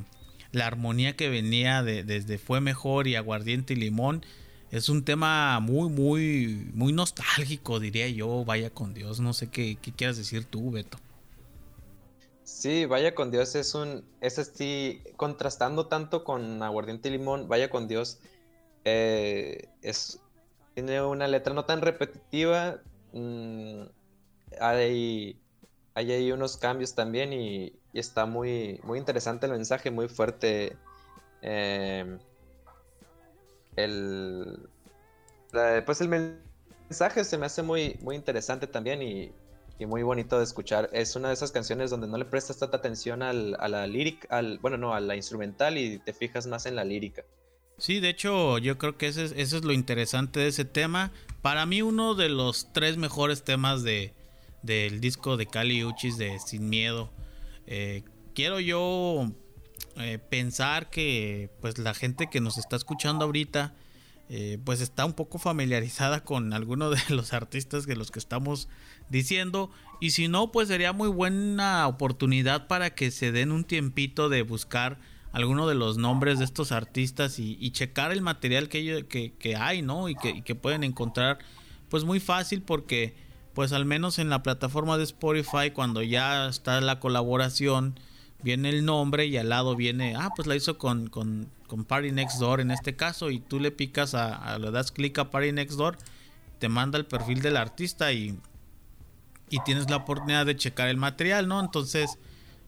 la 0.57 0.67
armonía 0.67 1.15
que 1.15 1.29
venía 1.29 1.83
de, 1.83 2.03
desde 2.03 2.37
Fue 2.37 2.61
Mejor 2.61 3.07
y 3.07 3.15
Aguardiente 3.15 3.73
y 3.73 3.77
Limón. 3.77 4.25
Es 4.71 4.89
un 4.89 5.05
tema 5.05 5.59
muy, 5.61 5.89
muy, 5.89 6.69
muy 6.73 6.91
nostálgico, 6.91 7.79
diría 7.79 8.09
yo. 8.09 8.43
Vaya 8.43 8.69
con 8.69 8.93
Dios. 8.93 9.19
No 9.19 9.33
sé 9.33 9.49
qué, 9.49 9.77
qué 9.81 9.93
quieras 9.93 10.17
decir 10.17 10.45
tú, 10.45 10.71
Beto. 10.71 10.97
Sí, 12.43 12.85
Vaya 12.85 13.13
con 13.13 13.29
Dios 13.29 13.55
es 13.55 13.75
un. 13.75 14.03
Es 14.21 14.39
así, 14.39 15.03
contrastando 15.15 15.87
tanto 15.87 16.23
con 16.23 16.63
Aguardiente 16.63 17.09
y 17.09 17.11
Limón, 17.13 17.47
Vaya 17.47 17.69
con 17.69 17.87
Dios. 17.87 18.19
Eh, 18.85 19.67
es, 19.81 20.19
tiene 20.73 21.01
una 21.01 21.27
letra 21.27 21.53
no 21.53 21.65
tan 21.65 21.81
repetitiva. 21.81 22.81
Mm, 23.13 23.83
hay, 24.59 25.37
hay 25.97 26.11
ahí 26.11 26.31
unos 26.31 26.57
cambios 26.57 26.93
también 26.93 27.33
y, 27.33 27.73
está 27.91 28.27
muy, 28.27 28.79
muy 28.83 28.99
interesante 28.99 29.47
el 29.47 29.53
mensaje, 29.53 29.89
muy 29.89 30.07
fuerte. 30.07 30.77
Em, 31.41 32.19
el, 33.75 34.69
pues 35.87 35.99
el 36.01 36.09
mensaje 36.87 37.23
se 37.23 37.39
me 37.39 37.47
hace 37.47 37.63
muy, 37.63 37.97
muy 38.01 38.15
interesante 38.15 38.67
también 38.67 39.01
y, 39.01 39.31
muy 39.87 40.03
bonito 40.03 40.37
de 40.37 40.43
escuchar. 40.43 40.87
Es 40.93 41.15
una 41.15 41.29
de 41.29 41.33
esas 41.33 41.51
canciones 41.51 41.89
donde 41.89 42.07
no 42.07 42.17
le 42.17 42.25
prestas 42.25 42.59
tanta 42.59 42.77
atención 42.77 43.23
a 43.23 43.33
la 43.33 43.87
lírica, 43.87 44.27
al, 44.29 44.59
bueno, 44.59 44.77
no, 44.77 44.93
a 44.93 44.99
la 44.99 45.15
instrumental 45.15 45.79
y 45.79 45.97
te 45.97 46.13
fijas 46.13 46.45
más 46.45 46.67
en 46.67 46.75
la 46.75 46.83
lírica. 46.83 47.23
Sí, 47.79 47.99
de 47.99 48.09
hecho, 48.09 48.59
yo 48.59 48.77
creo 48.77 48.97
que 48.97 49.07
ese, 49.07 49.23
eso 49.23 49.57
es 49.57 49.63
lo 49.63 49.73
interesante 49.73 50.41
de 50.41 50.47
ese 50.47 50.65
tema. 50.65 51.11
Para 51.41 51.65
mí, 51.65 51.81
uno 51.81 52.13
de 52.13 52.29
los 52.29 52.71
tres 52.73 52.97
mejores 52.97 53.43
temas 53.43 53.83
de, 53.83 54.13
del 54.63 54.99
disco 54.99 55.37
de 55.37 55.45
Cali 55.45 55.83
Uchis 55.83 56.17
de 56.17 56.39
Sin 56.39 56.69
Miedo. 56.69 57.11
Eh, 57.65 58.03
quiero 58.33 58.59
yo 58.59 59.31
eh, 59.97 60.19
pensar 60.19 60.89
que 60.89 61.49
pues 61.61 61.77
la 61.77 61.93
gente 61.93 62.29
que 62.29 62.41
nos 62.41 62.57
está 62.57 62.75
escuchando 62.75 63.25
ahorita 63.25 63.73
eh, 64.29 64.57
pues 64.63 64.81
está 64.81 65.05
un 65.05 65.13
poco 65.13 65.39
familiarizada 65.39 66.23
con 66.23 66.53
alguno 66.53 66.89
de 66.89 66.99
los 67.09 67.33
artistas 67.33 67.85
de 67.85 67.95
los 67.95 68.11
que 68.11 68.19
estamos 68.19 68.67
diciendo 69.09 69.71
y 69.99 70.11
si 70.11 70.27
no 70.27 70.51
pues 70.51 70.67
sería 70.67 70.93
muy 70.93 71.07
buena 71.07 71.87
oportunidad 71.87 72.67
para 72.67 72.93
que 72.93 73.09
se 73.09 73.31
den 73.31 73.51
un 73.51 73.63
tiempito 73.63 74.29
de 74.29 74.41
buscar 74.41 74.99
alguno 75.31 75.67
de 75.67 75.75
los 75.75 75.97
nombres 75.97 76.39
de 76.39 76.45
estos 76.45 76.71
artistas 76.71 77.39
y, 77.39 77.71
checar 77.71 78.11
el 78.11 78.21
material 78.21 78.69
que, 78.69 79.05
que, 79.07 79.55
hay 79.55 79.81
no 79.81 80.09
y 80.09 80.15
que, 80.15 80.29
y 80.29 80.41
que 80.41 80.55
pueden 80.55 80.83
encontrar 80.83 81.39
pues 81.89 82.03
muy 82.03 82.19
fácil 82.19 82.61
porque 82.61 83.15
pues 83.57 83.71
al 83.71 83.85
menos 83.85 84.19
en 84.19 84.29
la 84.29 84.43
plataforma 84.43 84.99
de 84.99 85.03
Spotify, 85.03 85.71
cuando 85.73 86.03
ya 86.03 86.47
está 86.47 86.79
la 86.79 86.99
colaboración, 86.99 87.99
viene 88.43 88.69
el 88.69 88.85
nombre 88.85 89.25
y 89.25 89.35
al 89.37 89.49
lado 89.49 89.75
viene, 89.75 90.15
ah, 90.15 90.29
pues 90.35 90.47
la 90.47 90.55
hizo 90.55 90.77
con, 90.77 91.07
con, 91.07 91.49
con 91.65 91.83
Party 91.83 92.11
Next 92.11 92.37
Door 92.37 92.61
en 92.61 92.69
este 92.69 92.95
caso, 92.95 93.31
y 93.31 93.39
tú 93.39 93.59
le 93.59 93.71
picas 93.71 94.13
a, 94.13 94.59
le 94.59 94.69
das 94.69 94.91
clic 94.91 95.17
a 95.17 95.31
Party 95.31 95.53
Next 95.53 95.75
Door, 95.75 95.97
te 96.59 96.69
manda 96.69 96.99
el 96.99 97.07
perfil 97.07 97.41
del 97.41 97.57
artista 97.57 98.13
y, 98.13 98.37
y 99.49 99.59
tienes 99.61 99.89
la 99.89 99.95
oportunidad 99.95 100.45
de 100.45 100.55
checar 100.55 100.87
el 100.89 100.97
material, 100.97 101.47
¿no? 101.47 101.59
Entonces, 101.59 102.19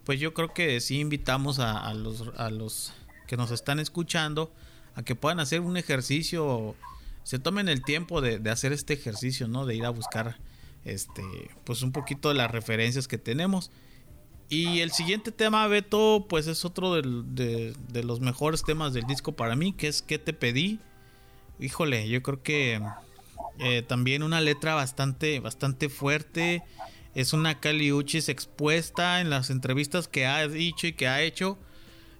pues 0.06 0.19
yo 0.19 0.34
creo 0.34 0.56
que 0.56 0.80
sí 0.80 0.99
invitamos 0.99 1.60
a, 1.60 1.93
los, 1.93 2.23
a 2.36 2.49
los 2.49 2.93
que 3.28 3.38
nos 3.38 3.52
están 3.52 3.80
escuchando 3.80 4.52
a 4.95 5.04
que 5.04 5.13
puedan 5.13 5.39
hacer 5.39 5.62
un 5.62 5.78
ejercicio, 5.78 6.75
se 7.21 7.38
tomen 7.38 7.69
el 7.69 7.84
tiempo 7.84 8.21
de, 8.21 8.39
de 8.39 8.49
hacer 8.49 8.73
este 8.73 8.95
ejercicio, 8.95 9.47
¿no? 9.47 9.67
De 9.67 9.75
ir 9.75 9.86
a 9.86 9.91
buscar 9.91 10.48
este, 10.86 11.24
pues 11.63 11.82
un 11.82 11.92
poquito 11.92 12.30
de 12.30 12.36
las 12.36 12.52
referencias 12.52 13.08
que 13.08 13.18
tenemos. 13.18 13.72
Y 14.50 14.80
el 14.80 14.92
siguiente 14.92 15.32
tema, 15.32 15.68
Beto, 15.68 16.26
pues 16.28 16.48
es 16.48 16.65
otro 16.65 16.96
de, 16.96 17.74
los 18.04 18.20
mejores 18.20 18.63
temas 18.63 18.94
del 18.94 19.06
disco 19.06 19.34
para 19.34 19.56
mí, 19.56 19.74
que 19.74 19.88
es 19.88 20.02
¿Qué 20.02 20.18
te 20.18 20.34
pedí? 20.34 20.80
Híjole, 21.60 22.10
yo 22.10 22.24
creo 22.24 22.42
que 22.42 22.82
eh, 23.60 23.84
también 23.84 24.24
una 24.24 24.42
letra 24.42 24.74
bastante, 24.74 25.39
bastante 25.39 25.88
fuerte. 25.88 26.63
Es 27.13 27.34
una 27.34 27.60
Caliuchis 27.60 28.30
expuesta 28.30 29.22
en 29.22 29.30
las 29.30 29.52
entrevistas 29.52 30.08
que 30.08 30.26
ha 30.26 30.48
dicho 30.48 30.88
y 30.88 30.94
que 30.94 31.08
ha 31.08 31.22
hecho. 31.22 31.60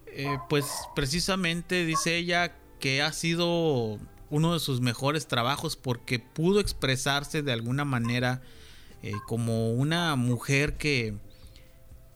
Eh, 0.08 0.38
pues 0.50 0.67
precisamente 0.95 1.86
dice 1.86 2.17
ella 2.17 2.56
que 2.80 3.02
ha 3.02 3.12
sido 3.12 4.00
uno 4.29 4.53
de 4.53 4.59
sus 4.59 4.81
mejores 4.81 5.27
trabajos 5.27 5.75
porque 5.75 6.19
pudo 6.19 6.59
expresarse 6.59 7.41
de 7.41 7.51
alguna 7.51 7.85
manera 7.85 8.41
eh, 9.01 9.13
como 9.27 9.71
una 9.71 10.15
mujer 10.15 10.77
que, 10.77 11.15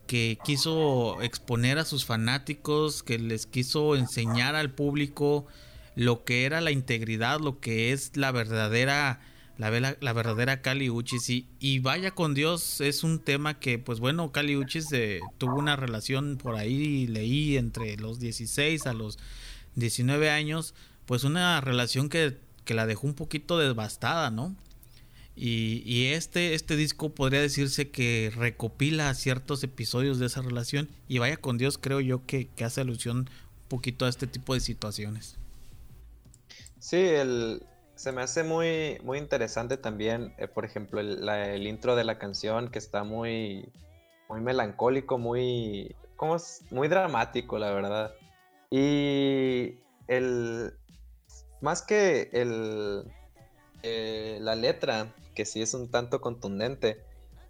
que 0.08 0.38
quiso 0.44 1.22
exponer 1.22 1.80
a 1.80 1.86
sus 1.86 2.06
fanáticos, 2.06 3.04
que 3.04 3.18
les 3.18 3.46
quiso 3.46 3.96
enseñar 3.96 4.56
al 4.56 4.72
público 4.72 5.48
lo 5.96 6.24
que 6.24 6.46
era 6.46 6.62
la 6.62 6.72
integridad, 6.72 7.40
lo 7.40 7.60
que 7.60 7.94
es 7.94 8.16
la 8.16 8.32
verdadera 8.32 9.22
la, 9.58 9.96
la, 10.00 10.14
verdadera 10.14 10.62
Kali 10.62 10.90
Uchis. 10.90 11.30
Y, 11.30 11.48
y, 11.60 11.80
vaya 11.80 12.12
con 12.12 12.34
Dios 12.34 12.82
es 12.82 13.04
un 13.04 13.20
tema 13.20 13.60
que 13.60 13.78
pues 13.78 14.00
bueno 14.00 14.32
Kali 14.32 14.58
Uchis 14.58 14.92
eh, 14.92 15.20
tuvo 15.38 15.56
una 15.56 15.76
relación 15.76 16.38
por 16.38 16.56
ahí 16.56 17.08
leí 17.08 17.58
entre 17.58 17.96
los 17.98 18.20
16 18.20 18.88
a 18.88 18.94
los 18.94 19.20
19 19.76 20.30
años 20.32 20.74
pues 21.06 21.24
una 21.24 21.62
relación 21.62 22.10
que, 22.10 22.38
la 22.68 22.86
dejó 22.86 23.08
un 23.08 23.14
poquito 23.14 23.58
devastada, 23.58 24.32
¿no? 24.32 24.56
Y, 25.36 26.08
este, 26.08 26.54
este 26.54 26.76
disco 26.76 27.10
podría 27.10 27.42
decirse 27.42 27.90
que 27.90 28.32
recopila 28.36 29.14
ciertos 29.16 29.64
episodios 29.64 30.20
de 30.20 30.28
esa 30.28 30.42
relación 30.42 30.90
y 31.08 31.18
vaya 31.18 31.38
con 31.38 31.58
Dios 31.58 31.80
creo 31.80 32.00
yo 32.00 32.26
que, 32.26 32.50
hace 32.64 32.82
alusión 32.82 33.18
un 33.18 33.68
poquito 33.68 34.06
a 34.06 34.10
este 34.10 34.28
tipo 34.28 34.54
de 34.54 34.60
situaciones. 34.60 35.38
Sí, 36.80 36.98
el, 36.98 37.64
se 37.96 38.12
me 38.12 38.22
hace 38.22 38.44
muy, 38.44 39.00
muy 39.04 39.18
interesante 39.18 39.78
también, 39.78 40.34
eh, 40.38 40.48
por 40.48 40.66
ejemplo, 40.66 41.00
el, 41.00 41.68
intro 41.68 41.96
de 41.96 42.04
la 42.04 42.20
canción 42.20 42.70
que 42.70 42.80
está 42.80 43.04
muy, 43.04 43.70
muy 44.30 44.42
melancólico, 44.42 45.18
muy, 45.18 45.96
¿cómo 46.16 46.36
es? 46.36 46.62
muy 46.70 46.88
dramático, 46.88 47.58
la 47.58 47.72
verdad. 47.72 48.14
Y 48.70 49.76
el, 50.08 50.74
más 51.64 51.82
que 51.82 52.30
el, 52.34 53.06
eh, 53.84 54.38
la 54.42 54.56
letra, 54.56 55.08
que 55.34 55.46
sí 55.46 55.62
es 55.62 55.74
un 55.74 55.90
tanto 55.90 56.20
contundente, 56.20 57.02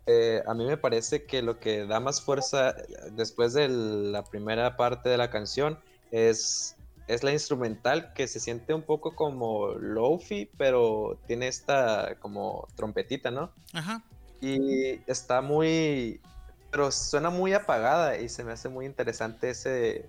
eh, 0.06 0.44
a 0.46 0.54
mí 0.54 0.66
me 0.66 0.78
parece 0.78 1.26
que 1.26 1.42
lo 1.42 1.60
que 1.60 1.88
da 1.88 2.00
más 2.00 2.22
fuerza 2.22 2.76
después 3.14 3.54
de 3.54 3.70
la 3.70 4.24
primera 4.24 4.78
parte 4.78 5.10
de 5.10 5.18
la 5.18 5.32
canción 5.32 5.80
es, 6.12 6.76
es 7.08 7.24
la 7.24 7.32
instrumental 7.32 8.14
que 8.14 8.28
se 8.28 8.40
siente 8.40 8.76
un 8.76 8.84
poco 8.84 9.16
como 9.16 9.70
lofi, 9.70 10.48
pero 10.58 11.18
tiene 11.26 11.48
esta 11.48 12.16
como 12.20 12.68
trompetita, 12.76 13.32
¿no? 13.32 13.52
Ajá. 13.74 14.04
Y 14.42 15.00
está 15.10 15.42
muy, 15.42 16.22
pero 16.70 16.92
suena 16.92 17.32
muy 17.32 17.54
apagada 17.54 18.20
y 18.20 18.30
se 18.30 18.44
me 18.44 18.52
hace 18.52 18.70
muy 18.70 18.86
interesante 18.86 19.50
ese... 19.50 20.08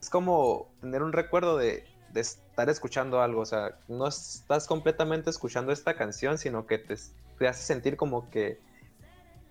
Es 0.00 0.08
como 0.08 0.72
tener 0.80 1.02
un 1.02 1.12
recuerdo 1.12 1.58
de 1.58 1.84
de 2.12 2.20
estar 2.20 2.68
escuchando 2.68 3.22
algo, 3.22 3.40
o 3.40 3.46
sea, 3.46 3.78
no 3.88 4.06
estás 4.06 4.66
completamente 4.66 5.30
escuchando 5.30 5.72
esta 5.72 5.94
canción, 5.94 6.38
sino 6.38 6.66
que 6.66 6.78
te, 6.78 6.94
hace 7.46 7.62
sentir 7.62 7.96
como 7.96 8.30
que 8.30 8.58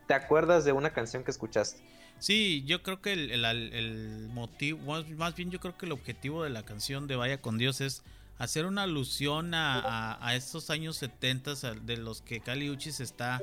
te 0.07 0.13
acuerdas 0.13 0.65
de 0.65 0.71
una 0.71 0.91
canción 0.91 1.23
que 1.23 1.31
escuchaste. 1.31 1.81
Sí, 2.19 2.63
yo 2.65 2.83
creo 2.83 3.01
que 3.01 3.13
el, 3.13 4.29
motivo, 4.33 4.79
más 5.15 5.35
bien 5.35 5.51
yo 5.51 5.59
creo 5.59 5.77
que 5.77 5.85
el 5.85 5.93
objetivo 5.93 6.43
de 6.43 6.49
la 6.49 6.63
canción 6.63 7.07
de 7.07 7.15
Vaya 7.15 7.41
con 7.41 7.57
Dios 7.57 7.79
es 7.79 8.03
hacer 8.37 8.65
una 8.65 8.83
alusión 8.83 9.51
a, 9.53 10.33
estos 10.33 10.69
años 10.69 10.97
70 10.97 11.53
de 11.81 11.97
los 11.97 12.21
que 12.21 12.41
Kali 12.41 12.69
Uchis 12.69 12.99
está 12.99 13.41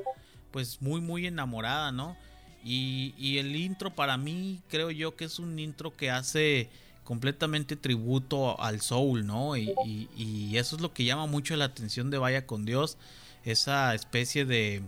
pues 0.51 0.83
muy 0.83 1.01
muy 1.01 1.27
enamorada, 1.27 1.93
¿no? 1.93 2.17
Y, 2.65 3.39
el 3.39 3.55
intro 3.55 3.95
para 3.95 4.17
mí 4.17 4.61
creo 4.69 4.91
yo 4.91 5.15
que 5.15 5.27
es 5.27 5.39
un 5.39 5.59
intro 5.59 5.95
que 5.95 6.11
hace 6.11 6.69
completamente 7.07 7.77
tributo 7.77 8.61
al 8.61 8.81
soul, 8.81 9.27
¿no? 9.27 9.57
Y, 9.57 10.57
eso 10.57 10.77
es 10.77 10.83
lo 10.83 10.93
que 10.93 11.05
llama 11.05 11.27
mucho 11.27 11.55
la 11.57 11.67
atención 11.67 12.11
de 12.11 12.19
Vaya 12.19 12.47
con 12.47 12.65
Dios, 12.67 12.99
esa 13.45 13.95
especie 13.95 14.45
de, 14.45 14.83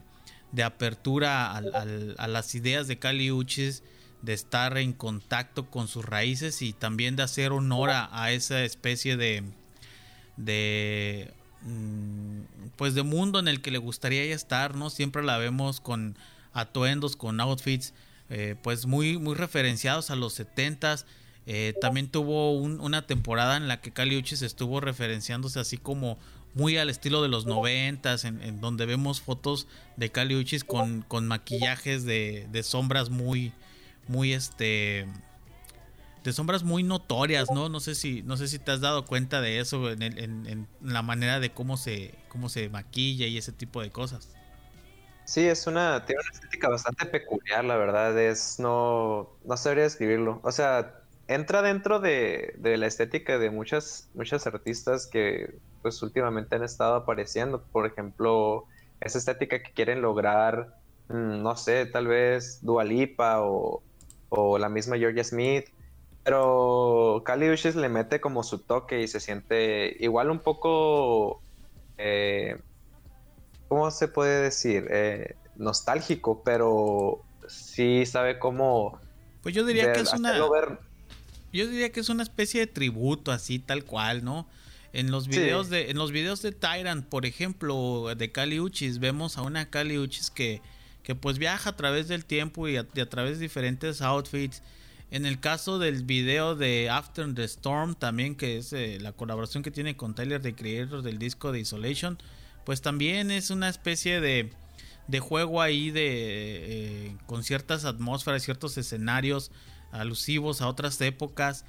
de 0.53 0.65
apertura 0.65 1.57
a 1.57 2.29
las 2.29 2.55
ideas 2.55 2.89
de 2.89 2.99
Kali 2.99 3.31
Uchis, 3.31 3.85
de 4.23 4.33
estar 4.33 4.77
en 4.79 4.93
contacto 4.93 5.71
con 5.71 5.87
sus 5.87 6.05
raíces 6.05 6.61
y 6.61 6.73
también 6.73 7.15
de 7.15 7.23
hacer 7.23 7.53
honor 7.53 7.91
a, 7.93 8.33
esa 8.33 8.65
especie 8.65 9.17
de, 9.17 9.45
de 10.37 11.33
mm, 11.63 12.41
pues 12.77 12.95
de 12.95 13.05
mundo 13.05 13.39
en 13.39 13.47
el 13.47 13.63
que 13.63 13.71
le 13.71 13.79
gustaría 13.79 14.25
estar, 14.35 14.75
¿no? 14.75 14.91
Siempre 14.91 15.23
la 15.23 15.39
vemos 15.39 15.81
con 15.81 16.17
atuendos, 16.53 17.15
con 17.15 17.41
outfits, 17.41 17.95
eh, 18.29 18.57
pues 18.61 18.87
muy, 18.87 19.19
muy 19.19 19.37
referenciados 19.37 20.11
a 20.11 20.17
los 20.17 20.39
70s. 20.41 21.05
Eh, 21.51 21.73
también 21.81 22.09
tuvo 22.09 22.53
una 22.53 23.07
temporada 23.07 23.57
en 23.57 23.69
la 23.69 23.81
que 23.81 23.91
Uchis 24.19 24.43
estuvo 24.43 24.83
referenciándose 24.83 25.59
así 25.59 25.79
como 25.79 26.19
muy 26.53 26.77
al 26.77 26.91
estilo 26.91 27.23
de 27.23 27.31
los 27.31 27.47
90 27.47 28.17
en, 28.25 28.43
en 28.43 28.61
donde 28.61 28.85
vemos 28.85 29.23
fotos 29.23 29.67
de 29.97 30.13
Uchis 30.37 30.63
con, 30.63 31.01
con 31.01 31.27
maquillajes 31.27 32.05
de, 32.05 32.47
de, 32.51 32.63
sombras 32.63 33.09
muy, 33.09 33.55
muy 34.09 34.35
este 34.35 35.09
de 36.23 36.33
sombras 36.35 36.65
muy 36.65 36.83
notorias, 36.83 37.51
¿no? 37.51 37.71
No 37.71 37.81
sé 37.81 37.95
si, 37.95 38.23
no 38.25 38.37
sé 38.37 38.47
si 38.47 38.59
te 38.59 38.71
has 38.73 38.83
dado 38.83 39.07
cuenta 39.07 39.41
de 39.41 39.59
eso 39.59 39.91
en, 39.91 40.03
en, 40.03 40.19
en 40.19 40.69
la 40.83 41.01
manera 41.01 41.41
de 41.41 41.51
cómo 41.51 41.79
se, 41.79 42.15
cómo 42.29 42.51
se 42.51 42.69
maquilla 42.69 43.27
y 43.27 43.39
ese 43.39 43.53
tipo 43.53 43.81
de 43.81 43.91
cosas. 43.91 44.35
Sí, 45.25 45.47
es 45.47 45.67
una, 45.67 46.05
tiene 46.05 46.21
una 46.23 46.31
estética 46.31 46.69
bastante 46.69 47.07
peculiar, 47.07 47.65
la 47.65 47.77
verdad, 47.77 48.19
es, 48.19 48.59
no, 48.59 49.31
no 49.45 49.57
sabría 49.57 49.85
describirlo. 49.85 50.41
O 50.43 50.53
sea, 50.53 50.98
entra 51.29 51.63
dentro 51.63 52.01
de, 52.01 52.55
la 52.63 52.87
estética 52.87 53.39
de 53.39 53.51
muchas, 53.51 54.11
muchas 54.15 54.47
artistas 54.47 55.07
que 55.07 55.55
pues 55.83 56.03
últimamente 56.03 56.57
han 56.57 56.65
estado 56.65 56.97
apareciendo. 56.97 57.63
Por 57.63 57.87
ejemplo, 57.87 58.65
esa 59.01 59.19
estética 59.19 59.63
que 59.63 59.73
quieren 59.73 60.03
lograr, 60.03 60.75
mm, 61.09 61.43
no 61.43 61.57
sé, 61.57 61.87
tal 61.87 62.09
vez 62.09 62.61
Dualipa 62.63 63.43
o, 63.43 63.83
o 64.31 64.59
la 64.59 64.69
misma 64.69 64.97
Georgia 64.97 65.23
Smith. 65.23 65.67
Pero 66.25 67.23
Kali 67.25 67.49
Uchis 67.51 67.77
le 67.77 67.89
mete 67.89 68.21
como 68.21 68.43
su 68.43 68.59
toque 68.59 69.01
y 69.01 69.09
se 69.09 69.21
siente 69.21 69.97
igual 70.01 70.31
un 70.31 70.41
poco 70.41 71.41
eh, 71.99 72.57
¿cómo 73.69 73.91
se 73.91 74.09
puede 74.09 74.43
decir? 74.43 74.87
Eh, 74.91 75.37
nostálgico, 75.57 76.43
pero 76.45 77.21
sí 77.49 78.07
sabe 78.07 78.39
cómo... 78.39 78.99
Pues 79.43 79.55
yo 79.55 79.65
diría 79.67 79.93
que 79.93 80.01
es 80.01 80.13
una... 80.13 80.39
Yo 81.53 81.67
diría 81.67 81.91
que 81.91 82.01
es 82.01 82.09
una 82.09 82.23
especie 82.23 82.61
de 82.61 82.67
tributo, 82.67 83.33
así 83.33 83.59
tal 83.59 83.85
cual, 83.85 84.25
¿no? 84.25 84.47
En 84.93 85.11
los 85.11 85.29
videos 85.29 85.69
de 85.69 85.91
en 85.91 85.99
los 85.99 86.13
videos 86.13 86.41
de 86.43 86.53
Tyrant, 86.53 87.07
por 87.07 87.27
ejemplo, 87.27 88.15
de 88.17 88.33
Kali 88.33 88.59
Uchis, 88.59 88.99
vemos 88.99 89.37
a 89.37 89.43
una 89.43 89.69
Kali 89.69 89.99
Uchis 89.99 90.31
que, 90.31 90.63
que 91.03 91.15
pues 91.15 91.39
viaja 91.39 91.71
a 91.71 91.77
través 91.77 92.09
del 92.09 92.25
tiempo 92.25 92.69
y 92.69 92.77
a, 92.77 92.85
través 92.85 93.39
de 93.39 93.45
diferentes 93.45 94.01
outfits. 94.01 94.63
En 95.11 95.25
el 95.25 95.41
caso 95.41 95.79
del 95.79 96.05
video 96.05 96.55
de 96.55 96.91
After 96.91 97.35
the 97.35 97.45
Storm, 97.45 97.95
también 97.95 98.35
que 98.35 98.59
es 98.59 98.75
eh, 98.75 98.99
la 99.01 99.13
colaboración 99.13 99.63
que 99.63 99.71
tiene 99.71 99.97
con 99.97 100.15
Tyler, 100.15 100.43
de 100.43 100.55
creador 100.55 101.01
del 101.03 101.19
disco 101.19 101.51
de 101.51 101.61
Isolation, 101.61 102.19
pues 102.67 102.83
también 102.83 103.31
es 103.31 103.49
una 103.49 103.71
especie 103.71 104.21
de, 104.21 104.51
de 105.07 105.21
juego 105.21 105.63
ahí 105.63 105.91
de 105.91 107.07
eh, 107.09 107.17
con 107.27 107.43
ciertas 107.43 107.87
atmósferas, 107.87 108.43
ciertos 108.43 108.77
escenarios 108.77 109.51
alusivos 109.93 110.61
a 110.61 110.69
otras 110.69 111.01
épocas. 111.01 111.65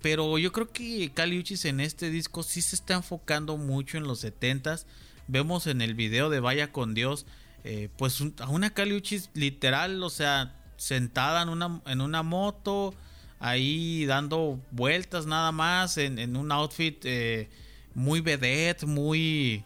Pero 0.00 0.36
yo 0.38 0.52
creo 0.52 0.70
que 0.70 1.10
Caliuchis 1.14 1.64
en 1.64 1.80
este 1.80 2.10
disco 2.10 2.42
sí 2.42 2.60
se 2.60 2.76
está 2.76 2.94
enfocando 2.94 3.56
mucho 3.56 3.96
en 3.96 4.04
los 4.04 4.22
70s. 4.22 4.84
Vemos 5.28 5.66
en 5.66 5.80
el 5.80 5.94
video 5.94 6.28
de 6.28 6.40
Vaya 6.40 6.72
con 6.72 6.92
Dios, 6.92 7.24
eh, 7.64 7.88
pues 7.96 8.22
a 8.40 8.48
una 8.50 8.70
Caliuchis 8.70 9.30
literal, 9.32 10.02
o 10.02 10.10
sea, 10.10 10.54
sentada 10.76 11.42
en 11.42 11.48
una, 11.48 11.80
en 11.86 12.02
una 12.02 12.22
moto, 12.22 12.94
ahí 13.38 14.04
dando 14.04 14.60
vueltas 14.70 15.24
nada 15.24 15.52
más, 15.52 15.96
en, 15.96 16.36
un 16.36 16.52
outfit 16.52 17.02
eh, 17.04 17.48
muy 17.94 18.20
vedette, 18.20 18.84
muy, 18.84 19.64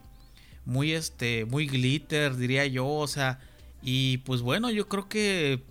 muy 0.63 0.93
este, 0.93 1.43
muy 1.45 1.67
glitter, 1.67 2.37
diría 2.37 2.65
yo, 2.65 2.87
o 2.87 3.07
sea, 3.07 3.39
y 3.81 4.19
pues 4.19 4.41
bueno, 4.41 4.69
yo 4.69 4.87
creo 4.87 5.09
que 5.09 5.63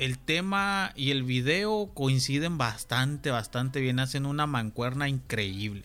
el 0.00 0.18
tema 0.18 0.92
y 0.96 1.10
el 1.10 1.22
video 1.22 1.90
coinciden 1.94 2.58
bastante, 2.58 3.30
bastante 3.30 3.80
bien, 3.80 4.00
hacen 4.00 4.26
una 4.26 4.46
mancuerna 4.46 5.08
increíble. 5.08 5.84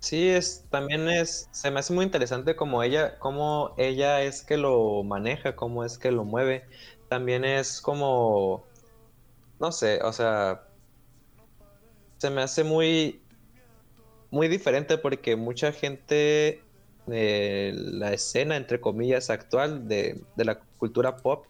Sí, 0.00 0.30
es, 0.30 0.64
también 0.70 1.08
es, 1.10 1.48
se 1.52 1.70
me 1.70 1.80
hace 1.80 1.92
muy 1.92 2.06
interesante 2.06 2.56
como 2.56 2.82
ella, 2.82 3.18
como 3.18 3.74
ella 3.76 4.22
es 4.22 4.42
que 4.42 4.56
lo 4.56 5.02
maneja, 5.04 5.54
cómo 5.54 5.84
es 5.84 5.98
que 5.98 6.10
lo 6.10 6.24
mueve. 6.24 6.64
También 7.08 7.44
es 7.44 7.82
como, 7.82 8.64
no 9.58 9.72
sé, 9.72 10.00
o 10.02 10.12
sea, 10.14 10.62
se 12.16 12.30
me 12.30 12.40
hace 12.40 12.64
muy, 12.64 13.20
muy 14.30 14.48
diferente 14.48 14.96
porque 14.96 15.36
mucha 15.36 15.70
gente 15.70 16.62
la 17.06 18.12
escena, 18.12 18.56
entre 18.56 18.80
comillas, 18.80 19.30
actual 19.30 19.88
de, 19.88 20.22
la 20.36 20.60
cultura 20.78 21.16
pop, 21.16 21.44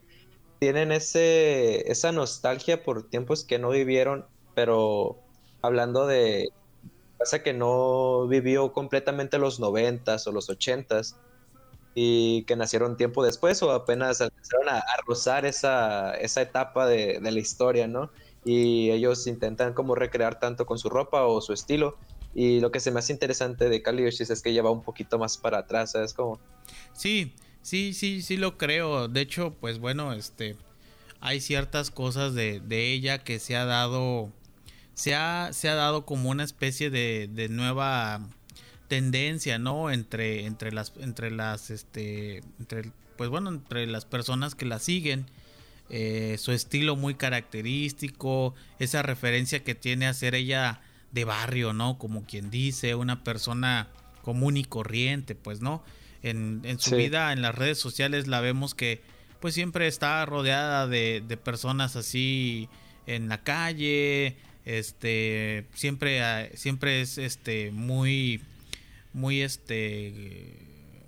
tienen 0.61 0.93
ese, 0.93 1.91
esa 1.91 2.13
nostalgia 2.13 2.85
por 2.85 3.09
tiempos 3.09 3.45
que 3.45 3.59
no 3.59 3.71
vivieron, 3.71 4.27
pero 4.55 5.19
hablando 5.63 6.07
de 6.07 6.51
pasa 7.19 7.43
que 7.43 7.53
no 7.53 8.27
vivió 8.29 8.73
completamente 8.73 9.39
los 9.39 9.59
noventas 9.59 10.27
o 10.27 10.33
los 10.33 10.49
ochentas 10.49 11.17
y 11.95 12.45
que 12.45 12.57
nacieron 12.57 12.97
tiempo 12.97 13.25
después 13.25 13.63
o 13.63 13.73
apenas 13.73 14.21
empezaron 14.21 14.69
a, 14.69 14.83
rozar 15.07 15.45
esa, 15.45 16.15
esa 16.15 16.43
etapa 16.43 16.87
de, 16.87 17.21
de, 17.21 17.33
la 17.33 17.41
historia, 17.41 17.89
¿no? 17.89 18.11
Y 18.45 18.91
ellos 18.91 19.27
intentan 19.27 19.75
como 19.75 19.95
recrear 19.95 20.39
tanto 20.39 20.67
con 20.67 20.79
su 20.79 20.89
ropa 20.89 21.25
o 21.25 21.41
su 21.41 21.53
estilo 21.53 21.97
y 22.35 22.61
lo 22.61 22.71
que 22.71 22.81
se 22.81 22.91
me 22.91 23.01
hace 23.01 23.13
interesante 23.13 23.69
de 23.69 23.83
Kaliushis 23.83 24.31
es 24.31 24.43
que 24.43 24.53
lleva 24.53 24.71
un 24.71 24.83
poquito 24.83 25.19
más 25.19 25.37
para 25.39 25.59
atrás, 25.59 25.93
¿sabes 25.93 26.15
cómo? 26.15 26.39
Sí, 26.93 27.35
sí, 27.63 27.95
sí, 27.95 28.23
sí 28.23 28.37
lo 28.37 28.59
creo. 28.59 29.09
De 29.09 29.21
hecho, 29.21 29.55
pues 29.61 29.79
bueno, 29.79 30.13
este 30.13 30.57
hay 31.21 31.41
ciertas 31.41 31.91
cosas 31.91 32.35
de, 32.35 32.61
de 32.61 32.93
ella 32.93 33.19
que 33.19 33.39
se 33.39 33.57
ha 33.57 33.65
dado 33.65 34.33
se 34.95 35.15
ha, 35.15 35.51
se 35.53 35.69
ha 35.69 35.75
dado 35.75 36.05
como 36.05 36.29
una 36.29 36.45
especie 36.45 36.91
de, 36.91 37.29
de 37.33 37.49
nueva 37.49 38.21
tendencia, 38.89 39.59
¿no? 39.59 39.91
Entre, 39.91 40.45
entre 40.45 40.73
las, 40.73 40.93
entre 40.99 41.31
las, 41.31 41.71
este, 41.71 42.43
entre, 42.59 42.93
pues 43.17 43.31
bueno, 43.31 43.49
entre 43.49 43.87
las 43.87 44.05
personas 44.05 44.55
que 44.55 44.67
la 44.67 44.79
siguen. 44.79 45.27
Eh, 45.89 46.37
su 46.39 46.53
estilo 46.53 46.97
muy 46.97 47.15
característico, 47.15 48.55
esa 48.79 49.03
referencia 49.03 49.65
que 49.65 49.75
tiene 49.75 50.07
a 50.07 50.13
ser 50.13 50.35
ella 50.35 50.83
de 51.13 51.25
barrio, 51.25 51.73
¿no? 51.73 51.99
Como 51.99 52.25
quien 52.25 52.51
dice, 52.51 52.95
una 52.95 53.25
persona 53.25 53.89
común 54.23 54.57
y 54.57 54.65
corriente, 54.65 55.35
pues, 55.35 55.63
¿no? 55.63 55.83
En, 56.23 56.63
su 56.79 56.97
vida 56.97 57.33
en 57.33 57.43
las 57.43 57.55
redes 57.55 57.79
sociales 57.79 58.27
la 58.27 58.41
vemos 58.41 58.75
que 58.75 59.01
pues 59.41 59.55
siempre 59.55 59.87
está 59.87 60.25
rodeada 60.27 60.87
de, 60.87 61.39
personas 61.43 61.97
así 61.97 62.69
en 63.07 63.29
la 63.29 63.43
calle, 63.43 64.37
este, 64.67 65.67
siempre, 65.75 66.23
ah, 66.23 66.49
siempre 66.55 67.01
es 67.01 67.17
este, 67.17 67.71
muy, 67.71 68.43
muy, 69.15 69.41
este, 69.41 70.59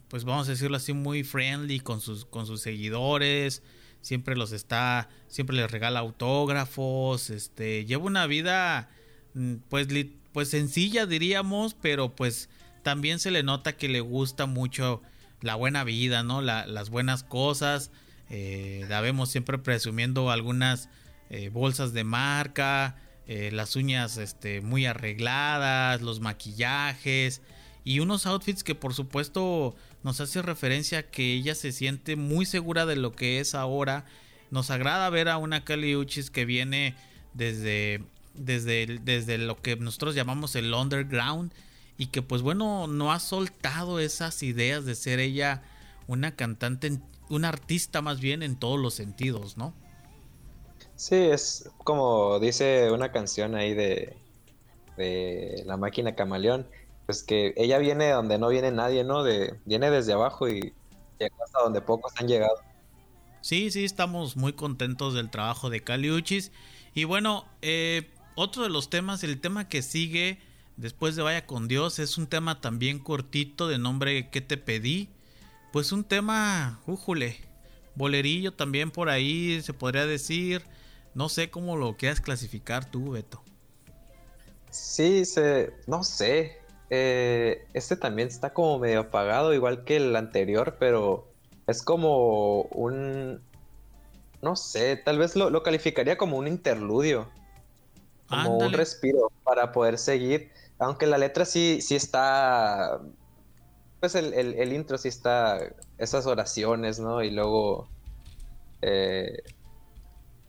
pues 0.08 0.24
vamos 0.24 0.48
a 0.48 0.52
decirlo 0.52 0.78
así, 0.78 0.94
muy 0.94 1.24
friendly 1.24 1.80
con 1.80 2.00
sus, 2.00 2.24
con 2.24 2.46
sus 2.46 2.62
seguidores, 2.62 3.62
siempre 4.00 4.34
los 4.34 4.52
está, 4.52 5.10
siempre 5.28 5.54
les 5.54 5.70
regala 5.70 6.00
autógrafos, 6.00 7.28
este, 7.28 7.84
lleva 7.84 8.04
una 8.04 8.26
vida 8.26 8.88
Mm, 9.34 9.56
pues, 9.68 9.88
pues 10.32 10.48
sencilla 10.48 11.06
diríamos, 11.06 11.74
pero 11.74 12.14
pues 12.14 12.48
también 12.82 13.18
se 13.18 13.30
le 13.30 13.42
nota 13.42 13.76
que 13.76 13.88
le 13.88 14.00
gusta 14.00 14.46
mucho 14.46 15.02
la 15.40 15.54
buena 15.54 15.84
vida, 15.84 16.22
¿no? 16.22 16.40
las 16.40 16.90
buenas 16.90 17.22
cosas. 17.22 17.90
Eh, 18.30 18.86
la 18.88 19.00
vemos 19.00 19.30
siempre 19.30 19.58
presumiendo 19.58 20.30
algunas 20.30 20.88
eh, 21.30 21.50
bolsas 21.50 21.92
de 21.92 22.04
marca, 22.04 22.96
eh, 23.26 23.50
las 23.52 23.76
uñas 23.76 24.16
este, 24.16 24.60
muy 24.60 24.86
arregladas, 24.86 26.00
los 26.00 26.20
maquillajes 26.20 27.42
y 27.84 28.00
unos 28.00 28.26
outfits 28.26 28.64
que 28.64 28.74
por 28.74 28.94
supuesto 28.94 29.74
nos 30.02 30.20
hace 30.20 30.40
referencia 30.40 31.00
a 31.00 31.02
que 31.02 31.34
ella 31.34 31.54
se 31.54 31.72
siente 31.72 32.16
muy 32.16 32.46
segura 32.46 32.86
de 32.86 32.96
lo 32.96 33.12
que 33.12 33.40
es 33.40 33.54
ahora 33.54 34.04
nos 34.50 34.70
agrada 34.70 35.08
ver 35.10 35.28
a 35.28 35.38
una 35.38 35.64
Kali 35.64 35.96
Uchis 35.96 36.30
que 36.30 36.44
viene 36.44 36.94
desde, 37.32 38.04
desde, 38.34 39.00
desde 39.02 39.38
lo 39.38 39.60
que 39.60 39.76
nosotros 39.76 40.14
llamamos 40.14 40.54
el 40.56 40.72
underground 40.72 41.52
y 41.96 42.06
que 42.06 42.22
pues 42.22 42.42
bueno, 42.42 42.86
no 42.86 43.12
ha 43.12 43.20
soltado 43.20 44.00
esas 44.00 44.42
ideas 44.42 44.84
de 44.84 44.94
ser 44.94 45.20
ella 45.20 45.62
una 46.06 46.34
cantante, 46.34 46.98
una 47.28 47.48
artista 47.48 48.02
más 48.02 48.20
bien 48.20 48.42
en 48.42 48.56
todos 48.56 48.78
los 48.78 48.94
sentidos, 48.94 49.56
¿no? 49.56 49.74
Sí, 50.96 51.16
es 51.16 51.70
como 51.78 52.38
dice 52.38 52.90
una 52.92 53.12
canción 53.12 53.54
ahí 53.54 53.74
de, 53.74 54.16
de 54.96 55.62
La 55.66 55.76
máquina 55.76 56.14
camaleón, 56.14 56.68
pues 57.06 57.22
que 57.22 57.54
ella 57.56 57.78
viene 57.78 58.10
donde 58.10 58.38
no 58.38 58.48
viene 58.48 58.70
nadie, 58.70 59.04
¿no? 59.04 59.24
De, 59.24 59.58
viene 59.64 59.90
desde 59.90 60.12
abajo 60.12 60.48
y 60.48 60.74
llega 61.18 61.34
hasta 61.44 61.60
donde 61.62 61.80
pocos 61.80 62.12
han 62.18 62.28
llegado. 62.28 62.56
Sí, 63.40 63.70
sí, 63.70 63.84
estamos 63.84 64.36
muy 64.36 64.52
contentos 64.52 65.14
del 65.14 65.30
trabajo 65.30 65.68
de 65.70 65.82
Caliuchis. 65.82 66.52
Y 66.94 67.04
bueno, 67.04 67.44
eh, 67.60 68.10
otro 68.36 68.62
de 68.62 68.68
los 68.68 68.88
temas, 68.88 69.24
el 69.24 69.40
tema 69.40 69.68
que 69.68 69.82
sigue 69.82 70.38
después 70.76 71.16
de 71.16 71.22
Vaya 71.22 71.46
con 71.46 71.68
Dios, 71.68 71.98
es 71.98 72.18
un 72.18 72.26
tema 72.26 72.60
también 72.60 72.98
cortito 72.98 73.68
de 73.68 73.78
nombre 73.78 74.30
¿Qué 74.30 74.40
te 74.40 74.56
pedí? 74.56 75.08
Pues 75.72 75.92
un 75.92 76.04
tema, 76.04 76.80
újule, 76.86 77.36
bolerillo 77.94 78.52
también 78.52 78.90
por 78.90 79.08
ahí 79.08 79.60
se 79.62 79.72
podría 79.72 80.06
decir. 80.06 80.62
No 81.14 81.28
sé 81.28 81.50
cómo 81.50 81.76
lo 81.76 81.96
quieras 81.96 82.20
clasificar 82.20 82.90
tú, 82.90 83.12
Beto. 83.12 83.42
Sí, 84.70 85.24
se, 85.24 85.74
no 85.86 86.02
sé. 86.02 86.58
Eh, 86.88 87.66
este 87.74 87.96
también 87.96 88.28
está 88.28 88.52
como 88.52 88.78
medio 88.78 89.00
apagado, 89.00 89.54
igual 89.54 89.84
que 89.84 89.96
el 89.96 90.16
anterior, 90.16 90.76
pero 90.78 91.32
es 91.66 91.82
como 91.82 92.62
un... 92.62 93.42
No 94.40 94.56
sé, 94.56 94.96
tal 94.96 95.18
vez 95.18 95.36
lo, 95.36 95.62
calificaría 95.62 96.18
como 96.18 96.36
un 96.36 96.48
interludio. 96.48 97.30
Como 98.28 98.58
un 98.58 98.72
respiro 98.72 99.30
para 99.44 99.72
poder 99.72 99.98
seguir. 99.98 100.50
Aunque 100.82 101.06
la 101.06 101.18
letra 101.18 101.44
sí, 101.44 101.80
sí 101.80 101.94
está... 101.94 103.00
Pues 104.00 104.14
el, 104.14 104.72
intro 104.72 104.98
sí 104.98 105.08
está... 105.08 105.58
Esas 105.98 106.26
oraciones, 106.26 106.98
¿no? 106.98 107.22
Y 107.22 107.30
luego... 107.30 107.88
Eh, 108.82 109.42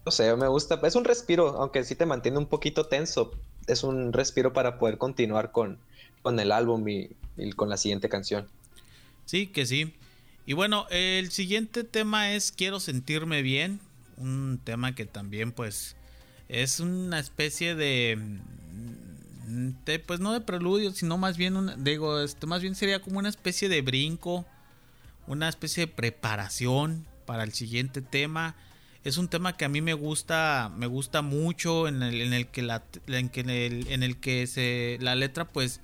no 0.06 0.12
sé, 0.12 0.36
me 0.36 0.48
gusta. 0.48 0.80
Es 0.84 0.96
un 0.96 1.06
respiro, 1.06 1.50
aunque 1.62 1.84
sí 1.84 1.96
te 1.96 2.06
mantiene 2.06 2.38
un 2.38 2.48
poquito 2.48 2.88
tenso. 2.88 3.32
Es 3.68 3.84
un 3.84 4.12
respiro 4.12 4.54
para 4.54 4.78
poder 4.78 4.98
continuar 4.98 5.52
con, 5.52 5.80
con 6.22 6.40
el 6.40 6.52
álbum 6.52 6.86
y, 6.88 7.16
con 7.56 7.70
la 7.70 7.78
siguiente 7.78 8.10
canción. 8.10 8.48
Sí, 9.26 9.48
que 9.48 9.66
sí. 9.66 9.94
Y 10.46 10.54
bueno, 10.54 10.88
el 10.90 11.32
siguiente 11.32 11.84
tema 11.84 12.34
es 12.34 12.52
Quiero 12.52 12.80
sentirme 12.80 13.42
bien. 13.42 13.80
Un 14.18 14.60
tema 14.64 14.94
que 14.94 15.06
también 15.06 15.52
pues 15.52 15.96
es 16.50 16.80
una 16.80 17.20
especie 17.20 17.76
de... 17.76 18.18
pues 20.06 20.20
no 20.20 20.34
de 20.34 20.42
preludio, 20.42 20.92
sino 20.92 21.18
más 21.18 21.38
bien, 21.38 21.84
digo, 21.84 22.20
este, 22.22 22.48
más 22.48 22.62
bien 22.62 22.76
sería 22.76 23.02
como 23.02 23.20
una 23.20 23.30
especie 23.30 23.70
de 23.70 23.82
brinco, 23.82 24.46
una 25.28 25.50
especie 25.50 25.86
de 25.86 25.92
preparación 25.92 27.06
para 27.26 27.44
el 27.44 27.54
siguiente 27.54 28.02
tema. 28.02 28.56
Es 29.04 29.18
un 29.18 29.28
tema 29.28 29.58
que 29.58 29.66
a 29.66 29.70
mí 29.70 29.82
me 29.82 29.94
gusta 29.94 30.72
me 30.78 30.88
gusta 30.88 31.22
mucho 31.22 31.90
en 31.90 32.04
el, 32.04 32.22
en 32.22 32.34
el 32.34 32.48
que 32.48 32.62
la 32.62 32.84
en, 33.08 33.50
el, 33.50 33.88
en 33.88 34.02
el 34.02 34.18
que 34.18 34.48
se 34.48 34.98
la 35.02 35.16
letra 35.16 35.46
pues 35.46 35.82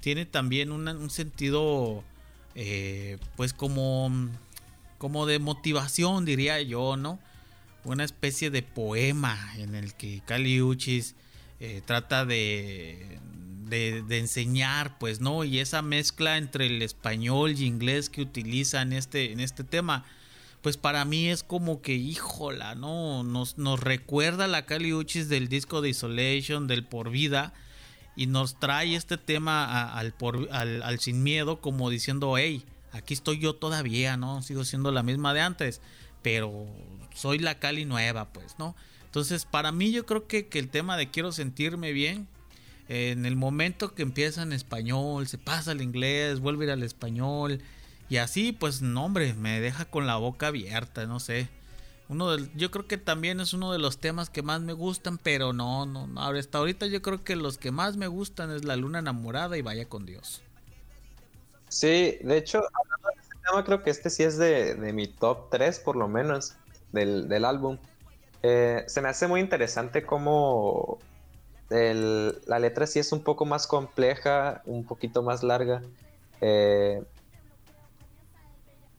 tiene 0.00 0.26
también 0.26 0.72
un 0.72 1.10
sentido 1.10 2.02
eh, 2.56 3.18
pues 3.36 3.52
como 3.52 4.10
como 4.98 5.26
de 5.26 5.38
motivación 5.38 6.24
diría 6.24 6.60
yo 6.60 6.96
no 6.96 7.20
una 7.84 8.02
especie 8.02 8.50
de 8.50 8.62
poema 8.62 9.38
en 9.58 9.76
el 9.76 9.94
que 9.94 10.22
Kali 10.26 10.60
Uchis 10.60 11.14
eh, 11.60 11.82
trata 11.84 12.24
de, 12.24 13.18
de, 13.64 14.18
enseñar 14.18 14.98
pues 14.98 15.20
no 15.20 15.44
y 15.44 15.58
esa 15.58 15.82
mezcla 15.82 16.38
entre 16.38 16.66
el 16.66 16.82
español 16.82 17.52
y 17.52 17.64
inglés 17.64 18.10
que 18.10 18.22
utiliza 18.22 18.82
en 18.82 18.92
este 18.92 19.32
en 19.32 19.40
este 19.40 19.64
tema 19.64 20.04
pues 20.66 20.76
para 20.76 21.04
mí 21.04 21.28
es 21.28 21.44
como 21.44 21.80
que, 21.80 21.94
híjola, 21.94 22.74
¿no? 22.74 23.22
Nos, 23.22 23.56
nos 23.56 23.78
recuerda 23.78 24.48
la 24.48 24.66
Kali 24.66 24.92
Uchis 24.92 25.28
del 25.28 25.46
disco 25.46 25.80
de 25.80 25.90
Isolation, 25.90 26.66
del 26.66 26.84
Por 26.84 27.10
Vida, 27.10 27.52
y 28.16 28.26
nos 28.26 28.58
trae 28.58 28.96
este 28.96 29.16
tema 29.16 29.92
al, 29.92 30.12
por, 30.12 30.48
al, 30.50 30.98
Sin 30.98 31.22
Miedo 31.22 31.60
como 31.60 31.88
diciendo, 31.88 32.36
hey, 32.36 32.64
aquí 32.90 33.14
estoy 33.14 33.38
yo 33.38 33.54
todavía, 33.54 34.16
¿no? 34.16 34.42
Sigo 34.42 34.64
siendo 34.64 34.90
la 34.90 35.04
misma 35.04 35.34
de 35.34 35.42
antes, 35.42 35.80
pero 36.22 36.66
soy 37.14 37.38
la 37.38 37.60
Cali 37.60 37.84
nueva, 37.84 38.32
pues, 38.32 38.58
¿no? 38.58 38.74
Entonces, 39.16 39.46
para 39.46 39.72
mí 39.72 39.92
yo 39.92 40.04
creo 40.04 40.26
que, 40.26 40.46
que 40.46 40.58
el 40.58 40.68
tema 40.68 40.98
de 40.98 41.10
quiero 41.10 41.32
sentirme 41.32 41.92
bien, 41.92 42.28
en 42.90 43.24
el 43.24 43.34
momento 43.34 43.94
que 43.94 44.02
empieza 44.02 44.42
en 44.42 44.52
español, 44.52 45.26
se 45.26 45.38
pasa 45.38 45.70
al 45.70 45.80
inglés, 45.80 46.40
vuelve 46.40 46.64
a 46.64 46.66
ir 46.66 46.72
al 46.72 46.82
español, 46.82 47.62
y 48.10 48.18
así, 48.18 48.52
pues, 48.52 48.82
no, 48.82 49.06
hombre, 49.06 49.32
me 49.32 49.58
deja 49.58 49.86
con 49.86 50.06
la 50.06 50.16
boca 50.16 50.48
abierta, 50.48 51.06
no 51.06 51.18
sé. 51.18 51.48
Uno 52.10 52.30
del, 52.30 52.52
yo 52.56 52.70
creo 52.70 52.86
que 52.86 52.98
también 52.98 53.40
es 53.40 53.54
uno 53.54 53.72
de 53.72 53.78
los 53.78 53.96
temas 53.96 54.28
que 54.28 54.42
más 54.42 54.60
me 54.60 54.74
gustan, 54.74 55.16
pero 55.16 55.54
no, 55.54 55.86
no, 55.86 56.06
no. 56.06 56.20
Hasta 56.20 56.58
ahorita 56.58 56.84
yo 56.84 57.00
creo 57.00 57.24
que 57.24 57.36
los 57.36 57.56
que 57.56 57.70
más 57.70 57.96
me 57.96 58.08
gustan 58.08 58.50
es 58.50 58.66
La 58.66 58.76
Luna 58.76 58.98
Enamorada 58.98 59.56
y 59.56 59.62
Vaya 59.62 59.88
con 59.88 60.04
Dios. 60.04 60.42
Sí, 61.70 62.18
de 62.20 62.36
hecho, 62.36 62.58
hablando 62.58 63.08
de 63.14 63.22
este 63.22 63.36
tema, 63.46 63.64
creo 63.64 63.82
que 63.82 63.88
este 63.88 64.10
sí 64.10 64.24
es 64.24 64.36
de, 64.36 64.76
mi 64.92 65.06
top 65.06 65.48
3, 65.50 65.78
por 65.78 65.96
lo 65.96 66.06
menos, 66.06 66.54
del, 66.92 67.46
álbum. 67.46 67.78
Eh, 68.48 68.84
se 68.86 69.02
me 69.02 69.08
hace 69.08 69.26
muy 69.26 69.40
interesante 69.40 70.06
cómo 70.06 70.98
la 71.68 72.58
letra 72.60 72.86
sí 72.86 73.00
es 73.00 73.10
un 73.10 73.24
poco 73.24 73.44
más 73.44 73.66
compleja, 73.66 74.62
un 74.66 74.84
poquito 74.84 75.20
más 75.24 75.42
larga. 75.42 75.82
Eh, 76.40 77.02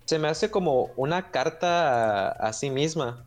se 0.04 0.20
me 0.20 0.28
hace 0.28 0.52
como 0.52 0.92
una 0.98 1.32
carta 1.32 2.28
a, 2.28 2.52
sí 2.52 2.70
misma, 2.70 3.26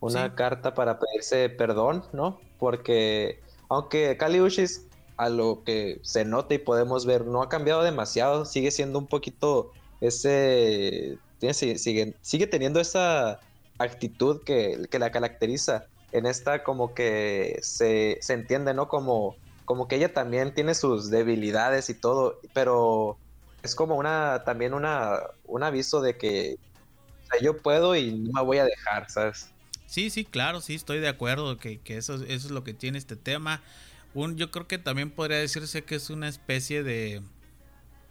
una 0.00 0.34
carta 0.34 0.74
para 0.74 0.98
pedirse 0.98 1.48
perdón, 1.50 2.04
¿no? 2.12 2.40
Porque 2.58 3.40
aunque 3.68 4.16
Kaliushis 4.16 4.88
a 5.16 5.28
lo 5.28 5.62
que 5.62 6.00
se 6.02 6.24
nota 6.24 6.54
y 6.54 6.58
podemos 6.58 7.06
ver 7.06 7.26
no 7.26 7.42
ha 7.42 7.48
cambiado 7.48 7.84
demasiado, 7.84 8.44
sigue 8.44 8.72
siendo 8.72 8.98
un 8.98 9.06
poquito 9.06 9.70
ese 10.00 11.16
sigue, 11.52 12.16
sigue 12.22 12.46
teniendo 12.48 12.80
esa 12.80 13.38
actitud 13.78 14.42
que, 14.44 14.88
la 14.90 15.10
caracteriza. 15.10 15.86
En 16.12 16.26
esta 16.26 16.62
como 16.62 16.94
que 16.94 17.58
se, 17.62 18.18
se 18.20 18.34
entiende, 18.34 18.72
¿no? 18.72 18.88
Como, 18.88 19.36
como 19.64 19.88
que 19.88 19.96
ella 19.96 20.12
también 20.12 20.54
tiene 20.54 20.74
sus 20.74 21.10
debilidades 21.10 21.90
y 21.90 21.94
todo, 21.94 22.40
pero 22.52 23.18
es 23.62 23.74
como 23.74 23.96
una 23.96 24.42
también 24.44 24.74
una 24.74 25.18
un 25.44 25.62
aviso 25.62 26.02
de 26.02 26.16
que 26.16 26.56
yo 27.42 27.56
puedo 27.56 27.96
y 27.96 28.12
no 28.12 28.30
me 28.32 28.42
voy 28.42 28.58
a 28.58 28.64
dejar, 28.64 29.10
¿sabes? 29.10 29.50
Sí, 29.86 30.10
sí, 30.10 30.24
claro, 30.24 30.60
sí, 30.60 30.74
estoy 30.74 31.00
de 31.00 31.08
acuerdo 31.08 31.58
que, 31.58 31.80
eso, 31.86 32.14
eso 32.14 32.26
es 32.28 32.50
lo 32.50 32.64
que 32.64 32.74
tiene 32.74 32.98
este 32.98 33.16
tema. 33.16 33.62
Un, 34.12 34.36
yo 34.36 34.50
creo 34.50 34.66
que 34.68 34.78
también 34.78 35.10
podría 35.10 35.38
decirse 35.38 35.84
que 35.84 35.96
es 35.96 36.10
una 36.10 36.28
especie 36.28 36.82
de 36.82 37.22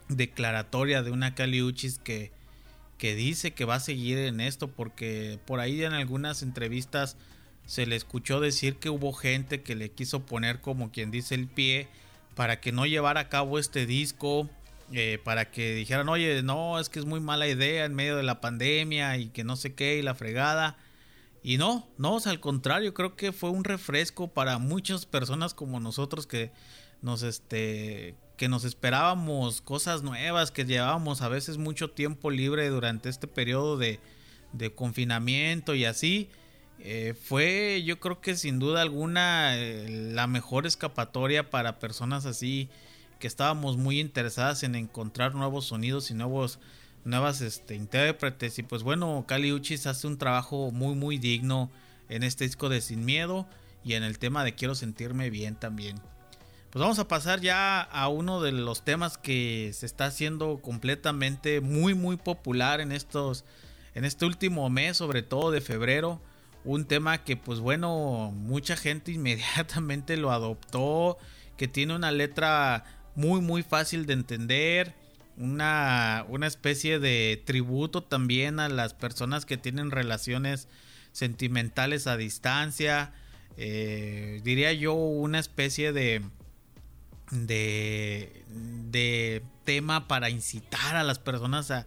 declaratoria 0.10 1.02
de 1.04 1.12
una 1.12 1.36
Caliuchis 1.36 2.00
que, 2.00 2.32
que 3.04 3.16
dice 3.16 3.52
que 3.52 3.66
va 3.66 3.76
a 3.76 3.80
seguir 3.82 4.18
en 4.18 4.40
esto 4.40 4.70
porque 4.70 5.38
por 5.46 5.60
ahí 5.60 5.84
en 5.84 5.92
algunas 5.92 6.42
entrevistas 6.42 7.18
se 7.66 7.86
le 7.86 7.98
escuchó 7.98 8.40
decir 8.40 8.78
que 8.78 8.90
hubo 8.90 9.12
gente 9.12 9.62
que 9.62 9.76
le 9.76 9.92
quiso 9.92 10.26
poner 10.26 10.62
como 10.62 10.90
quien 10.90 11.12
dice 11.12 11.36
el 11.36 11.50
pie 11.50 11.90
para 12.34 12.62
que 12.62 12.72
no 12.72 12.86
llevara 12.86 13.20
a 13.20 13.28
cabo 13.28 13.60
este 13.60 13.86
disco 13.86 14.50
eh, 14.94 15.20
para 15.22 15.52
que 15.52 15.76
dijeran, 15.76 16.08
oye, 16.08 16.44
no, 16.44 16.80
es 16.80 16.88
que 16.88 17.00
es 17.00 17.06
muy 17.06 17.20
mala 17.20 17.46
idea 17.46 17.84
en 17.84 17.94
medio 17.94 18.16
de 18.16 18.24
la 18.24 18.40
pandemia 18.40 19.18
y 19.18 19.28
que 19.28 19.44
no 19.44 19.58
sé 19.58 19.74
qué 19.74 19.98
y 19.98 20.02
la 20.02 20.16
fregada. 20.16 20.78
Y 21.44 21.58
no, 21.58 21.86
no, 21.98 22.20
al 22.24 22.40
contrario, 22.40 22.94
creo 22.94 23.18
que 23.18 23.34
fue 23.34 23.50
un 23.50 23.66
refresco 23.66 24.30
para 24.30 24.60
muchas 24.60 25.06
personas 25.06 25.54
como 25.54 25.82
nosotros 25.82 26.26
que 26.26 26.54
nos, 27.02 27.22
este, 27.24 28.16
que 28.38 28.50
nos 28.50 28.64
esperábamos 28.64 29.62
cosas 29.62 30.04
nuevas, 30.04 30.52
que 30.52 30.66
llevábamos 30.66 31.22
a 31.22 31.30
veces 31.30 31.58
mucho 31.58 31.92
tiempo 31.92 32.32
libre 32.32 32.70
durante 32.70 33.10
este 33.10 33.28
periodo 33.28 33.78
de, 33.78 34.00
confinamiento 34.76 35.76
y 35.76 35.86
así. 35.86 36.30
Eh, 36.80 37.14
fue, 37.22 37.84
yo 37.86 38.00
creo 38.00 38.20
que 38.20 38.36
sin 38.36 38.60
duda 38.60 38.82
alguna, 38.82 39.58
eh, 39.58 39.88
la 40.14 40.28
mejor 40.28 40.66
escapatoria 40.66 41.50
para 41.50 41.80
personas 41.80 42.26
así 42.26 42.70
que 43.20 43.28
estábamos 43.28 43.78
muy 43.78 44.02
interesadas 44.02 44.64
en 44.64 44.76
encontrar 44.76 45.34
nuevos 45.34 45.68
sonidos 45.68 46.12
y 46.12 46.14
nuevos 46.14 46.60
nuevas 47.06 47.40
este, 47.40 47.76
intérpretes 47.76 48.60
y 48.60 48.64
pues 48.64 48.84
bueno 48.84 49.24
Kali 49.28 49.54
Uchis 49.54 49.88
hace 49.88 50.08
un 50.08 50.18
trabajo 50.18 50.72
muy 50.72 50.94
muy 50.96 51.18
digno 51.18 51.72
en 52.10 52.24
este 52.24 52.44
disco 52.44 52.68
de 52.68 52.82
Sin 52.82 53.06
Miedo 53.06 53.48
y 53.84 53.94
en 53.94 54.04
el 54.04 54.20
tema 54.20 54.44
de 54.44 54.56
Quiero 54.56 54.76
sentirme 54.76 55.30
bien 55.30 55.56
también. 55.56 56.02
Pues 56.74 56.82
vamos 56.82 56.98
a 56.98 57.08
pasar 57.08 57.40
ya 57.40 57.82
a 57.82 58.08
uno 58.08 58.42
de 58.42 58.52
los 58.52 58.84
temas 58.84 59.20
que 59.20 59.70
se 59.76 59.86
está 59.86 60.06
haciendo 60.06 60.58
completamente 60.58 61.62
muy 61.62 61.94
muy 61.94 62.18
popular 62.18 62.82
en 62.82 62.92
estos 62.92 63.46
en 63.94 64.06
este 64.06 64.26
último 64.26 64.68
mes, 64.72 64.98
sobre 64.98 65.22
todo 65.22 65.52
de 65.52 65.62
febrero, 65.62 66.20
un 66.64 66.86
tema 66.86 67.24
que 67.24 67.38
pues 67.38 67.60
bueno, 67.60 68.32
mucha 68.36 68.76
gente 68.76 69.12
inmediatamente 69.20 70.18
lo 70.18 70.32
adoptó, 70.32 71.20
que 71.58 71.68
tiene 71.68 71.96
una 71.96 72.12
letra 72.12 72.86
muy 73.14 73.40
muy 73.40 73.62
fácil 73.62 74.08
de 74.08 74.14
entender, 74.14 74.96
una, 75.38 76.26
una 76.28 76.48
especie 76.48 76.98
de 76.98 77.40
tributo 77.46 78.02
también 78.02 78.60
a 78.60 78.68
las 78.68 78.96
personas 78.96 79.46
que 79.46 79.58
tienen 79.58 79.92
relaciones 79.92 80.68
sentimentales 81.12 82.08
a 82.08 82.18
distancia, 82.18 83.14
eh, 83.58 84.42
diría 84.44 84.74
yo 84.74 84.96
una 84.96 85.38
especie 85.38 85.94
de, 85.94 86.24
de, 87.34 88.46
de 88.48 89.44
tema 89.66 90.08
para 90.08 90.30
incitar 90.30 90.96
a 90.96 91.04
las 91.04 91.20
personas 91.20 91.72
a, 91.72 91.86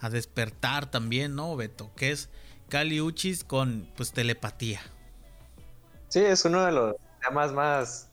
a 0.00 0.10
despertar 0.10 0.90
también, 0.90 1.34
¿no, 1.34 1.54
Beto? 1.56 1.90
Que 1.96 2.12
es 2.12 2.30
Kali 2.68 3.00
Uchis 3.00 3.44
con 3.44 3.88
pues 3.96 4.12
telepatía. 4.12 4.80
Sí, 6.08 6.20
es 6.20 6.44
uno 6.44 6.64
de 6.64 6.72
los 6.72 6.94
temas 7.26 7.52
más 7.52 8.08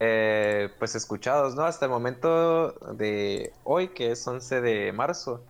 eh, 0.00 0.70
pues 0.78 0.94
escuchados, 0.94 1.54
¿no? 1.54 1.64
Hasta 1.64 1.86
el 1.86 1.90
momento 1.90 2.72
de 2.94 3.52
hoy, 3.62 3.88
que 3.88 4.10
es 4.10 4.26
11 4.26 4.60
de 4.60 4.92
marzo, 4.92 5.44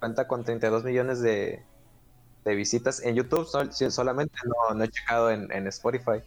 cuenta 0.00 0.26
con 0.26 0.44
32 0.44 0.84
millones 0.84 1.20
de, 1.20 1.62
de 2.44 2.54
visitas 2.54 3.02
en 3.02 3.16
YouTube, 3.16 3.46
solamente 3.90 4.34
no, 4.44 4.74
no 4.74 4.84
he 4.84 4.88
checado 4.88 5.30
en 5.30 5.66
Spotify. 5.66 6.22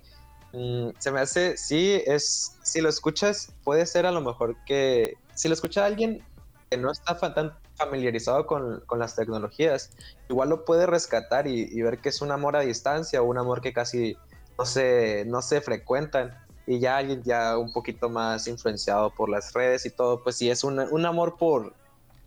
Mm, 0.56 0.92
se 1.00 1.12
me 1.12 1.20
hace, 1.20 1.58
sí, 1.58 2.02
es, 2.06 2.58
si 2.64 2.80
lo 2.80 2.88
escuchas, 2.88 3.52
puede 3.66 3.86
ser 3.86 4.06
a 4.06 4.12
lo 4.12 4.22
mejor 4.22 4.56
que, 4.66 5.18
si 5.34 5.50
lo 5.50 5.54
escucha 5.54 5.86
alguien 5.86 6.24
que 6.70 6.78
no 6.78 6.92
está 6.92 7.18
tan 7.34 7.54
familiarizado 7.76 8.48
con, 8.48 8.80
con 8.86 9.00
las 9.00 9.16
tecnologías, 9.18 9.90
igual 10.30 10.50
lo 10.50 10.64
puede 10.64 10.86
rescatar 10.86 11.46
y, 11.48 11.82
ver 11.82 11.98
que 12.00 12.08
es 12.08 12.22
un 12.22 12.32
amor 12.32 12.56
a 12.56 12.62
distancia 12.62 13.22
o 13.22 13.26
un 13.26 13.38
amor 13.38 13.60
que 13.60 13.74
casi 13.74 14.16
no 14.58 14.66
se, 14.66 15.26
no 15.28 15.42
se 15.42 15.60
frecuentan. 15.60 16.40
Y 16.68 16.80
ya 16.80 16.98
alguien 16.98 17.22
ya 17.24 17.58
un 17.58 17.74
poquito 17.74 18.10
más 18.10 18.48
influenciado 18.48 19.12
por 19.14 19.30
las 19.30 19.54
redes 19.54 19.86
y 19.86 19.90
todo, 19.90 20.24
pues 20.24 20.38
sí 20.38 20.50
es 20.50 20.64
un, 20.64 20.80
un 20.80 21.06
amor 21.06 21.36
por, 21.38 21.74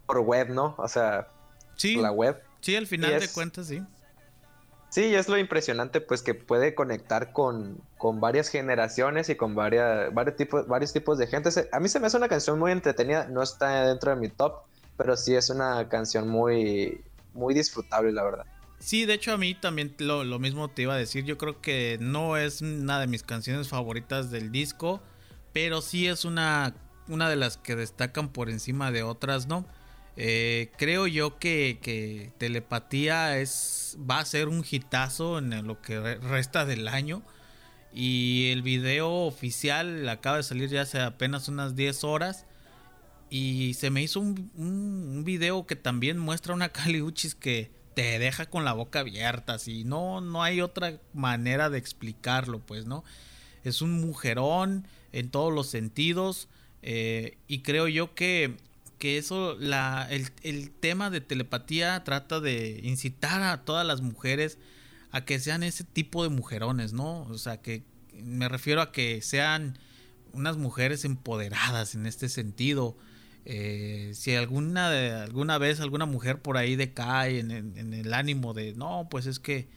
por 0.06 0.18
web, 0.18 0.50
¿no? 0.50 0.74
O 0.76 0.86
sea, 0.86 1.28
sí, 1.76 1.96
la 1.96 2.12
web. 2.12 2.40
Sí, 2.60 2.76
al 2.76 2.86
final 2.86 3.18
de 3.18 3.28
cuentas, 3.28 3.66
sí. 3.66 3.82
Sí, 4.90 5.14
es 5.14 5.28
lo 5.28 5.36
impresionante, 5.36 6.00
pues 6.00 6.22
que 6.22 6.34
puede 6.34 6.74
conectar 6.74 7.32
con, 7.32 7.80
con 7.98 8.20
varias 8.20 8.48
generaciones 8.48 9.28
y 9.28 9.36
con 9.36 9.54
varias, 9.54 10.12
varios, 10.14 10.36
tipos, 10.36 10.66
varios 10.66 10.92
tipos 10.92 11.18
de 11.18 11.26
gente. 11.26 11.50
A 11.72 11.80
mí 11.80 11.88
se 11.88 12.00
me 12.00 12.06
hace 12.06 12.16
una 12.16 12.28
canción 12.28 12.58
muy 12.58 12.72
entretenida, 12.72 13.28
no 13.28 13.42
está 13.42 13.86
dentro 13.86 14.14
de 14.14 14.16
mi 14.16 14.28
top, 14.28 14.62
pero 14.96 15.16
sí 15.16 15.34
es 15.34 15.50
una 15.50 15.88
canción 15.88 16.28
muy, 16.28 17.02
muy 17.34 17.52
disfrutable, 17.52 18.12
la 18.12 18.24
verdad. 18.24 18.46
Sí, 18.78 19.04
de 19.04 19.14
hecho 19.14 19.32
a 19.32 19.36
mí 19.36 19.54
también 19.54 19.94
lo, 19.98 20.24
lo 20.24 20.38
mismo 20.38 20.68
te 20.68 20.82
iba 20.82 20.94
a 20.94 20.98
decir. 20.98 21.24
Yo 21.24 21.36
creo 21.36 21.60
que 21.60 21.98
no 22.00 22.36
es 22.36 22.62
una 22.62 22.98
de 22.98 23.08
mis 23.08 23.22
canciones 23.22 23.68
favoritas 23.68 24.30
del 24.30 24.50
disco, 24.52 25.02
pero 25.52 25.82
sí 25.82 26.06
es 26.06 26.24
una, 26.24 26.74
una 27.08 27.28
de 27.28 27.36
las 27.36 27.58
que 27.58 27.76
destacan 27.76 28.28
por 28.28 28.48
encima 28.48 28.90
de 28.90 29.02
otras, 29.02 29.48
¿no? 29.48 29.66
Eh, 30.20 30.72
creo 30.76 31.06
yo 31.06 31.38
que, 31.38 32.32
Telepatía 32.38 33.38
es, 33.38 33.96
va 33.98 34.18
a 34.18 34.24
ser 34.24 34.48
un 34.48 34.64
hitazo 34.68 35.38
en 35.38 35.64
lo 35.64 35.80
que 35.80 36.16
resta 36.16 36.66
del 36.66 36.88
año. 36.88 37.22
Y 37.94 38.50
el 38.50 38.62
video 38.62 39.10
oficial 39.10 40.08
acaba 40.08 40.38
de 40.38 40.42
salir 40.42 40.70
ya 40.70 40.82
hace 40.82 41.00
apenas 41.00 41.46
unas 41.46 41.76
10 41.76 42.02
horas. 42.02 42.46
Y 43.30 43.74
se 43.74 43.90
me 43.90 44.02
hizo 44.02 44.18
un, 44.18 45.22
video 45.24 45.66
que 45.66 45.76
también 45.76 46.18
muestra 46.18 46.52
una 46.52 46.68
Caliuchis 46.72 47.36
que 47.36 47.70
te 47.94 48.18
deja 48.18 48.46
con 48.46 48.64
la 48.64 48.72
boca 48.72 49.00
abierta. 49.00 49.54
Así, 49.54 49.84
no, 49.84 50.20
no 50.20 50.42
hay 50.42 50.60
otra 50.60 51.00
manera 51.12 51.70
de 51.70 51.78
explicarlo, 51.78 52.58
pues, 52.58 52.86
¿no? 52.86 53.04
Es 53.62 53.82
un 53.82 54.00
mujerón 54.00 54.88
en 55.12 55.30
todos 55.30 55.54
los 55.54 55.68
sentidos. 55.68 56.48
Eh, 56.82 57.38
y 57.46 57.60
creo 57.60 57.86
yo 57.86 58.14
que 58.16 58.56
que 58.98 59.18
eso, 59.18 59.56
la, 59.58 60.08
el, 60.10 60.70
tema 60.70 61.10
de 61.10 61.20
telepatía 61.20 62.02
trata 62.04 62.40
de 62.40 62.80
incitar 62.82 63.42
a 63.42 63.64
todas 63.64 63.86
las 63.86 64.00
mujeres 64.00 64.58
a 65.10 65.24
que 65.24 65.38
sean 65.38 65.62
ese 65.62 65.84
tipo 65.84 66.22
de 66.22 66.28
mujerones, 66.28 66.92
¿no? 66.92 67.22
O 67.22 67.38
sea, 67.38 67.62
que 67.62 67.84
me 68.12 68.48
refiero 68.48 68.82
a 68.82 68.92
que 68.92 69.22
sean 69.22 69.78
unas 70.32 70.56
mujeres 70.56 71.04
empoderadas 71.04 71.94
en 71.94 72.06
este 72.06 72.28
sentido. 72.28 72.96
Eh, 73.44 74.10
si 74.14 74.34
alguna, 74.34 75.22
alguna 75.22 75.56
vez 75.58 75.80
alguna 75.80 76.04
mujer 76.04 76.42
por 76.42 76.56
ahí 76.58 76.76
decae 76.76 77.38
en, 77.38 77.50
en, 77.50 77.94
el 77.94 78.12
ánimo 78.12 78.52
de, 78.52 78.74
no, 78.74 79.08
pues 79.10 79.26
es 79.26 79.38
que 79.38 79.68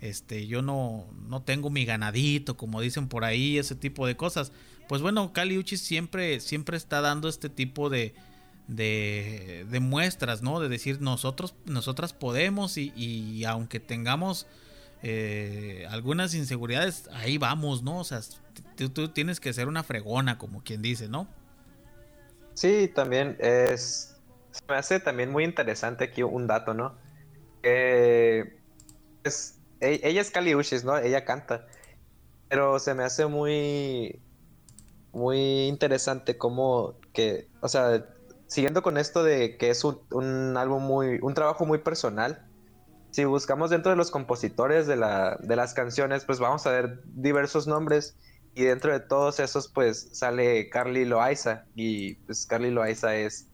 este, 0.00 0.46
yo 0.46 0.62
no, 0.62 1.08
no 1.26 1.42
tengo 1.42 1.70
mi 1.70 1.84
ganadito, 1.84 2.56
como 2.56 2.80
dicen 2.80 3.08
por 3.08 3.24
ahí, 3.24 3.58
ese 3.58 3.74
tipo 3.74 4.06
de 4.06 4.16
cosas. 4.16 4.52
Pues 4.88 5.02
bueno, 5.02 5.32
Kali 5.32 5.58
Uchi 5.58 5.76
siempre, 5.76 6.38
siempre 6.40 6.76
está 6.76 7.00
dando 7.00 7.28
este 7.28 7.48
tipo 7.48 7.90
de, 7.90 8.14
de, 8.68 9.66
de, 9.68 9.80
muestras, 9.80 10.42
¿no? 10.42 10.60
De 10.60 10.68
decir 10.68 11.00
nosotros, 11.00 11.54
nosotras 11.66 12.12
podemos 12.12 12.76
y, 12.76 13.44
aunque 13.44 13.80
tengamos 13.80 14.46
eh, 15.02 15.86
algunas 15.90 16.34
inseguridades, 16.34 17.08
ahí 17.12 17.38
vamos, 17.38 17.82
¿no? 17.82 17.98
O 17.98 18.04
sea, 18.04 18.20
tú, 18.92 19.08
tienes 19.08 19.40
que 19.40 19.52
ser 19.52 19.68
una 19.68 19.82
fregona, 19.82 20.38
como 20.38 20.62
quien 20.62 20.82
dice, 20.82 21.08
¿no? 21.08 21.28
Sí, 22.54 22.90
también 22.94 23.36
es, 23.38 24.16
me 24.68 24.76
hace 24.76 24.98
también 25.00 25.30
muy 25.30 25.44
interesante 25.44 26.04
aquí 26.04 26.22
un 26.22 26.46
dato, 26.46 26.74
¿no? 26.74 26.94
es, 27.62 29.58
e, 29.80 30.00
ella 30.04 30.20
es 30.20 30.30
Kaliushis, 30.30 30.84
¿no? 30.84 30.96
Ella 30.96 31.24
canta, 31.24 31.66
pero 32.48 32.78
se 32.78 32.94
me 32.94 33.02
hace 33.02 33.26
muy, 33.26 34.20
muy 35.12 35.66
interesante 35.66 36.38
como 36.38 36.98
que, 37.12 37.48
o 37.60 37.68
sea, 37.68 38.04
siguiendo 38.46 38.82
con 38.82 38.96
esto 38.98 39.22
de 39.22 39.56
que 39.56 39.70
es 39.70 39.84
un, 39.84 40.56
álbum 40.56 40.82
muy, 40.82 41.18
un 41.22 41.34
trabajo 41.34 41.66
muy 41.66 41.78
personal, 41.78 42.46
si 43.10 43.24
buscamos 43.24 43.70
dentro 43.70 43.90
de 43.90 43.96
los 43.96 44.10
compositores 44.10 44.86
de, 44.86 44.96
la, 44.96 45.38
de 45.40 45.56
las 45.56 45.74
canciones, 45.74 46.24
pues 46.24 46.38
vamos 46.38 46.66
a 46.66 46.70
ver 46.70 47.00
diversos 47.04 47.66
nombres 47.66 48.16
y 48.54 48.64
dentro 48.64 48.92
de 48.92 49.00
todos 49.00 49.40
esos 49.40 49.68
pues 49.68 50.08
sale 50.12 50.68
Carly 50.70 51.04
Loaiza 51.04 51.64
y 51.74 52.14
pues 52.14 52.46
Carly 52.46 52.70
Loaiza 52.70 53.16
es 53.16 53.48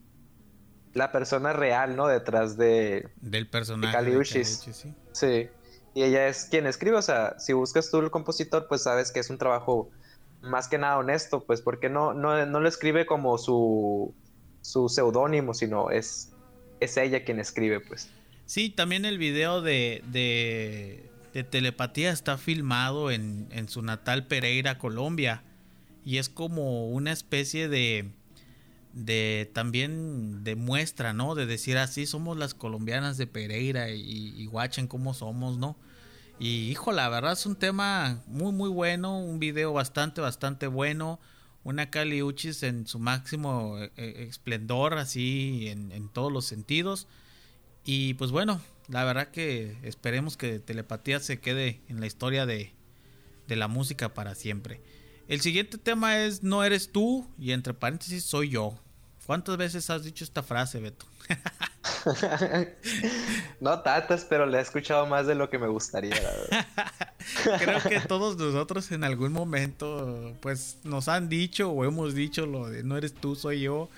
la 0.95 1.11
persona 1.11 1.53
real, 1.53 1.97
¿no? 1.97 2.07
Detrás 2.07 2.57
de... 2.57 3.09
Del 3.21 3.49
personaje. 3.49 3.93
Caliushis. 3.93 4.87
sí. 5.13 5.49
Y 5.95 6.05
ella 6.05 6.27
es 6.27 6.47
quien 6.47 6.67
escribe, 6.67 6.97
o 6.97 7.03
sea, 7.03 7.39
si 7.39 7.53
buscas 7.53 7.91
tú 7.91 7.99
el 7.99 8.11
compositor, 8.11 8.67
pues 8.67 8.83
sabes 8.83 9.13
que 9.13 9.21
es 9.21 9.29
un 9.29 9.39
trabajo 9.39 9.91
más 10.41 10.69
que 10.69 10.79
nada 10.79 10.99
honesto, 10.99 11.45
pues 11.45 11.61
porque 11.61 11.89
no, 11.89 12.15
no, 12.15 12.47
no 12.47 12.61
lo 12.61 12.69
escribe 12.69 13.07
como 13.07 13.37
su 13.39 14.15
su 14.63 14.89
seudónimo, 14.89 15.53
sino 15.53 15.91
es, 15.91 16.31
es 16.81 16.97
ella 16.97 17.25
quien 17.25 17.39
escribe, 17.39 17.81
pues. 17.81 18.09
Sí, 18.47 18.71
también 18.71 19.05
el 19.05 19.19
video 19.19 19.61
de, 19.63 20.03
de, 20.11 21.45
telepatía 21.45 22.11
está 22.13 22.39
filmado 22.39 23.11
en, 23.11 23.49
en, 23.51 23.69
su 23.69 23.83
natal 23.83 24.27
Pereira, 24.27 24.79
Colombia. 24.79 25.43
Y 26.05 26.19
es 26.19 26.29
como 26.29 26.89
una 26.89 27.13
especie 27.13 27.69
de, 27.69 28.11
de 28.93 29.51
también 29.53 30.43
de 30.45 30.57
muestra, 30.57 31.13
¿no? 31.13 31.35
De 31.35 31.47
decir 31.47 31.79
así, 31.79 32.07
somos 32.07 32.37
las 32.37 32.55
colombianas 32.55 33.17
de 33.19 33.27
Pereira 33.27 33.91
y, 33.91 34.35
y 34.37 34.47
guachen 34.47 34.89
cómo 34.89 35.15
somos, 35.15 35.59
¿no? 35.59 35.77
Y 36.39 36.71
hijo, 36.71 36.93
la 36.93 37.09
verdad 37.09 37.33
es 37.33 37.47
un 37.47 37.55
tema 37.55 38.21
muy, 38.27 38.53
muy 38.53 38.69
bueno, 38.69 39.19
un 39.19 39.39
video 39.39 39.73
bastante, 39.73 40.21
bastante 40.21 40.67
bueno 40.67 41.21
una 41.65 41.91
Kali 41.91 42.23
Uchis 42.23 42.63
en 42.63 42.87
su 42.87 42.99
máximo 42.99 43.79
eh, 43.79 43.91
eh, 43.97 44.27
esplendor, 44.29 44.95
así 44.95 45.69
en, 45.69 46.09
todos 46.09 46.33
los 46.33 46.45
sentidos. 46.45 47.07
Y 47.85 48.15
pues 48.15 48.31
bueno, 48.31 48.61
la 48.89 49.05
verdad 49.05 49.29
que 49.29 49.77
esperemos 49.83 50.37
que 50.37 50.59
Telepatía 50.59 51.21
se 51.21 51.41
quede 51.41 51.81
en 51.89 52.01
la 52.01 52.07
historia 52.07 52.47
de, 52.47 52.73
de 53.49 53.57
la 53.57 53.69
música 53.69 54.15
para 54.15 54.35
siempre. 54.35 54.81
El 55.29 55.41
siguiente 55.41 55.79
tema 55.79 56.19
es 56.19 56.43
No 56.43 56.65
eres 56.65 56.91
tú 56.91 57.29
y 57.39 57.53
entre 57.53 57.75
paréntesis 57.75 58.25
soy 58.25 58.51
yo. 58.51 58.79
¿Cuántas 59.27 59.57
veces 59.57 59.89
has 59.89 60.03
dicho 60.03 60.25
esta 60.25 60.43
frase, 60.43 60.81
Beto? 60.81 61.07
no 63.61 63.81
tantas, 63.81 64.25
pero 64.25 64.47
le 64.47 64.59
he 64.59 64.61
escuchado 64.61 65.07
más 65.07 65.27
de 65.27 65.37
lo 65.37 65.49
que 65.49 65.59
me 65.59 65.69
gustaría. 65.69 66.17
Creo 67.59 67.81
que 67.83 68.01
todos 68.01 68.37
nosotros 68.37 68.91
en 68.91 69.05
algún 69.05 69.33
momento, 69.33 70.37
pues, 70.41 70.79
nos 70.83 71.07
han 71.07 71.29
dicho 71.29 71.71
o 71.71 71.85
hemos 71.85 72.15
dicho 72.15 72.47
lo 72.47 72.69
de 72.69 72.83
no 72.83 72.97
eres 72.97 73.15
tú, 73.15 73.37
soy 73.37 73.61
yo. 73.61 73.89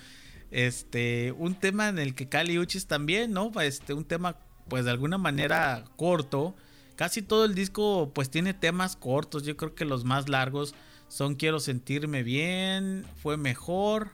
Este, 0.51 1.31
un 1.31 1.55
tema 1.55 1.89
en 1.89 1.97
el 1.97 2.13
que 2.13 2.29
Cali 2.29 2.59
Uchis 2.59 2.85
también, 2.85 3.33
¿no? 3.33 3.51
Este, 3.61 3.93
un 3.93 4.05
tema, 4.05 4.37
pues, 4.69 4.85
de 4.85 4.91
alguna 4.91 5.17
manera 5.17 5.85
corto. 5.95 6.55
Casi 6.95 7.23
todo 7.23 7.45
el 7.45 7.55
disco, 7.55 8.11
pues, 8.13 8.29
tiene 8.29 8.53
temas 8.53 8.95
cortos. 8.95 9.43
Yo 9.43 9.57
creo 9.57 9.73
que 9.73 9.85
los 9.85 10.05
más 10.05 10.29
largos 10.29 10.75
son 11.07 11.35
Quiero 11.35 11.59
sentirme 11.59 12.23
bien, 12.23 13.05
Fue 13.21 13.37
mejor, 13.37 14.11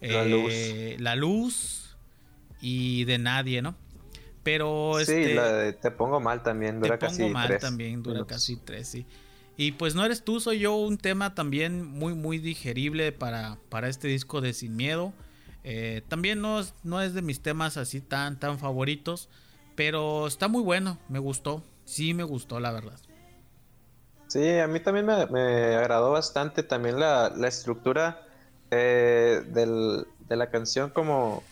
La 0.00 0.24
luz. 0.24 0.52
Eh, 0.54 0.96
la 0.98 1.16
luz 1.16 1.96
y 2.60 3.04
de 3.04 3.18
nadie, 3.18 3.62
¿no? 3.62 3.76
Pero 4.42 4.94
sí, 5.04 5.12
este, 5.22 5.34
la 5.34 5.52
de 5.52 5.72
Te 5.74 5.90
Pongo 5.90 6.20
Mal 6.20 6.42
también 6.42 6.80
dura 6.80 6.98
te 6.98 6.98
casi 6.98 7.22
pongo 7.22 7.34
mal 7.34 7.48
tres 7.48 7.60
también, 7.60 8.02
dura 8.02 8.20
minutos. 8.20 8.26
casi 8.26 8.56
tres, 8.56 8.88
sí. 8.88 9.06
Y 9.56 9.72
pues 9.72 9.94
no 9.94 10.04
eres 10.04 10.24
tú, 10.24 10.40
soy 10.40 10.60
yo, 10.60 10.76
un 10.76 10.98
tema 10.98 11.34
también 11.34 11.84
muy, 11.84 12.14
muy 12.14 12.38
digerible 12.38 13.12
para, 13.12 13.58
para 13.68 13.88
este 13.88 14.08
disco 14.08 14.40
de 14.40 14.52
Sin 14.52 14.76
Miedo. 14.76 15.12
Eh, 15.64 16.02
también 16.08 16.40
no 16.40 16.60
es, 16.60 16.74
no 16.84 17.02
es 17.02 17.12
de 17.14 17.22
mis 17.22 17.42
temas 17.42 17.76
así 17.76 18.00
tan, 18.00 18.38
tan 18.38 18.58
favoritos, 18.58 19.28
pero 19.74 20.26
está 20.28 20.48
muy 20.48 20.62
bueno, 20.62 20.98
me 21.08 21.18
gustó, 21.18 21.64
sí 21.84 22.14
me 22.14 22.22
gustó, 22.22 22.60
la 22.60 22.70
verdad. 22.72 22.98
Sí, 24.28 24.58
a 24.58 24.68
mí 24.68 24.80
también 24.80 25.06
me, 25.06 25.26
me 25.26 25.74
agradó 25.76 26.12
bastante 26.12 26.62
también 26.62 27.00
la, 27.00 27.30
la 27.36 27.48
estructura 27.48 28.27
eh, 28.70 29.42
del- 29.46 30.06
de 30.28 30.36
la 30.36 30.50
canción 30.50 30.90
como, 30.90 31.42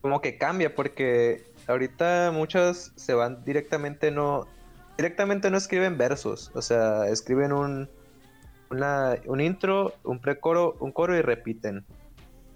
como 0.00 0.20
que 0.20 0.38
cambia 0.38 0.74
porque 0.74 1.44
ahorita 1.66 2.30
muchos 2.32 2.92
se 2.96 3.14
van 3.14 3.44
directamente 3.44 4.10
no 4.10 4.46
directamente 4.96 5.50
no 5.50 5.56
escriben 5.56 5.98
versos, 5.98 6.50
o 6.54 6.62
sea, 6.62 7.08
escriben 7.08 7.52
un 7.52 7.88
una- 8.70 9.16
un 9.26 9.40
intro, 9.40 9.94
un 10.04 10.20
precoro, 10.20 10.76
un 10.80 10.90
coro 10.92 11.16
y 11.16 11.22
repiten. 11.22 11.84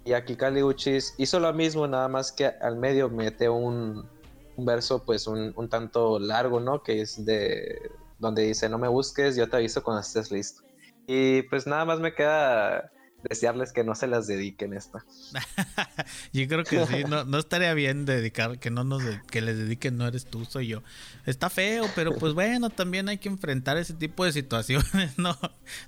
Y 0.04 0.14
aquí 0.14 0.36
Kali 0.36 0.62
Uchis 0.62 1.14
hizo 1.18 1.38
lo 1.38 1.52
mismo, 1.52 1.86
nada 1.86 2.08
más 2.08 2.32
que 2.32 2.46
al 2.46 2.76
medio 2.76 3.08
mete 3.10 3.48
un, 3.48 4.08
un 4.56 4.64
verso 4.64 5.04
pues 5.04 5.26
un, 5.26 5.52
un 5.54 5.68
tanto 5.68 6.18
largo, 6.18 6.60
¿no? 6.60 6.82
Que 6.82 7.02
es 7.02 7.24
de 7.24 7.90
donde 8.18 8.42
dice 8.42 8.68
no 8.68 8.78
me 8.78 8.88
busques, 8.88 9.36
yo 9.36 9.48
te 9.48 9.56
aviso 9.56 9.82
cuando 9.82 10.00
estés 10.00 10.30
listo. 10.32 10.62
Y 11.06 11.42
pues 11.42 11.66
nada 11.66 11.84
más 11.84 12.00
me 12.00 12.14
queda 12.14 12.90
desearles 13.22 13.72
que 13.72 13.82
no 13.84 13.94
se 13.94 14.06
las 14.06 14.26
dediquen 14.26 14.72
esta. 14.74 15.04
Yo 16.32 16.46
creo 16.48 16.64
que 16.64 16.86
sí, 16.86 17.04
no, 17.08 17.24
no 17.24 17.38
estaría 17.38 17.74
bien 17.74 18.04
dedicar, 18.04 18.58
que 18.58 18.70
no 18.70 18.84
nos 18.84 19.04
de- 19.04 19.20
que 19.30 19.40
les 19.40 19.56
dediquen 19.58 19.96
no 19.96 20.06
eres 20.06 20.26
tú, 20.26 20.44
soy 20.44 20.68
yo. 20.68 20.82
Está 21.26 21.50
feo, 21.50 21.84
pero 21.94 22.14
pues 22.16 22.32
bueno, 22.34 22.70
también 22.70 23.08
hay 23.08 23.18
que 23.18 23.28
enfrentar 23.28 23.76
ese 23.76 23.94
tipo 23.94 24.24
de 24.24 24.32
situaciones, 24.32 24.86
no, 25.18 25.36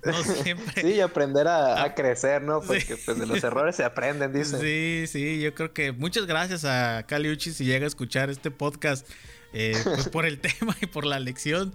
no 0.05 0.23
siempre. 0.43 0.81
Sí, 0.81 0.95
y 0.95 0.99
aprender 0.99 1.47
a, 1.47 1.81
Ah, 1.81 1.83
a 1.85 1.95
crecer, 1.95 2.41
¿no? 2.41 2.61
sí. 2.61 2.67
Porque 2.67 2.97
pues 3.05 3.17
de 3.19 3.25
los 3.25 3.43
errores 3.43 3.75
se 3.75 3.83
aprenden, 3.83 4.33
dicen. 4.33 4.59
Sí, 4.59 5.05
sí, 5.07 5.39
yo 5.41 5.53
creo 5.53 5.73
que 5.73 5.91
muchas 5.93 6.25
gracias 6.25 6.65
a 6.65 7.05
Caliuchi 7.07 7.51
si 7.53 7.65
llega 7.65 7.85
a 7.85 7.87
escuchar 7.87 8.29
este 8.29 8.51
podcast 8.51 9.07
eh, 9.53 9.77
pues 9.83 10.09
por 10.09 10.25
el 10.25 10.39
tema 10.41 10.75
y 10.81 10.85
por 10.87 11.05
la 11.05 11.19
lección. 11.19 11.73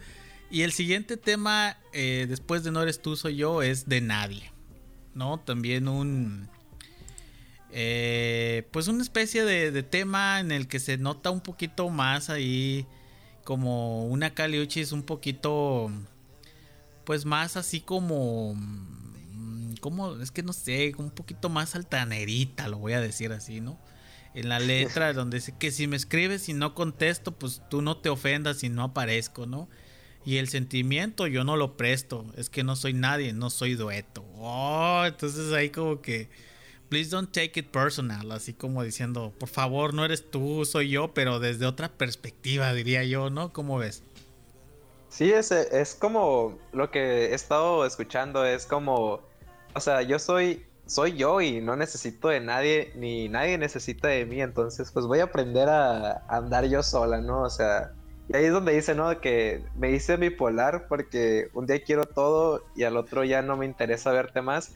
Y 0.51 0.63
el 0.63 0.73
siguiente 0.73 1.17
tema, 1.17 1.77
eh, 1.93 2.27
después 2.29 2.63
de 2.63 2.71
No 2.71 2.83
eres 2.83 3.01
tú, 3.01 3.17
soy 3.17 3.37
yo, 3.37 3.63
es 3.63 3.89
de 3.89 4.01
nadie. 4.01 4.53
¿No? 5.17 5.41
También 5.41 5.89
un... 5.89 6.49
eh, 7.73 8.69
pues 8.71 8.87
una 8.87 9.03
especie 9.03 9.45
de, 9.45 9.73
de 9.73 9.83
tema 9.83 10.39
en 10.39 10.53
el 10.53 10.69
que 10.69 10.79
se 10.79 10.99
nota 10.99 11.31
un 11.33 11.41
poquito 11.41 11.91
más 11.91 12.31
ahí 12.31 12.87
como 13.45 14.05
una 14.07 14.35
Caliuchi 14.35 14.81
es 14.81 14.93
un 14.93 15.05
poquito 15.05 15.91
pues 17.05 17.25
más 17.25 17.57
así 17.57 17.81
como 17.81 18.55
mm, 18.57 19.77
como 19.81 20.17
es 20.17 20.33
que 20.33 20.43
no 20.43 20.53
sé 20.53 20.93
un 20.99 21.11
poquito 21.11 21.49
más 21.49 21.77
altanerita 21.77 22.67
lo 22.67 22.79
voy 22.79 22.95
a 22.95 23.01
decir 23.01 23.33
así 23.33 23.61
no 23.61 23.79
en 24.35 24.49
la 24.49 24.59
letra 24.59 25.13
donde 25.15 25.37
dice 25.37 25.55
que 25.57 25.71
si 25.71 25.87
me 25.87 25.97
escribes 25.97 26.49
y 26.49 26.55
no 26.55 26.75
contesto 26.75 27.39
pues 27.39 27.63
tú 27.71 27.83
no 27.83 27.97
te 27.99 28.09
ofendas 28.09 28.59
si 28.59 28.69
no 28.69 28.83
aparezco 28.83 29.47
no 29.47 29.69
y 30.27 30.37
el 30.37 30.49
sentimiento 30.49 31.27
yo 31.27 31.45
no 31.45 31.57
lo 31.57 31.79
presto 31.79 32.27
es 32.37 32.51
que 32.51 32.65
no 32.65 32.77
soy 32.77 32.93
nadie 32.93 33.33
no 33.33 33.49
soy 33.49 33.75
dueto. 33.75 34.23
Oh 34.37 35.05
entonces 35.07 35.53
ahí 35.55 35.71
como 35.71 36.03
que 36.03 36.29
please 36.91 37.09
don't 37.09 37.33
take 37.33 37.61
it 37.61 37.69
personal 37.69 38.31
así 38.33 38.53
como 38.53 38.83
diciendo 38.83 39.33
por 39.39 39.49
favor 39.49 39.95
no 39.95 40.05
eres 40.05 40.31
tú 40.31 40.67
soy 40.67 40.91
yo 40.91 41.15
pero 41.15 41.41
desde 41.41 41.65
otra 41.65 41.89
perspectiva 41.89 42.75
diría 42.75 43.03
yo 43.05 43.31
no 43.31 43.55
cómo 43.55 43.79
ves 43.79 44.03
Sí, 45.17 45.33
es, 45.33 45.51
es 45.51 45.95
como 45.95 46.59
lo 46.73 46.91
que 46.91 47.29
he 47.29 47.35
estado 47.35 47.87
escuchando, 47.87 48.45
es 48.45 48.67
como, 48.67 49.21
o 49.75 49.81
sea, 49.81 50.03
yo 50.03 50.19
soy, 50.19 50.67
soy 50.85 51.17
yo 51.17 51.41
y 51.41 51.63
no 51.63 51.75
necesito 51.75 52.29
de 52.29 52.41
nadie, 52.41 52.93
ni 52.97 53.27
nadie 53.31 53.57
necesita 53.57 54.09
de 54.09 54.27
mí, 54.27 54.43
entonces 54.43 54.91
pues 54.93 55.07
voy 55.07 55.21
a 55.21 55.25
aprender 55.25 55.71
a, 55.71 56.23
andar 56.29 56.67
yo 56.67 56.83
sola, 56.83 57.23
¿no? 57.23 57.45
O 57.45 57.49
sea, 57.49 57.95
y 58.29 58.37
ahí 58.37 58.45
es 58.47 58.53
donde 58.53 58.73
dice, 58.75 58.95
¿no? 58.95 59.21
Que 59.21 59.65
me 59.77 59.91
hice 59.91 60.17
bipolar 60.17 60.87
porque 60.89 61.49
un 61.55 61.67
día 61.67 61.83
quiero 61.85 62.05
todo 62.05 62.65
y 62.75 62.83
al 62.85 62.97
otro 62.97 63.25
ya 63.25 63.43
no 63.43 63.57
me 63.57 63.67
interesa 63.67 64.11
verte 64.11 64.43
más. 64.43 64.73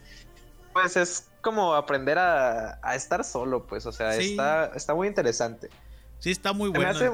Pues 0.73 0.95
es 0.95 1.27
como 1.41 1.73
aprender 1.75 2.17
a, 2.17 2.79
a 2.81 2.95
estar 2.95 3.23
solo, 3.25 3.65
pues, 3.67 3.85
o 3.85 3.91
sea, 3.91 4.13
Sí. 4.13 4.31
está, 4.31 4.71
está 4.75 4.93
muy 4.93 5.07
interesante. 5.07 5.69
sí 6.19 6.31
está 6.31 6.53
muy 6.53 6.69
bueno 6.69 6.89
hace- 6.91 7.05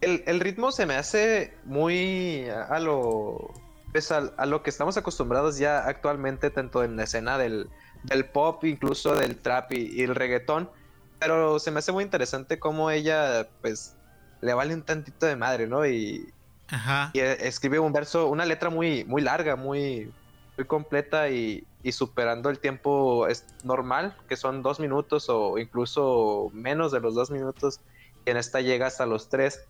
el. 0.00 0.22
El, 0.26 0.40
ritmo 0.40 0.72
se 0.72 0.86
me 0.86 0.94
hace 0.94 1.54
muy 1.64 2.46
a, 2.50 2.62
a 2.64 2.78
lo 2.80 3.50
pues 3.92 4.12
a, 4.12 4.30
a 4.36 4.44
lo 4.46 4.62
que 4.62 4.68
estamos 4.70 4.96
acostumbrados 4.98 5.56
ya 5.58 5.78
actualmente 5.86 6.50
tanto 6.50 6.84
en 6.84 6.96
la 6.96 7.04
escena 7.04 7.38
del, 7.38 7.68
del 8.04 8.26
pop 8.26 8.62
incluso 8.64 9.14
del 9.16 9.36
trap 9.40 9.72
y, 9.72 9.86
y 9.98 10.02
el 10.02 10.14
reggaetón 10.14 10.70
pero 11.18 11.58
se 11.58 11.70
me 11.70 11.78
hace 11.78 11.92
muy 11.92 12.04
interesante 12.04 12.58
cómo 12.60 12.90
ella 12.90 13.48
pues 13.62 13.95
le 14.40 14.54
vale 14.54 14.74
un 14.74 14.82
tantito 14.82 15.26
de 15.26 15.36
madre 15.36 15.66
no 15.66 15.86
y, 15.86 16.32
Ajá. 16.68 17.10
y, 17.12 17.20
eh, 17.20 17.46
escribe 17.46 17.78
un 17.78 17.92
verso 17.92 18.28
una 18.28 18.44
letra 18.44 18.70
muy 18.70 19.04
muy 19.04 19.22
larga 19.22 19.56
muy 19.56 20.12
muy 20.56 20.66
completa 20.66 21.28
y, 21.28 21.66
y 21.82 21.92
superando 21.92 22.50
el 22.50 22.58
tiempo 22.58 23.26
es 23.28 23.44
normal 23.64 24.16
que 24.28 24.36
son 24.36 24.62
dos 24.62 24.80
minutos 24.80 25.26
o 25.28 25.58
incluso 25.58 26.50
menos 26.52 26.92
de 26.92 27.00
los 27.00 27.14
dos 27.14 27.30
minutos 27.30 27.80
y 28.24 28.30
en 28.30 28.36
esta 28.36 28.60
llega 28.60 28.86
hasta 28.86 29.06
los 29.06 29.28
tres 29.28 29.60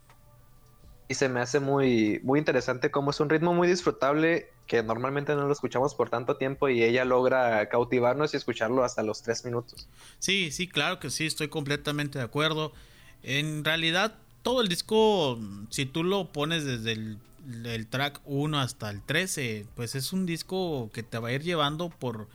y 1.08 1.14
se 1.14 1.28
me 1.28 1.40
hace 1.40 1.60
muy, 1.60 2.20
muy 2.24 2.38
interesante 2.38 2.90
como 2.90 3.10
es 3.10 3.20
un 3.20 3.28
ritmo 3.28 3.54
muy 3.54 3.68
disfrutable 3.68 4.48
que 4.66 4.82
normalmente 4.82 5.34
no 5.36 5.46
lo 5.46 5.52
escuchamos 5.52 5.94
por 5.94 6.10
tanto 6.10 6.36
tiempo 6.36 6.68
y 6.68 6.82
ella 6.82 7.04
logra 7.04 7.68
cautivarnos 7.68 8.34
y 8.34 8.36
escucharlo 8.36 8.82
hasta 8.82 9.02
los 9.04 9.22
tres 9.22 9.44
minutos. 9.44 9.88
Sí, 10.18 10.50
sí, 10.50 10.68
claro 10.68 10.98
que 10.98 11.10
sí, 11.10 11.26
estoy 11.26 11.48
completamente 11.48 12.18
de 12.18 12.24
acuerdo. 12.24 12.72
En 13.22 13.64
realidad, 13.64 14.18
todo 14.46 14.60
el 14.60 14.68
disco, 14.68 15.40
si 15.70 15.86
tú 15.86 16.04
lo 16.04 16.30
pones 16.30 16.64
desde 16.64 16.92
el, 16.92 17.86
track 17.88 18.20
1 18.26 18.60
hasta 18.60 18.90
el 18.90 19.02
13, 19.02 19.66
pues 19.74 19.96
es 19.96 20.12
un 20.12 20.24
disco 20.24 20.88
que 20.92 21.02
te 21.02 21.18
va 21.18 21.30
a 21.30 21.32
ir 21.32 21.42
llevando 21.42 21.90
por 21.90 22.28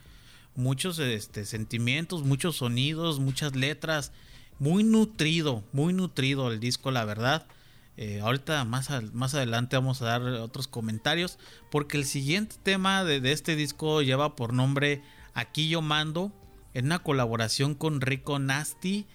muchos 0.53 0.99
este, 0.99 1.45
sentimientos, 1.45 2.23
muchos 2.23 2.57
sonidos, 2.57 3.21
muchas 3.21 3.55
letras. 3.55 4.11
Muy 4.59 4.83
nutrido, 4.83 5.63
muy 5.71 5.93
nutrido 5.93 6.51
el 6.51 6.59
disco, 6.59 6.91
la 6.91 7.05
verdad. 7.05 7.47
Eh, 7.95 8.19
ahorita 8.19 8.65
más, 8.65 8.89
más 9.13 9.33
adelante 9.33 9.77
vamos 9.77 10.01
a 10.01 10.07
dar 10.07 10.21
otros 10.21 10.67
comentarios. 10.67 11.39
Porque 11.69 11.95
el 11.95 12.03
siguiente 12.03 12.57
tema 12.61 13.05
de, 13.05 13.21
de 13.21 13.31
este 13.31 13.55
disco 13.55 14.01
lleva 14.01 14.35
por 14.35 14.51
nombre 14.51 15.01
Aquí 15.33 15.69
yo 15.69 15.81
mando. 15.81 16.33
En 16.73 16.87
una 16.87 16.99
colaboración 16.99 17.73
con 17.73 18.01
Rico 18.01 18.37
Nasty. 18.37 19.05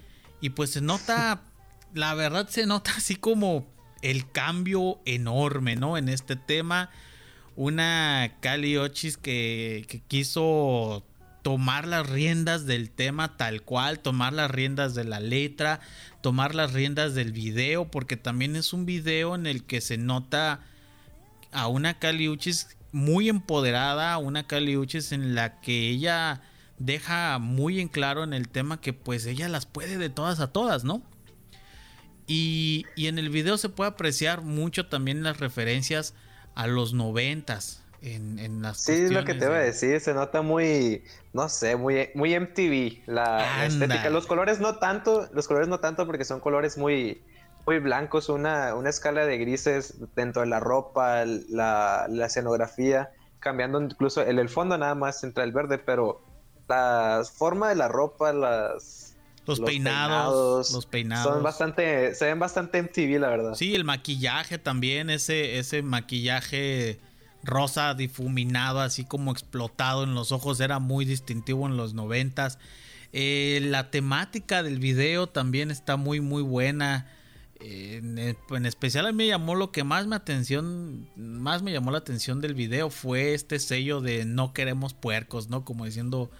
Y 0.41 0.49
pues 0.51 0.71
se 0.71 0.81
nota, 0.81 1.43
la 1.97 2.15
verdad 2.15 2.49
se 2.49 2.67
nota 2.67 2.93
así 2.97 3.17
como 3.17 3.67
el 4.03 4.31
cambio 4.31 5.01
enorme, 5.07 5.77
¿no? 5.77 5.97
En 5.97 6.09
este 6.09 6.37
tema. 6.37 6.91
Una 7.57 8.35
Cali 8.41 8.77
Ochis 8.77 9.17
que, 9.17 10.03
quiso 10.09 11.05
tomar 11.41 11.87
las 11.89 12.07
riendas 12.07 12.67
del 12.67 12.91
tema 12.91 13.39
tal 13.39 13.63
cual, 13.63 14.01
tomar 14.01 14.35
las 14.35 14.51
riendas 14.51 14.95
de 14.95 15.05
la 15.05 15.21
letra, 15.21 15.81
tomar 16.21 16.55
las 16.55 16.75
riendas 16.75 17.15
del 17.15 17.33
video, 17.33 17.91
porque 17.91 18.19
también 18.19 18.57
es 18.57 18.75
un 18.75 18.85
video 18.85 19.35
en 19.35 19.47
el 19.47 19.65
que 19.65 19.81
se 19.81 19.97
nota 19.97 20.61
a 21.53 21.69
una 21.69 21.99
Caliuchis 21.99 22.77
muy 22.93 23.31
empoderada, 23.31 24.19
una 24.19 24.47
Caliuchis 24.47 25.13
en 25.13 25.35
la 25.35 25.61
que 25.61 25.89
ella 25.89 26.43
deja 26.79 27.39
muy 27.39 27.81
en 27.81 27.89
claro 27.89 28.23
en 28.23 28.35
el 28.35 28.49
tema 28.49 28.83
que 28.83 28.93
pues 28.93 29.25
ella 29.25 29.49
las 29.49 29.65
puede 29.65 29.97
de 29.97 30.11
todas 30.11 30.41
a 30.41 30.53
todas, 30.53 30.85
¿no? 30.85 31.03
Y, 32.27 32.87
y 32.97 33.07
en 33.07 33.19
el 33.19 33.31
video 33.31 33.57
se 33.59 33.69
puede 33.69 33.91
apreciar 33.91 34.43
mucho 34.43 34.89
también 34.89 35.23
las 35.23 35.39
referencias 35.39 36.15
a 36.55 36.67
los 36.67 36.93
noventas. 36.93 37.83
En, 38.03 38.39
en 38.39 38.63
las 38.63 38.79
Sí, 38.79 38.93
es 38.93 39.11
lo 39.11 39.25
que 39.25 39.35
te 39.35 39.47
iba 39.47 39.57
a 39.57 39.59
de- 39.61 39.65
decir, 39.65 40.01
se 40.01 40.13
nota 40.15 40.43
muy, 40.43 41.03
no 41.33 41.49
sé, 41.49 41.77
muy, 41.77 42.11
muy 42.15 42.35
MTV 42.35 43.03
la, 43.07 43.63
Anda. 43.63 43.67
estética. 43.67 44.11
Los 44.11 44.27
colores 44.27 44.61
no 44.61 44.79
tanto, 44.79 45.29
los 45.33 45.49
colores 45.49 45.69
no 45.69 45.81
tanto 45.81 46.07
porque 46.07 46.25
son 46.25 46.41
colores 46.41 46.77
muy, 46.77 47.23
muy 47.67 47.79
blancos, 47.79 48.29
una, 48.29 48.75
una 48.75 48.91
escala 48.91 49.25
de 49.27 49.39
grises 49.39 49.95
dentro 50.15 50.43
de 50.43 50.49
la 50.49 50.61
ropa, 50.61 51.25
la, 51.25 52.07
la 52.09 52.27
escenografía, 52.27 53.11
cambiando 53.39 53.81
incluso 53.81 54.23
el, 54.23 54.39
el 54.39 54.49
fondo 54.51 54.77
nada 54.79 54.95
más 54.95 55.25
entra 55.25 55.45
el 55.45 55.53
verde, 55.53 55.79
pero 55.79 56.21
la 56.69 57.23
forma 57.37 57.69
de 57.71 57.77
la 57.77 57.89
ropa, 57.89 58.33
las 58.33 59.06
Los, 59.47 59.61
los 59.61 59.69
peinados, 59.69 60.69
peinados 60.69 60.73
los 60.73 60.87
peinados. 60.87 61.35
son 61.35 61.43
bastante, 61.43 62.15
se 62.15 62.25
ven 62.25 62.39
bastante 62.39 62.83
MTV, 62.83 63.21
la 63.21 63.29
verdad. 63.29 63.55
Sí, 63.55 63.75
el 63.75 63.85
maquillaje 63.85 64.59
también, 64.59 65.09
ese, 65.09 65.59
ese 65.59 65.83
maquillaje 65.83 66.99
rosa 67.45 67.95
difuminado, 67.95 68.81
así 68.81 69.05
como 69.05 69.31
explotado 69.31 70.03
en 70.03 70.15
los 70.15 70.33
ojos, 70.33 70.59
era 70.61 70.81
muy 70.81 71.05
distintivo 71.05 71.67
en 71.67 71.77
los 71.77 71.95
noventas. 71.95 72.59
Eh, 73.13 73.61
la 73.63 73.91
temática 73.91 74.63
del 74.63 74.81
video 74.81 75.29
también 75.29 75.71
está 75.71 75.97
muy, 75.97 76.21
muy 76.21 76.43
buena. 76.43 77.07
en, 77.61 78.19
en, 78.19 78.67
especial 78.67 79.07
a 79.07 79.13
mí 79.13 79.19
me 79.19 79.27
llamó 79.29 79.55
lo 79.55 79.71
que 79.71 79.85
más 79.85 80.07
me 80.07 80.17
atención, 80.17 81.09
más 81.17 81.63
me 81.63 81.73
llamó 81.73 81.93
la 81.93 81.99
atención 81.99 82.41
del 82.41 82.55
video 82.55 82.91
fue 82.91 83.33
este 83.33 83.59
sello 83.61 84.01
de 84.01 84.25
no 84.25 84.53
queremos 84.53 84.93
puercos, 84.93 85.49
¿no? 85.49 85.65
Como 85.65 85.85
diciendo, 85.85 86.31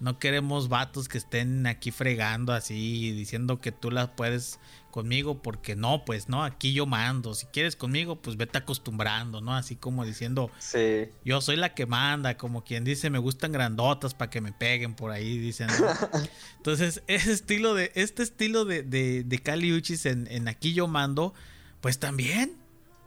no 0.00 0.18
queremos 0.18 0.68
vatos 0.68 1.08
que 1.08 1.18
estén 1.18 1.66
aquí 1.66 1.90
fregando 1.90 2.54
así, 2.54 3.12
diciendo 3.12 3.60
que 3.60 3.70
tú 3.70 3.90
las 3.90 4.08
puedes 4.08 4.58
conmigo 4.90 5.42
porque 5.42 5.76
no, 5.76 6.04
pues 6.06 6.28
no, 6.28 6.42
aquí 6.42 6.72
yo 6.72 6.86
mando. 6.86 7.34
Si 7.34 7.46
quieres 7.46 7.76
conmigo, 7.76 8.16
pues 8.16 8.36
vete 8.36 8.58
acostumbrando, 8.58 9.42
¿no? 9.42 9.54
Así 9.54 9.76
como 9.76 10.04
diciendo, 10.06 10.50
sí. 10.58 11.08
yo 11.22 11.42
soy 11.42 11.56
la 11.56 11.74
que 11.74 11.84
manda, 11.84 12.36
como 12.38 12.64
quien 12.64 12.82
dice, 12.82 13.10
me 13.10 13.18
gustan 13.18 13.52
grandotas 13.52 14.14
para 14.14 14.30
que 14.30 14.40
me 14.40 14.52
peguen 14.52 14.94
por 14.94 15.10
ahí, 15.10 15.38
dicen. 15.38 15.68
Entonces, 16.56 17.02
ese 17.06 17.32
estilo 17.32 17.74
de, 17.74 17.92
este 17.94 18.22
estilo 18.22 18.64
de, 18.64 18.82
de, 18.82 19.22
de 19.22 19.38
Cali 19.38 19.72
Uchis 19.72 20.06
en, 20.06 20.26
en, 20.30 20.48
Aquí 20.48 20.72
yo 20.72 20.88
mando, 20.88 21.34
pues 21.80 21.98
también. 21.98 22.56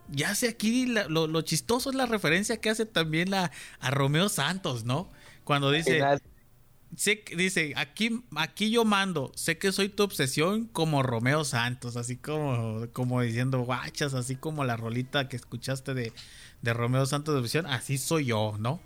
Ya 0.09 0.35
sé, 0.35 0.49
aquí 0.49 0.85
lo, 0.85 1.27
lo, 1.27 1.41
chistoso 1.41 1.89
es 1.89 1.95
la 1.95 2.05
referencia 2.05 2.57
que 2.57 2.69
hace 2.69 2.85
también 2.85 3.31
la, 3.31 3.51
a 3.79 3.89
Romeo 3.89 4.27
Santos, 4.27 4.83
¿no? 4.83 5.09
Cuando 5.45 5.71
dice 5.71 6.01
sé, 6.95 7.23
dice, 7.35 7.73
aquí, 7.75 8.23
aquí 8.35 8.69
yo 8.69 8.85
mando, 8.85 9.31
sé 9.35 9.57
que 9.57 9.71
soy 9.71 9.89
tu 9.89 10.03
obsesión 10.03 10.65
como 10.65 11.03
Romeo 11.03 11.43
Santos, 11.43 11.97
así 11.97 12.17
como, 12.17 12.87
como 12.93 13.21
diciendo 13.21 13.61
guachas, 13.61 14.13
así 14.13 14.35
como 14.35 14.63
la 14.63 14.77
rolita 14.77 15.27
que 15.29 15.35
escuchaste 15.35 15.93
de, 15.93 16.13
de 16.61 16.73
Romeo 16.73 17.05
Santos 17.05 17.35
de 17.35 17.39
obsesión, 17.39 17.65
así 17.65 17.97
soy 17.97 18.25
yo, 18.25 18.55
¿no? 18.59 18.79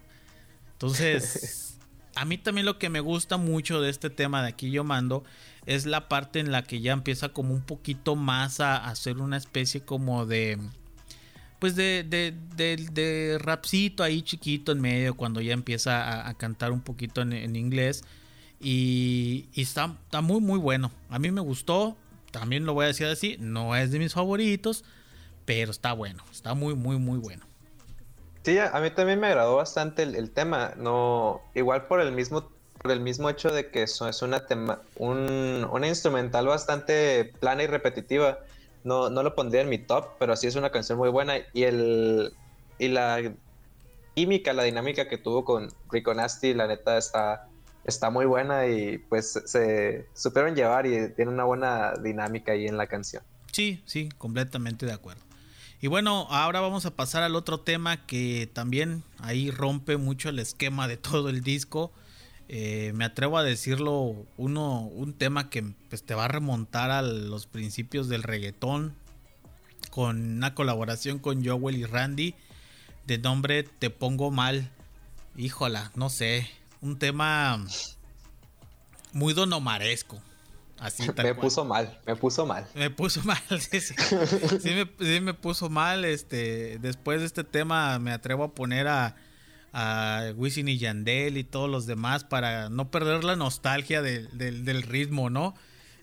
Entonces, 0.74 1.78
a 2.16 2.26
mí 2.26 2.38
también 2.38 2.66
lo 2.66 2.78
que 2.80 2.89
me 2.89 2.99
gusta 2.99 3.38
mucho 3.38 3.82
de 3.82 3.89
este 3.89 4.10
tema 4.10 4.41
de 4.41 4.49
aquí 4.49 4.72
yo 4.72 4.84
mando 4.84 5.24
es 5.66 5.86
la 5.86 6.08
parte 6.08 6.39
en 6.39 6.51
la 6.51 6.64
que 6.64 6.82
ya 6.82 6.93
empieza 6.93 7.30
como 7.30 7.53
un 7.53 7.62
poquito 7.62 8.16
más 8.16 8.60
a 8.60 8.78
hacer 8.78 9.18
una 9.18 9.38
especie 9.38 9.82
como 9.82 10.26
de 10.26 10.58
pues 11.60 11.76
de, 11.76 12.03
de, 12.03 12.34
de, 12.91 13.38
rapcito 13.39 14.03
ahí 14.03 14.22
chiquito 14.22 14.72
en 14.72 14.82
medio 14.82 15.16
cuando 15.16 15.41
ya 15.41 15.53
empieza 15.53 16.28
a, 16.28 16.34
cantar 16.36 16.72
un 16.72 16.82
poquito 16.82 17.22
en, 17.22 17.55
inglés. 17.55 18.03
Y, 18.60 19.49
está, 19.55 19.95
está, 20.05 20.22
muy 20.22 20.39
muy 20.39 20.60
bueno. 20.60 20.91
A 21.10 21.20
mí 21.20 21.32
me 21.32 21.41
gustó 21.41 21.97
también 22.32 22.66
lo 22.66 22.74
voy 22.74 22.86
a 22.86 22.88
decir 22.88 23.08
así 23.08 23.38
no 23.39 23.76
es 23.76 23.91
de 23.91 23.99
mis 23.99 24.14
favoritos 24.14 24.84
pero 25.45 25.72
está 25.72 25.93
bueno 25.93 26.24
está 26.32 26.53
muy 26.53 26.76
muy 26.76 26.97
muy 26.97 27.18
bueno. 27.18 27.45
Sí 28.43 28.58
a 28.60 28.80
mí 28.80 28.89
también 28.91 29.20
me 29.20 29.28
agradó 29.28 29.58
bastante 29.58 30.03
el, 30.03 30.32
tema 30.32 30.74
no 30.78 31.41
igual 31.55 31.88
por 31.88 32.01
el 32.01 32.12
mismo 32.12 32.49
por 32.82 32.91
el 32.91 32.99
mismo 32.99 33.30
hecho 33.30 33.49
de 33.49 33.72
que 33.72 33.84
eso 33.84 34.08
es 34.08 34.22
una 34.22 34.45
tema 34.45 34.82
un, 34.95 35.68
una 35.72 35.88
instrumental 35.88 36.47
bastante 36.47 37.34
plana 37.39 37.64
y 37.64 37.68
repetitiva 37.68 38.39
no, 38.84 39.10
no 39.10 39.24
lo 39.24 39.36
pondría 39.36 39.62
en 39.62 39.70
mi 39.70 39.78
top, 39.78 40.18
pero 40.20 40.36
sí 40.36 40.48
es 40.48 40.56
una 40.56 40.70
canción 40.72 40.98
muy 40.98 41.10
buena. 41.10 41.36
Y 41.54 41.64
el 41.64 42.34
y 42.80 42.88
la 42.90 43.34
química, 44.16 44.54
la 44.54 44.64
dinámica 44.64 45.08
que 45.08 45.18
tuvo 45.18 45.46
con 45.46 45.70
Rico 45.92 46.14
Nasty, 46.14 46.54
la 46.54 46.68
neta 46.68 46.98
está, 46.98 47.48
está 47.86 48.10
muy 48.10 48.26
buena 48.26 48.68
y 48.68 48.98
pues 48.98 49.40
se 49.46 50.08
supieron 50.14 50.56
llevar 50.56 50.86
y 50.86 51.14
tiene 51.14 51.32
una 51.32 51.44
buena 51.44 51.94
dinámica 52.02 52.52
ahí 52.52 52.68
en 52.68 52.78
la 52.78 52.88
canción. 52.88 53.24
Sí, 53.52 53.82
sí, 53.86 54.10
completamente 54.18 54.86
de 54.86 54.94
acuerdo. 54.94 55.22
Y 55.80 55.88
bueno, 55.88 56.28
ahora 56.32 56.60
vamos 56.60 56.86
a 56.88 56.96
pasar 56.96 57.22
al 57.22 57.36
otro 57.36 57.60
tema 57.60 58.06
que 58.08 58.50
también 58.52 59.04
ahí 59.20 59.52
rompe 59.52 59.98
mucho 59.98 60.30
el 60.30 60.40
esquema 60.40 60.88
de 60.88 60.98
todo 60.98 61.30
el 61.30 61.44
disco. 61.44 61.92
Eh, 62.50 62.93
me 62.95 63.04
atrevo 63.04 63.38
a 63.38 63.43
decirlo, 63.43 64.16
uno, 64.38 64.82
un 64.82 65.14
tema 65.14 65.50
que 65.50 65.64
pues, 65.89 66.04
te 66.04 66.16
va 66.16 66.26
a 66.26 66.30
remontar 66.30 66.91
a 66.91 67.02
los 67.02 67.45
principios 67.45 68.08
del 68.08 68.24
reggaetón, 68.24 68.95
con 69.91 70.38
una 70.38 70.56
colaboración 70.56 71.20
con 71.20 71.45
Joel 71.45 71.76
y 71.76 71.86
Randy, 71.86 72.36
de 73.06 73.18
nombre 73.18 73.64
Te 73.64 73.89
Pongo 73.89 74.32
Mal. 74.32 74.72
Híjola, 75.36 75.91
no 75.95 76.10
sé, 76.10 76.50
un 76.82 76.98
tema 76.98 77.64
muy 79.12 79.34
donomaresco. 79.34 80.22
Así, 80.80 81.04
me 81.18 81.36
puso 81.36 81.66
mal, 81.66 82.00
me 82.06 82.16
puso 82.16 82.45
mal. 82.45 82.66
Me 82.76 82.89
puso 82.89 83.22
mal, 83.24 83.41
sí, 83.60 83.82
sí. 83.82 83.95
me, 84.64 85.20
me, 85.22 85.34
puso 85.34 85.70
mal. 85.70 86.06
Este, 86.06 86.78
después 86.80 87.20
de 87.20 87.26
este 87.26 87.43
tema 87.43 88.00
me 88.00 88.12
atrevo 88.12 88.45
a 88.45 88.52
poner 88.54 88.88
a, 88.88 89.16
a 89.80 90.34
Wisin 90.36 90.68
y 90.70 90.80
Yandel 90.80 91.38
y 91.38 91.44
todos 91.44 91.70
los 91.70 91.86
demás 91.86 92.24
para 92.24 92.68
no 92.68 92.90
perder 92.90 93.24
la 93.24 93.36
nostalgia 93.36 94.02
del 94.02 94.82
ritmo, 94.82 95.30
¿no? 95.30 95.54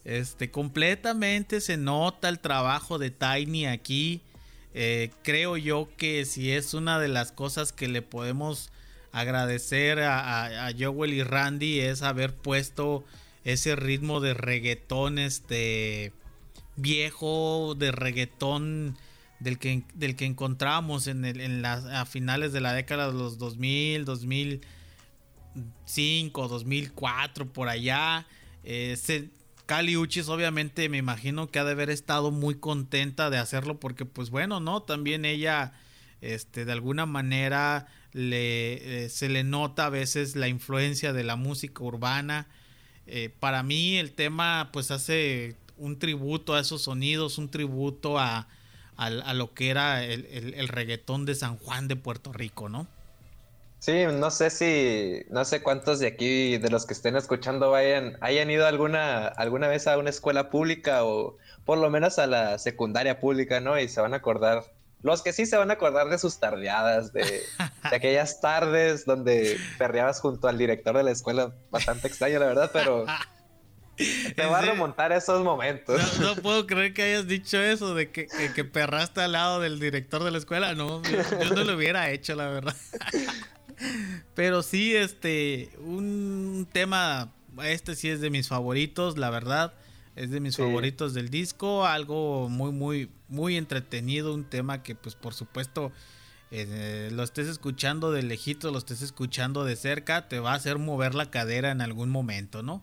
Este, 0.05 0.53
completamente 0.53 1.61
se 1.61 1.77
nota 1.77 2.29
el 2.29 2.39
trabajo 2.39 2.99
de 2.99 3.11
Tiny 3.11 3.67
aquí. 3.67 4.21
Eh, 4.75 5.11
creo 5.25 5.57
yo 5.57 5.89
que 5.97 6.25
si 6.25 6.53
es 6.53 6.73
una 6.73 7.01
de 7.01 7.09
las 7.09 7.33
cosas 7.33 7.73
que 7.73 7.89
le 7.89 8.01
podemos 8.01 8.71
agradecer 9.11 9.99
a, 9.99 10.67
a, 10.69 10.73
Joel 10.79 11.13
y 11.13 11.25
Randy 11.25 11.81
es 11.81 12.03
haber 12.03 12.33
puesto 12.33 13.05
ese 13.43 13.75
ritmo 13.75 14.21
de 14.21 14.35
reggaetón 14.35 15.19
este 15.19 16.13
viejo, 16.77 17.75
de 17.77 17.91
reggaetón 17.91 18.97
del 19.45 19.59
que, 19.59 19.85
del 19.95 20.17
que 20.17 20.25
encontramos 20.25 21.07
en, 21.07 21.63
las, 21.63 21.85
a 21.85 22.05
finales 22.07 22.55
de 22.55 22.63
la 22.63 22.73
década 22.73 23.09
de 23.09 23.13
los 23.13 23.37
2000, 23.37 24.07
2005, 24.07 26.49
2004, 26.49 27.53
por 27.53 27.69
allá. 27.69 28.27
Eh, 28.65 28.97
Cali 29.67 29.99
Uchis 29.99 30.29
obviamente 30.29 30.89
me 30.89 30.97
imagino 30.97 31.51
que 31.51 31.59
ha 31.59 31.65
de 31.65 31.73
haber 31.73 31.91
estado 31.91 32.31
muy 32.31 32.55
contenta 32.55 33.29
de 33.29 33.37
hacerlo 33.37 33.79
porque 33.79 34.07
pues 34.07 34.31
bueno, 34.31 34.61
¿no? 34.61 34.83
También 34.83 35.27
ella 35.27 35.75
este, 36.23 36.65
de 36.65 36.73
alguna 36.73 37.05
manera 37.05 37.87
le, 38.13 39.05
eh, 39.05 39.11
se 39.11 39.29
le 39.29 39.45
nota 39.45 39.85
a 39.87 39.91
veces 39.91 40.37
la 40.37 40.49
influencia 40.49 41.13
de 41.13 41.23
la 41.23 41.37
música 41.37 41.85
urbana. 41.85 42.47
Eh, 43.07 43.29
para 43.41 43.63
mí 43.63 43.97
el 43.97 44.13
tema 44.13 44.71
pues 44.73 44.91
hace 44.91 45.57
un 45.77 45.99
tributo 45.99 46.55
a 46.55 46.61
esos 46.61 46.81
sonidos, 46.81 47.37
un 47.37 47.51
tributo 47.51 48.19
a, 48.19 48.49
a, 48.97 49.35
lo 49.35 49.55
que 49.55 49.71
era 49.71 50.05
el, 50.05 50.27
el, 50.55 50.69
reggaetón 50.69 51.27
de 51.27 51.35
San 51.35 51.57
Juan 51.57 51.89
de 51.89 51.97
Puerto 51.97 52.33
Rico, 52.33 52.69
¿no? 52.69 52.87
Sí, 53.85 54.05
no 54.11 54.31
sé 54.31 54.49
si, 54.49 55.27
no 55.29 55.45
sé 55.45 55.63
cuántos 55.63 55.99
de 55.99 56.07
aquí, 56.07 56.57
de 56.57 56.71
los 56.71 56.87
que 56.87 56.95
estén 56.95 57.17
escuchando, 57.17 57.71
vayan, 57.71 58.17
hayan 58.23 58.51
ido 58.51 58.67
alguna, 58.67 59.27
alguna 59.27 59.69
vez 59.69 59.87
a 59.87 59.99
una 59.99 60.09
escuela 60.09 60.49
pública 60.49 61.05
o 61.05 61.37
por 61.67 61.77
lo 61.77 61.91
menos 61.91 62.19
a 62.19 62.27
la 62.27 62.59
secundaria 62.59 63.21
pública, 63.21 63.61
¿no? 63.61 63.79
Y 63.79 63.89
se 63.89 64.01
van 64.01 64.15
a 64.15 64.19
acordar, 64.19 64.65
los 65.03 65.21
que 65.21 65.35
sí 65.35 65.45
se 65.45 65.59
van 65.59 65.71
a 65.71 65.75
acordar 65.75 66.09
de 66.09 66.19
sus 66.19 66.39
tardeadas, 66.39 67.13
de, 67.13 67.25
de 67.91 67.97
aquellas 67.97 68.41
tardes 68.41 69.05
donde 69.05 69.59
perreabas 69.77 70.19
junto 70.21 70.49
al 70.49 70.57
director 70.57 70.97
de 70.97 71.03
la 71.03 71.11
escuela, 71.11 71.53
bastante 71.71 72.09
extraño, 72.09 72.39
la 72.39 72.47
verdad, 72.47 72.71
pero 72.73 73.05
Te 74.37 74.47
va 74.47 74.59
a 74.59 74.63
remontar 74.63 75.13
esos 75.13 75.43
momentos. 75.45 76.19
No, 76.21 76.35
puedo 76.37 76.67
creer 76.69 76.93
que 76.95 77.03
hayas 77.03 77.27
dicho 77.27 77.61
eso, 77.61 77.95
de 77.95 78.11
que, 78.11 78.27
que, 78.55 78.65
perraste 78.65 79.21
al 79.21 79.33
lado 79.33 79.61
del 79.61 79.79
director 79.79 80.25
de 80.25 80.31
la 80.31 80.39
escuela. 80.39 80.75
No, 80.75 81.03
yo, 81.03 81.55
no 81.55 81.65
lo 81.65 81.77
hubiera 81.77 82.11
hecho, 82.11 82.35
la 82.35 82.49
verdad. 82.49 82.77
Pero 84.35 84.63
sí, 84.63 84.95
este, 84.95 85.71
un 85.79 86.67
tema, 86.73 87.33
este 87.63 87.95
sí 87.95 88.09
es 88.09 88.21
de 88.21 88.31
mis 88.31 88.49
favoritos, 88.49 89.19
la 89.19 89.31
verdad. 89.31 89.75
Es 90.17 90.31
de 90.31 90.39
mis 90.39 90.57
favoritos 90.57 91.13
del 91.13 91.29
disco, 91.29 91.87
algo 91.87 92.49
muy, 92.49 92.71
muy, 92.71 93.11
muy 93.27 93.57
entretenido, 93.57 94.33
un 94.33 94.45
tema 94.45 94.85
que 94.85 94.95
pues 94.95 95.17
por 95.17 95.35
supuesto 95.35 95.91
eh, 96.53 97.09
lo 97.11 97.25
estés 97.25 97.49
escuchando 97.49 98.13
de 98.13 98.23
lejito, 98.23 98.71
lo 98.71 98.79
estés 98.79 99.03
escuchando 99.03 99.65
de 99.65 99.75
cerca, 99.75 100.29
te 100.29 100.39
va 100.39 100.53
a 100.53 100.55
hacer 100.55 100.79
mover 100.79 101.17
la 101.17 101.33
cadera 101.33 101.73
en 101.73 101.81
algún 101.81 102.11
momento, 102.11 102.63
¿no? 102.63 102.81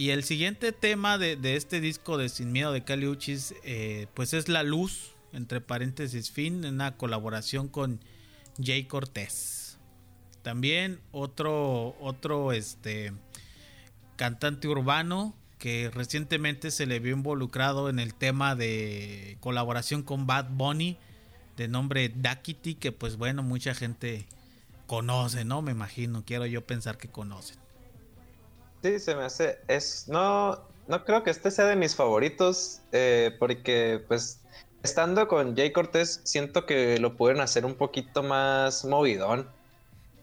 Y 0.00 0.12
el 0.12 0.24
siguiente 0.24 0.72
tema 0.72 1.18
de, 1.18 1.38
este 1.56 1.78
disco 1.78 2.16
de 2.16 2.30
Sin 2.30 2.52
Miedo 2.52 2.72
de 2.72 2.82
Caliuchis, 2.82 3.54
eh, 3.64 4.06
pues 4.14 4.32
es 4.32 4.48
La 4.48 4.62
Luz, 4.62 5.12
entre 5.34 5.60
paréntesis 5.60 6.30
fin, 6.30 6.64
una 6.64 6.96
colaboración 6.96 7.68
con 7.68 8.00
Jay 8.58 8.84
Cortés. 8.84 9.76
También 10.40 11.00
otro, 11.12 11.98
otro 12.00 12.52
este, 12.52 13.12
cantante 14.16 14.68
urbano 14.68 15.34
que 15.58 15.90
recientemente 15.90 16.70
se 16.70 16.86
le 16.86 16.98
vio 16.98 17.14
involucrado 17.14 17.90
en 17.90 17.98
el 17.98 18.14
tema 18.14 18.54
de 18.54 19.36
colaboración 19.40 20.02
con 20.02 20.26
Bad 20.26 20.48
Bunny, 20.48 20.96
de 21.58 21.68
nombre 21.68 22.08
Dakity, 22.08 22.74
que 22.74 22.90
pues 22.90 23.18
bueno, 23.18 23.42
mucha 23.42 23.74
gente 23.74 24.24
conoce, 24.86 25.44
¿no? 25.44 25.60
Me 25.60 25.72
imagino, 25.72 26.24
quiero 26.24 26.46
yo 26.46 26.64
pensar 26.64 26.96
que 26.96 27.08
conocen. 27.08 27.59
Sí, 28.82 28.98
se 28.98 29.14
me 29.14 29.24
hace. 29.24 29.58
Es. 29.68 30.08
No. 30.08 30.68
No 30.88 31.04
creo 31.04 31.22
que 31.22 31.30
este 31.30 31.50
sea 31.50 31.66
de 31.66 31.76
mis 31.76 31.94
favoritos. 31.94 32.80
Eh, 32.92 33.36
porque, 33.38 34.04
pues. 34.08 34.40
Estando 34.82 35.28
con 35.28 35.54
Jay 35.54 35.72
Cortés, 35.72 36.22
siento 36.24 36.64
que 36.64 36.98
lo 36.98 37.14
pudieron 37.14 37.42
hacer 37.42 37.66
un 37.66 37.74
poquito 37.74 38.22
más 38.22 38.86
movidón. 38.86 39.46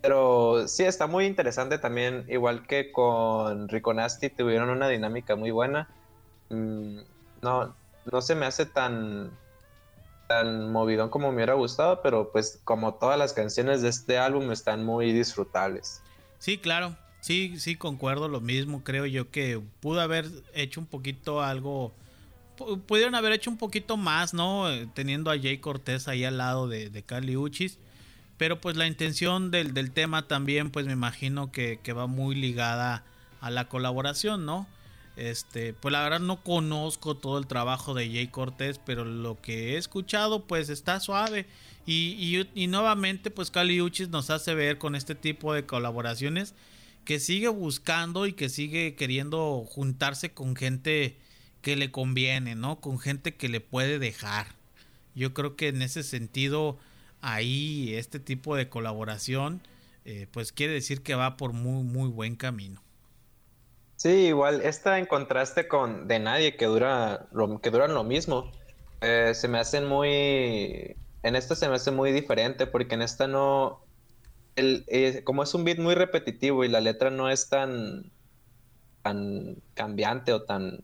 Pero 0.02 0.68
sí, 0.68 0.84
está 0.84 1.06
muy 1.06 1.26
interesante 1.26 1.78
también. 1.78 2.26
Igual 2.28 2.66
que 2.66 2.92
con 2.92 3.70
Rico 3.70 3.94
Nasty, 3.94 4.30
tuvieron 4.30 4.70
una 4.70 4.90
dinámica 4.90 5.36
muy 5.36 5.52
buena. 5.52 5.88
Mm, 6.50 7.00
no, 7.42 7.76
no 8.12 8.22
se 8.22 8.36
me 8.36 8.46
hace 8.46 8.66
tan 8.66 9.32
tan 10.28 10.72
movidón 10.72 11.10
como 11.10 11.30
me 11.30 11.36
hubiera 11.36 11.54
gustado, 11.54 12.02
pero 12.02 12.32
pues 12.32 12.60
como 12.64 12.96
todas 12.96 13.18
las 13.18 13.34
canciones 13.34 13.82
de 13.82 13.90
este 13.90 14.18
álbum 14.18 14.52
están 14.52 14.84
muy 14.84 15.14
disfrutables. 15.14 16.02
Sí, 16.40 16.58
claro, 16.58 16.96
sí, 17.20 17.56
sí, 17.58 17.76
concuerdo 17.76 18.28
lo 18.28 18.42
mismo, 18.42 18.84
creo 18.84 19.06
yo 19.06 19.30
que 19.32 19.62
pudo 19.80 20.02
haber 20.02 20.30
hecho 20.54 20.80
un 20.80 20.88
poquito 20.88 21.42
algo, 21.42 21.94
pudieron 22.88 23.16
haber 23.16 23.34
hecho 23.34 23.50
un 23.50 23.58
poquito 23.58 23.98
más, 23.98 24.34
¿no? 24.34 24.72
Eh, 24.72 24.88
teniendo 24.94 25.32
a 25.32 25.40
Jay 25.40 25.58
Cortés 25.60 26.08
ahí 26.08 26.24
al 26.24 26.38
lado 26.38 26.68
de, 26.68 26.90
de 26.90 27.04
Cali 27.04 27.38
Uchis, 27.38 27.80
pero 28.38 28.62
pues 28.62 28.76
la 28.78 28.88
intención 28.88 29.52
del, 29.52 29.74
del, 29.74 29.92
tema 29.92 30.28
también, 30.28 30.70
pues 30.72 30.86
me 30.86 30.94
imagino 30.94 31.52
que, 31.52 31.80
que 31.82 31.94
va 31.94 32.08
muy 32.08 32.36
ligada 32.36 33.04
a 33.42 33.50
la 33.50 33.68
colaboración, 33.68 34.46
¿no? 34.46 34.68
Este, 35.18 35.74
pues 35.74 35.92
la 35.92 36.04
verdad 36.04 36.20
no 36.20 36.44
conozco 36.44 37.18
todo 37.18 37.40
el 37.40 37.48
trabajo 37.48 37.96
de 37.96 38.08
Jay 38.08 38.28
Cortés, 38.28 38.80
pero 38.86 39.04
lo 39.04 39.42
que 39.42 39.74
he 39.74 39.78
escuchado 39.78 40.46
pues 40.46 40.70
está 40.70 41.00
suave. 41.00 41.48
Y, 41.88 42.46
y, 42.54 42.68
nuevamente 42.68 43.32
pues 43.32 43.50
Cali 43.50 43.82
Uchis 43.82 44.10
nos 44.10 44.30
hace 44.30 44.54
ver 44.54 44.78
con 44.78 44.94
este 44.94 45.16
tipo 45.16 45.54
de 45.54 45.66
colaboraciones 45.66 46.54
que 47.08 47.22
sigue 47.22 47.48
buscando 47.48 48.28
y 48.28 48.34
que 48.34 48.50
sigue 48.50 48.96
queriendo 48.96 49.64
juntarse 49.66 50.34
con 50.34 50.58
gente 50.58 51.16
que 51.62 51.78
le 51.78 51.90
conviene, 51.90 52.56
¿no? 52.56 52.82
Con 52.82 53.00
gente 53.00 53.38
que 53.38 53.48
le 53.48 53.62
puede 53.62 53.98
dejar. 53.98 54.48
Yo 55.16 55.34
creo 55.34 55.56
que 55.56 55.70
en 55.70 55.82
ese 55.82 56.04
sentido 56.04 56.78
ahí 57.22 57.96
este 57.96 58.20
tipo 58.20 58.58
de 58.58 58.68
colaboración 58.68 59.62
eh, 60.04 60.28
pues 60.32 60.52
quiere 60.52 60.74
decir 60.74 61.02
que 61.02 61.16
va 61.16 61.38
por 61.38 61.54
muy 61.54 61.82
muy 61.82 62.10
buen 62.10 62.36
camino. 62.36 62.84
Sí, 63.96 64.10
igual, 64.10 64.60
esta 64.62 65.00
en 65.00 65.06
contraste 65.06 65.70
con 65.70 66.10
De 66.10 66.20
Nadie, 66.20 66.58
que, 66.58 66.66
dura 66.66 67.30
que 67.64 67.72
duran 67.72 67.94
lo 67.94 68.04
mismo, 68.04 68.52
eh, 69.00 69.32
se 69.34 69.48
me 69.48 69.60
hacen 69.60 69.86
muy... 69.86 70.98
En 71.24 71.36
esta 71.38 71.56
se 71.56 71.70
me 71.70 71.76
hace 71.76 71.92
muy 71.92 72.12
diferente, 72.12 72.68
porque 72.68 72.96
en 72.96 73.02
esta 73.02 73.28
no... 73.28 73.87
El, 74.58 74.84
eh, 74.88 75.22
como 75.24 75.44
es 75.44 75.54
un 75.54 75.64
beat 75.64 75.80
muy 75.80 75.96
repetitivo 75.96 76.66
y 76.66 76.68
la 76.68 76.82
letra 76.82 77.10
no 77.10 77.30
es 77.30 77.48
tan, 77.48 78.12
tan 79.04 79.56
cambiante 79.74 80.34
o 80.34 80.44
tan, 80.44 80.84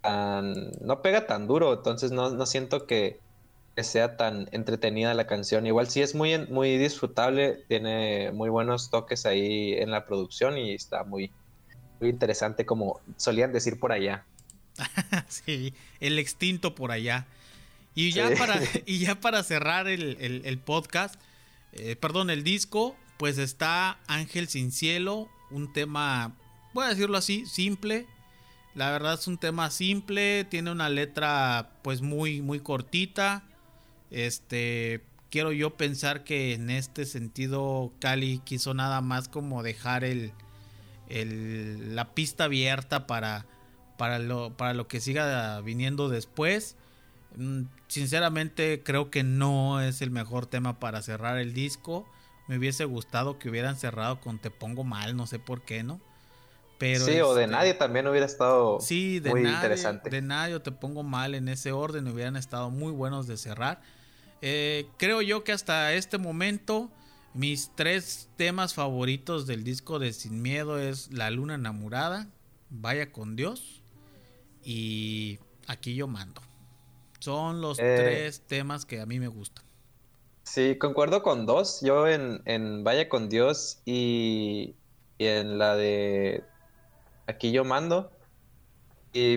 tan... 0.00 0.70
No 0.80 1.02
pega 1.02 1.26
tan 1.26 1.46
duro, 1.46 1.74
entonces 1.74 2.12
no, 2.12 2.30
no 2.30 2.46
siento 2.46 2.86
que, 2.86 3.20
que, 3.74 3.84
sea 3.84 4.16
tan 4.16 4.48
entretenida 4.52 5.12
la 5.12 5.26
canción. 5.26 5.66
Igual 5.66 5.88
sí 5.88 6.00
es 6.00 6.14
muy, 6.14 6.38
muy 6.46 6.78
disfrutable, 6.78 7.64
tiene 7.68 8.32
muy 8.32 8.48
buenos 8.48 8.88
toques 8.88 9.26
ahí 9.26 9.74
en 9.74 9.90
la 9.90 10.06
producción 10.06 10.56
y 10.56 10.72
está 10.72 11.04
muy, 11.04 11.30
muy 12.00 12.08
interesante 12.08 12.64
como 12.64 13.00
solían 13.18 13.52
decir 13.52 13.78
por 13.78 13.92
allá. 13.92 14.24
sí, 15.28 15.74
el 16.00 16.18
extinto 16.18 16.74
por 16.74 16.92
allá. 16.92 17.26
Y 17.96 18.12
ya, 18.12 18.30
para, 18.36 18.60
y 18.86 18.98
ya 18.98 19.16
para 19.16 19.42
cerrar 19.42 19.88
el, 19.88 20.58
podcast, 20.64 21.16
eh, 21.78 21.96
perdón, 21.96 22.30
el 22.30 22.42
disco, 22.42 22.96
pues 23.16 23.38
está 23.38 23.98
Ángel 24.06 24.48
sin 24.48 24.72
cielo, 24.72 25.28
un 25.50 25.72
tema, 25.72 26.34
voy 26.74 26.86
a 26.86 26.88
decirlo 26.88 27.16
así, 27.16 27.46
simple. 27.46 28.06
La 28.74 28.90
verdad 28.90 29.14
es 29.14 29.26
un 29.26 29.38
tema 29.38 29.70
simple, 29.70 30.44
tiene 30.44 30.70
una 30.70 30.88
letra 30.88 31.70
pues 31.82 32.02
muy, 32.02 32.42
muy 32.42 32.60
cortita. 32.60 33.44
Este, 34.10 35.02
quiero 35.30 35.52
yo 35.52 35.76
pensar 35.76 36.24
que 36.24 36.54
en 36.54 36.70
este 36.70 37.06
sentido 37.06 37.92
Cali 38.00 38.38
quiso 38.44 38.74
nada 38.74 39.00
más 39.00 39.28
como 39.28 39.62
dejar 39.62 40.04
el, 40.04 40.32
la 41.08 42.14
pista 42.14 42.44
abierta 42.44 43.06
para, 43.06 43.46
para, 43.96 44.18
lo, 44.18 44.56
para 44.56 44.74
lo 44.74 44.88
que 44.88 45.00
siga 45.00 45.60
viniendo 45.62 46.08
después. 46.08 46.76
Mm, 47.36 47.62
sinceramente 47.88 48.82
creo 48.84 49.10
que 49.10 49.22
no 49.22 49.80
es 49.80 50.02
el 50.02 50.10
mejor 50.10 50.46
tema 50.46 50.78
para 50.78 51.02
cerrar 51.02 51.38
el 51.38 51.52
disco. 51.52 52.06
Me 52.48 52.58
hubiese 52.58 52.84
gustado 52.84 53.38
que 53.38 53.48
hubieran 53.48 53.76
cerrado 53.76 54.20
con 54.20 54.38
Te 54.38 54.50
Pongo 54.50 54.84
Mal, 54.84 55.16
no 55.16 55.26
sé 55.26 55.38
por 55.38 55.62
qué, 55.62 55.82
¿no? 55.82 56.00
Pero 56.78 57.04
sí, 57.04 57.20
o 57.20 57.34
de 57.34 57.44
este, 57.44 57.52
nadie 57.52 57.74
también 57.74 58.06
hubiera 58.06 58.26
estado 58.26 58.80
sí, 58.80 59.18
de 59.18 59.30
muy 59.30 59.46
interesante. 59.46 60.10
De 60.10 60.20
nadie 60.20 60.54
o 60.54 60.62
Te 60.62 60.72
Pongo 60.72 61.02
Mal 61.02 61.34
en 61.34 61.48
ese 61.48 61.72
orden 61.72 62.06
hubieran 62.08 62.36
estado 62.36 62.70
muy 62.70 62.92
buenos 62.92 63.26
de 63.26 63.36
cerrar. 63.36 63.80
Eh, 64.42 64.86
creo 64.98 65.22
yo 65.22 65.42
que 65.42 65.52
hasta 65.52 65.94
este 65.94 66.18
momento 66.18 66.90
mis 67.32 67.70
tres 67.74 68.28
temas 68.36 68.74
favoritos 68.74 69.46
del 69.46 69.64
disco 69.64 69.98
de 69.98 70.12
Sin 70.12 70.42
Miedo 70.42 70.78
es 70.78 71.10
La 71.12 71.30
Luna 71.30 71.54
Enamorada, 71.54 72.28
Vaya 72.68 73.12
con 73.12 73.36
Dios 73.36 73.82
y 74.62 75.38
Aquí 75.66 75.94
yo 75.94 76.06
mando. 76.06 76.40
Son 77.26 77.60
los 77.60 77.78
eh, 77.78 77.96
tres 77.96 78.40
temas 78.46 78.86
que 78.86 79.00
a 79.00 79.06
mí 79.06 79.18
me 79.18 79.26
gustan. 79.26 79.64
Sí, 80.44 80.78
concuerdo 80.78 81.24
con 81.24 81.44
dos. 81.44 81.80
Yo 81.82 82.06
en, 82.06 82.40
en 82.44 82.84
Vaya 82.84 83.08
con 83.08 83.28
Dios 83.28 83.82
y, 83.84 84.76
y 85.18 85.26
en 85.26 85.58
la 85.58 85.74
de 85.74 86.44
Aquí 87.26 87.50
yo 87.50 87.64
mando 87.64 88.12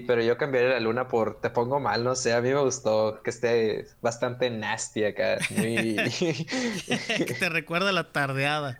pero 0.06 0.22
yo 0.22 0.38
cambiaría 0.38 0.72
la 0.72 0.80
luna 0.80 1.08
por 1.08 1.40
Te 1.42 1.50
pongo 1.50 1.80
mal, 1.80 2.04
no 2.04 2.16
sé, 2.16 2.34
a 2.34 2.42
mí 2.42 2.50
me 2.50 2.62
gustó 2.62 3.22
que 3.24 3.30
esté 3.30 3.86
bastante 4.02 4.50
nasty 4.50 5.06
acá. 5.06 5.38
que 5.50 7.36
te 7.40 7.50
recuerda 7.50 7.92
la 7.92 8.12
tardeada. 8.12 8.80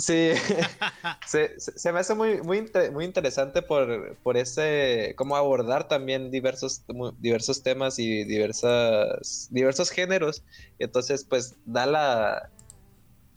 Sí, 0.00 0.32
se, 1.26 1.60
se, 1.60 1.92
me 1.92 2.00
hace 2.00 2.14
muy, 2.14 2.40
muy, 2.42 2.70
muy 2.92 3.04
interesante 3.04 3.62
por, 3.62 4.16
por 4.22 4.36
ese, 4.36 5.14
cómo 5.16 5.36
abordar 5.36 5.88
también 5.88 6.30
diversos, 6.30 6.82
diversos 7.18 7.62
temas 7.62 7.98
y 7.98 8.24
diversas, 8.24 9.48
diversos 9.50 9.90
géneros. 9.90 10.42
Y 10.78 10.84
entonces, 10.84 11.24
pues, 11.24 11.56
da 11.64 11.86
la... 11.86 12.50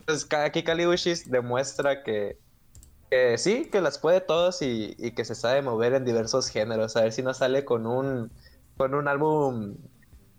Pues 0.06 0.26
aquí 0.32 0.62
Kaliushis 0.62 1.30
demuestra 1.30 2.02
que 2.02 2.38
sí, 3.36 3.68
que 3.70 3.80
las 3.80 3.98
puede 3.98 4.20
todos 4.20 4.62
y, 4.62 4.94
que 5.12 5.24
se 5.24 5.34
sabe 5.34 5.62
mover 5.62 5.94
en 5.94 6.04
diversos 6.04 6.48
géneros. 6.48 6.96
A 6.96 7.02
ver 7.02 7.12
si 7.12 7.22
no 7.22 7.34
sale 7.34 7.64
con 7.64 7.86
un, 7.86 8.30
con 8.76 8.94
un 8.94 9.08
álbum, 9.08 9.76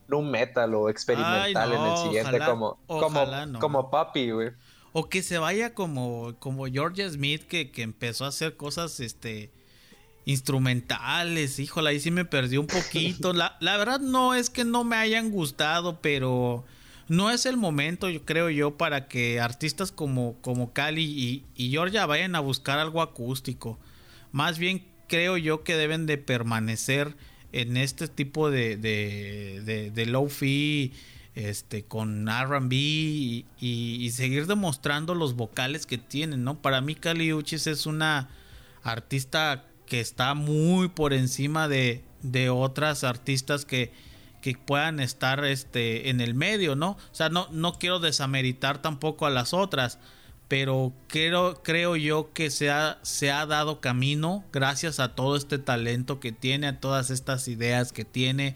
un 0.09 0.31
metal 0.31 0.73
o 0.75 0.89
experimental 0.89 1.73
en 1.73 1.81
el 1.81 1.97
siguiente, 1.97 2.39
como, 2.45 2.79
como, 2.87 3.25
como 3.59 3.89
Papi, 3.89 4.31
güey. 4.31 4.51
O 4.97 5.09
que 5.09 5.21
se 5.21 5.37
vaya 5.37 5.73
como, 5.73 6.35
como 6.39 6.67
Georgia 6.67 7.09
Smith, 7.09 7.43
que, 7.43 7.69
que 7.69 7.81
empezó 7.81 8.23
a 8.23 8.29
hacer 8.29 8.55
cosas, 8.55 9.01
este 9.01 9.51
instrumentales, 10.23 11.59
híjole, 11.59 11.89
ahí 11.89 11.99
sí 11.99 12.11
me 12.11 12.23
perdí 12.23 12.55
un 12.55 12.67
poquito. 12.67 13.33
La, 13.33 13.57
la 13.59 13.75
verdad 13.75 13.99
no 13.99 14.33
es 14.33 14.49
que 14.49 14.63
no 14.63 14.85
me 14.85 14.95
hayan 14.95 15.31
gustado, 15.31 15.99
pero 16.01 16.63
no 17.07 17.29
es 17.29 17.45
el 17.45 17.57
momento, 17.57 18.09
yo 18.09 18.25
creo 18.25 18.49
yo, 18.49 18.77
para 18.77 19.07
que 19.07 19.39
artistas 19.39 19.91
como, 19.91 20.35
como 20.41 20.73
Cali 20.73 21.43
y, 21.55 21.69
Georgia 21.69 22.05
vayan 22.05 22.35
a 22.35 22.39
buscar 22.39 22.79
algo 22.79 23.01
acústico. 23.01 23.77
Más 24.31 24.57
bien 24.57 24.85
creo 25.07 25.37
yo 25.37 25.63
que 25.63 25.75
deben 25.75 26.05
de 26.05 26.17
permanecer 26.17 27.15
en 27.51 27.77
este 27.77 28.07
tipo 28.07 28.49
de, 28.49 28.77
de, 28.77 29.91
de, 29.93 30.05
low 30.07 30.29
fee 30.29 30.93
este 31.35 31.83
con 31.83 32.27
R&B 32.27 32.75
y, 32.75 34.09
seguir 34.13 34.47
demostrando 34.47 35.13
los 35.13 35.35
vocales 35.35 35.85
que 35.85 35.97
tienen, 35.97 36.43
¿no? 36.43 36.61
Para 36.61 36.81
mí 36.81 36.95
Cali 36.95 37.33
Uchis 37.33 37.67
es 37.67 37.85
una 37.85 38.29
artista 38.83 39.65
que 39.85 39.99
está 39.99 40.33
muy 40.33 40.87
por 40.87 41.13
encima 41.13 41.67
de, 41.67 42.03
de 42.21 42.49
otras 42.49 43.03
artistas 43.03 43.65
que, 43.65 43.91
que 44.41 44.55
puedan 44.57 44.99
estar 44.99 45.43
este, 45.43 46.09
en 46.09 46.21
el 46.21 46.33
medio, 46.33 46.75
¿no? 46.75 46.91
O 46.91 47.15
sea, 47.15 47.29
no, 47.29 47.47
no 47.51 47.73
quiero 47.73 47.99
desameritar 47.99 48.81
tampoco 48.81 49.25
a 49.25 49.29
las 49.29 49.53
otras, 49.53 49.99
pero 50.47 50.93
creo, 51.07 51.61
creo 51.63 51.95
yo 51.95 52.31
que 52.33 52.51
se 52.51 52.69
ha, 52.69 52.99
se 53.01 53.31
ha 53.31 53.45
dado 53.45 53.81
camino 53.81 54.43
gracias 54.53 54.99
a 54.99 55.15
todo 55.15 55.35
este 55.35 55.57
talento 55.57 56.19
que 56.19 56.31
tiene, 56.31 56.67
a 56.67 56.79
todas 56.79 57.09
estas 57.09 57.47
ideas 57.47 57.91
que 57.91 58.05
tiene, 58.05 58.55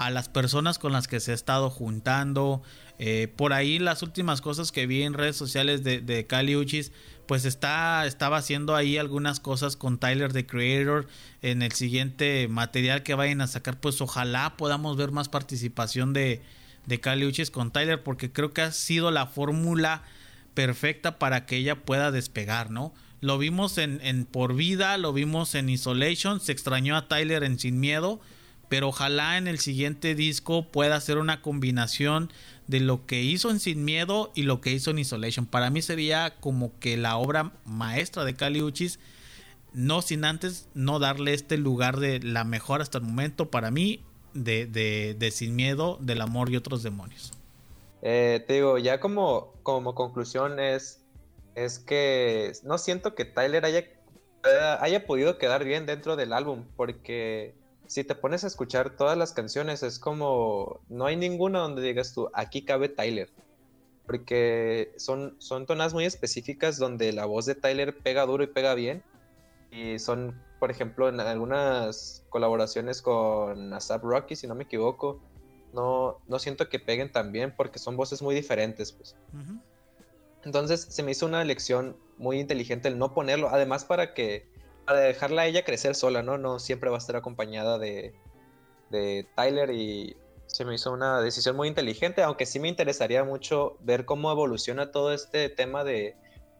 a 0.00 0.08
las 0.08 0.30
personas 0.30 0.78
con 0.78 0.92
las 0.92 1.08
que 1.08 1.20
se 1.20 1.32
ha 1.32 1.34
estado 1.34 1.68
juntando. 1.68 2.62
Eh, 2.98 3.30
por 3.36 3.52
ahí 3.52 3.78
las 3.78 4.02
últimas 4.02 4.40
cosas 4.40 4.72
que 4.72 4.86
vi 4.86 5.02
en 5.02 5.12
redes 5.12 5.36
sociales 5.36 5.84
de, 5.84 6.00
de 6.00 6.26
Cali 6.26 6.56
Uchis, 6.56 6.90
pues 7.26 7.44
está, 7.44 8.06
estaba 8.06 8.38
haciendo 8.38 8.74
ahí 8.74 8.96
algunas 8.96 9.40
cosas 9.40 9.76
con 9.76 9.98
Tyler 9.98 10.32
the 10.32 10.46
Creator 10.46 11.06
en 11.42 11.60
el 11.60 11.72
siguiente 11.72 12.48
material 12.48 13.02
que 13.02 13.14
vayan 13.14 13.42
a 13.42 13.46
sacar, 13.46 13.78
pues 13.78 14.00
ojalá 14.00 14.56
podamos 14.56 14.96
ver 14.96 15.12
más 15.12 15.28
participación 15.28 16.14
de, 16.14 16.40
de 16.86 16.98
Kali 16.98 17.26
Uchis 17.26 17.50
con 17.50 17.70
Tyler, 17.70 18.02
porque 18.02 18.32
creo 18.32 18.54
que 18.54 18.62
ha 18.62 18.72
sido 18.72 19.10
la 19.10 19.26
fórmula 19.26 20.02
perfecta 20.54 21.18
para 21.18 21.44
que 21.44 21.58
ella 21.58 21.84
pueda 21.84 22.10
despegar, 22.10 22.70
¿no? 22.70 22.94
Lo 23.20 23.36
vimos 23.36 23.76
en 23.76 24.24
Por 24.24 24.54
Vida, 24.54 24.96
lo 24.96 25.12
vimos 25.12 25.54
en 25.54 25.68
Isolation, 25.68 26.40
se 26.40 26.52
extrañó 26.52 26.96
a 26.96 27.06
Tyler 27.06 27.44
en 27.44 27.58
Sin 27.58 27.78
Miedo, 27.78 28.18
pero 28.70 28.88
ojalá 28.88 29.36
en 29.36 29.48
el 29.48 29.58
siguiente 29.58 30.14
disco 30.14 30.68
pueda 30.70 30.94
hacer 30.94 31.18
una 31.18 31.42
combinación 31.42 32.32
de 32.68 32.78
lo 32.78 33.04
que 33.04 33.20
hizo 33.20 33.50
en 33.50 33.58
Sin 33.58 33.84
Miedo 33.84 34.30
y 34.36 34.44
lo 34.44 34.60
que 34.60 34.70
hizo 34.70 34.92
en 34.92 35.00
Isolation. 35.00 35.44
Para 35.44 35.70
mí 35.70 35.82
sería 35.82 36.36
como 36.38 36.78
que 36.78 36.96
la 36.96 37.16
obra 37.16 37.52
maestra 37.64 38.24
de 38.24 38.36
Kali 38.36 38.62
no 39.72 40.02
sin 40.02 40.24
antes 40.24 40.68
no 40.74 41.00
darle 41.00 41.34
este 41.34 41.58
lugar 41.58 41.98
de 41.98 42.20
la 42.20 42.44
mejor 42.44 42.80
hasta 42.80 42.98
el 42.98 43.04
momento. 43.04 43.50
Para 43.50 43.72
mí, 43.72 44.04
de, 44.34 44.66
de, 44.66 45.30
Sin 45.32 45.56
Miedo, 45.56 45.98
del 46.00 46.20
Amor 46.20 46.48
y 46.50 46.56
otros 46.56 46.84
demonios? 46.84 47.32
Eh, 48.02 48.44
te 48.46 48.54
digo, 48.54 48.78
ya 48.78 49.00
como, 49.00 49.52
como 49.64 49.96
conclusión 49.96 50.60
es, 50.60 51.02
es 51.56 51.80
que 51.80 52.52
no 52.62 52.78
siento 52.78 53.16
que 53.16 53.24
Tyler 53.24 53.64
haya, 53.64 53.84
haya 54.78 55.06
podido 55.06 55.38
quedar 55.38 55.64
bien 55.64 55.86
dentro 55.86 56.14
del 56.14 56.32
álbum, 56.32 56.66
porque 56.76 57.58
si 57.90 58.04
te 58.04 58.14
pones 58.14 58.44
a 58.44 58.46
escuchar 58.46 58.90
todas 58.90 59.18
las 59.18 59.32
canciones, 59.32 59.82
es 59.82 59.98
como, 59.98 60.78
no 60.88 61.06
hay 61.06 61.16
ninguna 61.16 61.58
donde 61.58 61.82
digas 61.82 62.14
tú, 62.14 62.30
aquí 62.34 62.62
cabe 62.62 62.88
Tyler. 62.88 63.32
Porque 64.06 64.94
son, 64.96 65.34
son 65.38 65.66
tonas 65.66 65.92
muy 65.92 66.04
específicas 66.04 66.78
donde 66.78 67.12
la 67.12 67.24
voz 67.24 67.46
de 67.46 67.56
Tyler 67.56 67.98
pega 67.98 68.24
duro 68.26 68.44
y 68.44 68.46
pega 68.46 68.74
bien. 68.74 69.02
Y 69.72 69.98
son, 69.98 70.40
por 70.60 70.70
ejemplo, 70.70 71.08
en 71.08 71.18
algunas 71.18 72.24
colaboraciones 72.28 73.02
con 73.02 73.72
ASAP 73.72 74.04
Rocky, 74.04 74.36
si 74.36 74.46
no 74.46 74.54
me 74.54 74.62
equivoco, 74.62 75.20
no, 75.72 76.18
no 76.28 76.38
siento 76.38 76.68
que 76.68 76.78
peguen 76.78 77.10
tan 77.10 77.32
bien 77.32 77.52
porque 77.56 77.80
son 77.80 77.96
voces 77.96 78.22
muy 78.22 78.36
diferentes. 78.36 78.92
Pues. 78.92 79.16
Entonces 80.44 80.86
se 80.88 81.02
me 81.02 81.10
hizo 81.10 81.26
una 81.26 81.42
elección 81.42 81.96
muy 82.18 82.38
inteligente 82.38 82.86
el 82.86 82.98
no 82.98 83.14
ponerlo. 83.14 83.48
Además, 83.48 83.84
para 83.84 84.14
que 84.14 84.46
para 84.90 85.02
dejarla 85.02 85.42
a 85.42 85.46
ella 85.46 85.62
crecer 85.62 85.94
sola, 85.94 86.24
¿no? 86.24 86.36
No 86.36 86.58
siempre 86.58 86.90
va 86.90 86.96
a 86.96 86.98
estar 86.98 87.14
acompañada 87.14 87.78
de, 87.78 88.12
de 88.90 89.24
Tyler 89.36 89.70
y 89.70 90.16
se 90.46 90.64
me 90.64 90.74
hizo 90.74 90.92
una 90.92 91.20
decisión 91.20 91.54
muy 91.54 91.68
inteligente, 91.68 92.24
aunque 92.24 92.44
sí 92.44 92.58
me 92.58 92.66
interesaría 92.66 93.22
mucho 93.22 93.76
ver 93.82 94.04
cómo 94.04 94.32
evoluciona 94.32 94.90
todo 94.90 95.12
este 95.12 95.48
tema 95.48 95.84
de, 95.84 96.16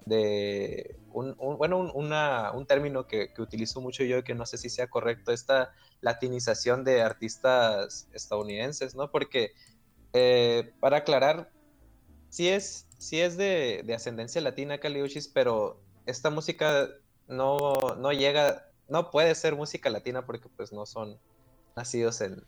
de 0.06 0.94
un, 1.12 1.34
bueno, 1.58 1.80
un, 1.80 1.90
una, 1.92 2.52
un 2.52 2.66
término 2.66 3.08
que, 3.08 3.32
que, 3.32 3.42
utilizo 3.42 3.80
mucho 3.80 4.04
yo 4.04 4.18
y 4.18 4.22
que 4.22 4.36
no 4.36 4.46
sé 4.46 4.58
si 4.58 4.70
sea 4.70 4.86
correcto, 4.86 5.32
esta 5.32 5.72
latinización 6.00 6.84
de 6.84 7.02
artistas 7.02 8.06
estadounidenses, 8.12 8.94
¿no? 8.94 9.10
Porque, 9.10 9.54
eh, 10.12 10.72
para 10.78 10.98
aclarar, 10.98 11.50
sí 12.28 12.48
es, 12.48 12.86
sí 12.96 13.20
es 13.20 13.36
de, 13.36 13.82
de 13.84 13.92
ascendencia 13.92 14.40
latina 14.40 14.78
Caliuchis, 14.78 15.26
pero 15.26 15.82
esta 16.06 16.30
música 16.30 16.88
no, 17.30 17.74
no 17.98 18.12
llega, 18.12 18.66
no 18.88 19.10
puede 19.10 19.34
ser 19.34 19.56
música 19.56 19.88
latina 19.88 20.26
porque 20.26 20.48
pues 20.56 20.72
no 20.72 20.84
son 20.84 21.18
nacidos 21.76 22.20
en, 22.20 22.44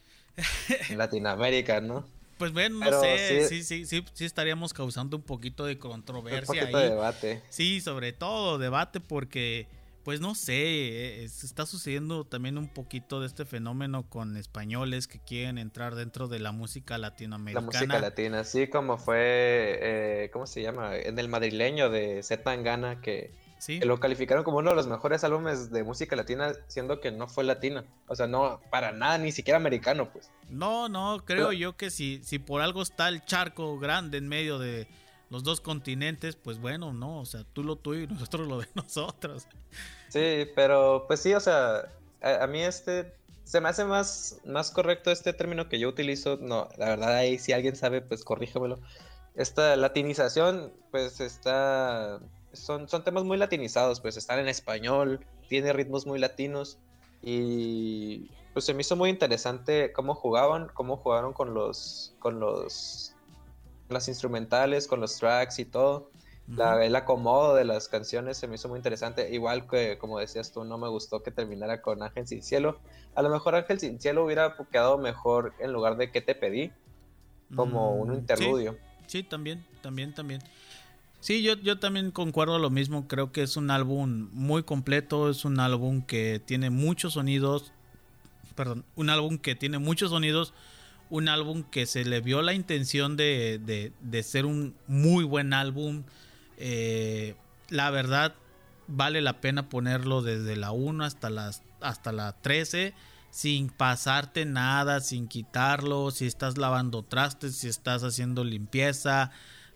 Latinoamérica, 0.96 1.80
¿no? 1.80 2.04
Pues 2.38 2.52
bueno, 2.52 2.78
no 2.78 3.00
sé, 3.00 3.46
sí, 3.48 3.62
sí, 3.62 3.84
sí, 3.84 4.04
sí, 4.14 4.24
estaríamos 4.24 4.72
causando 4.72 5.16
un 5.16 5.22
poquito 5.22 5.64
de 5.64 5.78
controversia. 5.78 6.52
Un 6.52 6.58
poquito 6.58 6.78
de 6.78 6.90
debate. 6.90 7.42
Sí, 7.50 7.80
sobre 7.80 8.12
todo 8.12 8.58
debate 8.58 8.98
porque, 8.98 9.68
pues 10.02 10.20
no 10.20 10.34
sé, 10.34 11.22
está 11.22 11.66
sucediendo 11.66 12.24
también 12.24 12.58
un 12.58 12.66
poquito 12.66 13.20
de 13.20 13.28
este 13.28 13.44
fenómeno 13.44 14.08
con 14.08 14.36
españoles 14.36 15.06
que 15.06 15.20
quieren 15.20 15.58
entrar 15.58 15.94
dentro 15.94 16.26
de 16.26 16.40
la 16.40 16.50
música 16.50 16.98
latinoamericana. 16.98 17.66
La 17.66 17.66
música 17.66 18.00
latina, 18.00 18.42
sí, 18.42 18.66
como 18.66 18.98
fue, 18.98 19.18
eh, 19.20 20.30
¿cómo 20.32 20.46
se 20.46 20.62
llama? 20.62 20.96
En 20.96 21.18
el 21.18 21.28
madrileño 21.28 21.90
de 21.90 22.22
Z 22.24 22.42
Tangana 22.42 23.00
que 23.00 23.30
que 23.66 23.84
lo 23.84 24.00
calificaron 24.00 24.44
como 24.44 24.58
uno 24.58 24.70
de 24.70 24.76
los 24.76 24.86
mejores 24.86 25.22
álbumes 25.24 25.70
de 25.70 25.84
música 25.84 26.16
latina, 26.16 26.52
siendo 26.66 27.00
que 27.00 27.12
no 27.12 27.28
fue 27.28 27.44
latino. 27.44 27.84
O 28.08 28.16
sea, 28.16 28.26
no, 28.26 28.60
para 28.70 28.92
nada, 28.92 29.18
ni 29.18 29.30
siquiera 29.30 29.56
americano, 29.56 30.10
pues. 30.12 30.30
No, 30.48 30.88
no, 30.88 31.22
creo 31.24 31.52
yo 31.52 31.76
que 31.76 31.90
si, 31.90 32.20
si 32.24 32.38
por 32.38 32.60
algo 32.60 32.82
está 32.82 33.08
el 33.08 33.24
charco 33.24 33.78
grande 33.78 34.18
en 34.18 34.28
medio 34.28 34.58
de 34.58 34.88
los 35.30 35.44
dos 35.44 35.60
continentes, 35.60 36.36
pues 36.36 36.58
bueno, 36.58 36.92
no, 36.92 37.20
o 37.20 37.24
sea, 37.24 37.44
tú 37.52 37.62
lo 37.62 37.76
tuyo 37.76 38.02
y 38.02 38.06
nosotros 38.06 38.48
lo 38.48 38.60
de 38.60 38.68
nosotros. 38.74 39.46
Sí, 40.08 40.46
pero 40.54 41.04
pues 41.06 41.20
sí, 41.20 41.32
o 41.32 41.40
sea, 41.40 41.88
a, 42.20 42.46
mí 42.46 42.62
este 42.62 43.14
se 43.44 43.60
me 43.60 43.68
hace 43.68 43.84
más, 43.84 44.40
más 44.44 44.70
correcto 44.70 45.10
este 45.10 45.32
término 45.32 45.68
que 45.68 45.78
yo 45.78 45.88
utilizo. 45.88 46.36
No, 46.40 46.68
la 46.76 46.86
verdad 46.90 47.14
ahí 47.14 47.38
si 47.38 47.52
alguien 47.52 47.76
sabe, 47.76 48.00
pues 48.00 48.24
corríjamelo. 48.24 48.80
Esta 49.34 49.76
latinización, 49.76 50.72
pues 50.90 51.20
está 51.20 52.20
son, 52.52 52.88
son 52.88 53.04
temas 53.04 53.24
muy 53.24 53.36
latinizados, 53.36 54.00
pues 54.00 54.16
están 54.16 54.38
en 54.38 54.48
español, 54.48 55.24
tiene 55.48 55.72
ritmos 55.72 56.06
muy 56.06 56.18
latinos 56.18 56.78
y 57.22 58.30
pues 58.52 58.64
se 58.64 58.74
me 58.74 58.82
hizo 58.82 58.96
muy 58.96 59.10
interesante 59.10 59.92
cómo 59.92 60.14
jugaban, 60.14 60.68
cómo 60.74 60.96
jugaron 60.96 61.32
con 61.32 61.54
los, 61.54 62.14
con 62.18 62.40
los, 62.40 63.14
las 63.88 64.08
instrumentales, 64.08 64.86
con 64.86 65.00
los 65.00 65.16
tracks 65.18 65.58
y 65.58 65.64
todo. 65.64 66.10
La, 66.48 66.84
el 66.84 66.94
acomodo 66.96 67.54
de 67.54 67.64
las 67.64 67.88
canciones 67.88 68.36
se 68.36 68.48
me 68.48 68.56
hizo 68.56 68.68
muy 68.68 68.76
interesante. 68.76 69.32
Igual 69.32 69.66
que, 69.68 69.96
como 69.96 70.18
decías 70.18 70.52
tú, 70.52 70.64
no 70.64 70.76
me 70.76 70.88
gustó 70.88 71.22
que 71.22 71.30
terminara 71.30 71.80
con 71.80 72.02
Ángel 72.02 72.26
Sin 72.26 72.42
Cielo. 72.42 72.80
A 73.14 73.22
lo 73.22 73.30
mejor 73.30 73.54
Ángel 73.54 73.78
Sin 73.78 74.00
Cielo 74.00 74.24
hubiera 74.24 74.56
quedado 74.70 74.98
mejor 74.98 75.54
en 75.60 75.72
lugar 75.72 75.96
de 75.96 76.10
que 76.10 76.20
te 76.20 76.34
pedí, 76.34 76.72
como 77.54 77.94
un 77.94 78.10
mm, 78.10 78.14
interludio. 78.14 78.76
sí, 79.06 79.22
también, 79.22 79.64
también, 79.82 80.12
también. 80.14 80.42
Sí, 81.22 81.40
yo, 81.40 81.54
yo 81.54 81.78
también 81.78 82.10
concuerdo 82.10 82.58
lo 82.58 82.68
mismo. 82.68 83.06
Creo 83.06 83.30
que 83.30 83.44
es 83.44 83.56
un 83.56 83.70
álbum 83.70 84.28
muy 84.32 84.64
completo. 84.64 85.30
Es 85.30 85.44
un 85.44 85.60
álbum 85.60 86.02
que 86.02 86.42
tiene 86.44 86.68
muchos 86.68 87.12
sonidos. 87.12 87.70
Perdón, 88.56 88.84
un 88.96 89.08
álbum 89.08 89.38
que 89.38 89.54
tiene 89.54 89.78
muchos 89.78 90.10
sonidos. 90.10 90.52
Un 91.10 91.28
álbum 91.28 91.62
que 91.62 91.86
se 91.86 92.04
le 92.04 92.20
vio 92.20 92.42
la 92.42 92.54
intención 92.54 93.16
de, 93.16 93.60
de, 94.00 94.22
ser 94.24 94.46
un 94.46 94.74
muy 94.88 95.22
buen 95.22 95.52
álbum. 95.52 96.02
Eh, 96.58 97.36
la 97.68 97.90
verdad, 97.90 98.34
vale 98.88 99.22
la 99.22 99.40
pena 99.40 99.68
ponerlo 99.68 100.22
desde 100.22 100.56
la 100.56 100.72
1 100.72 101.04
hasta, 101.04 101.30
las, 101.30 101.62
hasta 101.80 102.10
la 102.10 102.32
13 102.32 102.94
sin 103.30 103.68
pasarte 103.70 104.44
nada, 104.44 105.00
sin 105.00 105.28
quitarlo, 105.28 106.10
si 106.10 106.26
estás 106.26 106.58
lavando 106.58 107.02
trastes, 107.02 107.56
si 107.56 107.68
estás 107.68 108.02
haciendo 108.02 108.44
limpieza, 108.44 109.30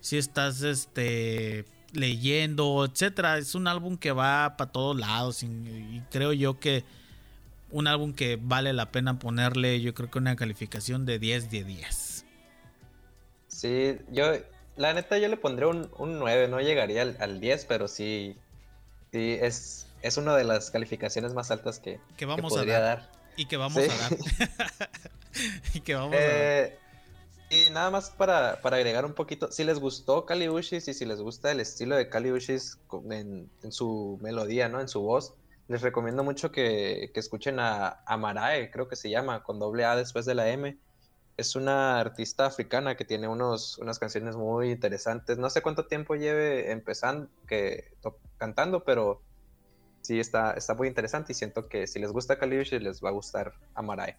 si 0.07 0.18
estás 0.18 0.62
este 0.62 1.64
leyendo, 1.92 2.84
etcétera. 2.84 3.38
Es 3.38 3.57
un 3.57 3.66
álbum 3.66 3.96
que 3.96 4.12
va 4.12 4.57
para 4.57 4.70
todos 4.70 4.96
lados 4.96 5.42
y, 5.42 6.00
creo 6.12 6.32
yo 6.32 6.61
que 6.61 6.84
un 7.72 7.88
álbum 7.88 8.14
que 8.14 8.38
vale 8.40 8.72
la 8.72 8.92
pena 8.92 9.18
ponerle, 9.18 9.80
yo 9.80 9.94
creo 9.94 10.09
que 10.09 10.18
una 10.18 10.36
calificación 10.36 11.07
de 11.07 11.18
10 11.18 11.50
de 11.50 11.64
10. 11.64 12.24
Sí, 13.48 13.98
yo 14.12 14.32
la 14.76 14.94
neta 14.94 15.18
yo 15.18 15.26
le 15.26 15.36
pondré 15.36 15.66
un, 15.66 15.90
9, 15.98 16.46
no 16.46 16.61
llegaría 16.61 17.02
al, 17.02 17.40
10, 17.40 17.64
pero 17.64 17.88
sí, 17.88 18.36
sí 19.11 19.36
es, 19.40 19.88
es 20.02 20.16
una 20.18 20.36
de 20.36 20.44
las 20.44 20.70
calificaciones 20.70 21.34
más 21.34 21.50
altas 21.50 21.80
que, 21.80 21.98
que 22.16 22.26
vamos 22.26 22.57
a 22.57 22.64
dar, 22.64 23.11
Y 23.36 23.46
que 23.46 23.57
vamos 23.57 23.78
a 23.78 23.86
dar. 23.86 24.16
y 25.74 25.80
que 25.80 25.94
vamos 25.96 26.14
a 26.14 26.20
dar. 26.20 26.86
Y 27.49 27.70
nada 27.70 27.90
más 27.90 28.11
para, 28.11 28.55
agregar 28.55 29.05
un 29.05 29.14
poquito, 29.14 29.53
si 29.53 29.62
les 29.62 29.78
gustó 29.78 30.26
Kali 30.26 30.47
y 30.47 30.80
si 30.80 31.05
les 31.05 31.20
gusta 31.20 31.53
el 31.53 31.61
estilo 31.61 31.94
de 31.94 32.09
Kali 32.09 32.30
en, 32.30 33.51
en, 33.62 33.72
su 33.72 34.18
melodía, 34.20 34.68
¿no? 34.68 34.80
En 34.80 34.88
su 34.88 35.01
voz, 35.01 35.34
les 35.68 35.80
recomiendo 35.80 36.24
mucho 36.24 36.51
que, 36.51 37.12
escuchen 37.14 37.61
a, 37.61 38.03
a, 38.05 38.16
Marae, 38.16 38.70
creo 38.72 38.88
que 38.88 38.97
se 38.97 39.11
llama, 39.11 39.44
con 39.44 39.61
doble 39.61 39.84
A 39.84 39.94
después 39.94 40.26
de 40.26 40.34
la 40.34 40.49
M. 40.49 40.76
Es 41.36 41.55
una 41.55 42.01
artista 42.01 42.47
africana 42.47 42.97
que 42.97 43.05
tiene 43.05 43.28
unos, 43.28 43.78
unas 43.78 44.01
canciones 44.01 44.34
muy 44.36 44.70
interesantes. 44.72 45.38
No 45.38 45.49
sé 45.49 45.62
cuánto 45.62 45.86
tiempo 45.86 46.16
lleve 46.16 46.72
empezando, 46.72 47.28
que, 47.47 47.92
cantando, 48.38 48.82
pero 48.82 49.22
sí 50.01 50.18
está, 50.18 50.53
está 50.53 50.74
muy 50.74 50.88
interesante 50.88 51.32
y 51.32 51.34
siento 51.36 51.68
que 51.68 51.86
si 51.86 52.01
les 52.01 52.11
gusta 52.11 52.38
Kali 52.38 52.64
les 52.64 53.05
va 53.05 53.11
a 53.11 53.12
gustar 53.12 53.55
Amarae. 53.74 54.16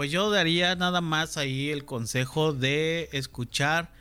Pues 0.00 0.10
yo 0.10 0.30
daría 0.30 0.76
nada 0.76 1.02
más 1.02 1.36
ahí 1.36 1.68
el 1.68 1.84
consejo 1.84 2.54
de 2.54 3.10
escuchar 3.12 3.92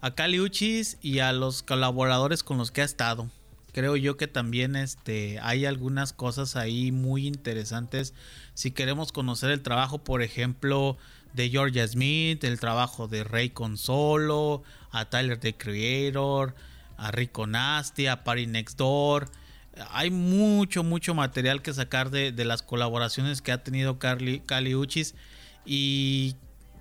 a 0.00 0.14
Cali 0.14 0.40
Uchis 0.40 0.96
y 1.02 1.18
a 1.18 1.30
los 1.34 1.62
colaboradores 1.62 2.42
con 2.42 2.56
los 2.56 2.70
que 2.70 2.80
ha 2.80 2.86
estado. 2.86 3.28
Creo 3.74 3.96
yo 3.96 4.16
que 4.16 4.28
también 4.28 4.76
este, 4.76 5.38
hay 5.40 5.66
algunas 5.66 6.14
cosas 6.14 6.56
ahí 6.56 6.90
muy 6.90 7.26
interesantes. 7.26 8.14
Si 8.54 8.70
queremos 8.70 9.12
conocer 9.12 9.50
el 9.50 9.60
trabajo, 9.60 9.98
por 9.98 10.22
ejemplo, 10.22 10.96
de 11.34 11.50
Georgia 11.50 11.86
Smith, 11.86 12.42
el 12.44 12.58
trabajo 12.58 13.06
de 13.06 13.22
Ray 13.22 13.50
Consolo, 13.50 14.62
a 14.90 15.10
Tyler 15.10 15.36
the 15.36 15.54
Creator, 15.54 16.54
a 16.96 17.10
Rico 17.10 17.46
Nasty, 17.46 18.06
a 18.06 18.24
Party 18.24 18.46
Next 18.46 18.78
Door. 18.78 19.28
Hay 19.90 20.10
mucho, 20.10 20.82
mucho 20.82 21.12
material 21.12 21.60
que 21.60 21.74
sacar 21.74 22.08
de, 22.08 22.32
las 22.42 22.62
colaboraciones 22.62 23.42
que 23.42 23.52
ha 23.52 23.62
tenido 23.62 23.98
Cali 23.98 24.74
Uchis 24.74 25.14
y 25.64 26.36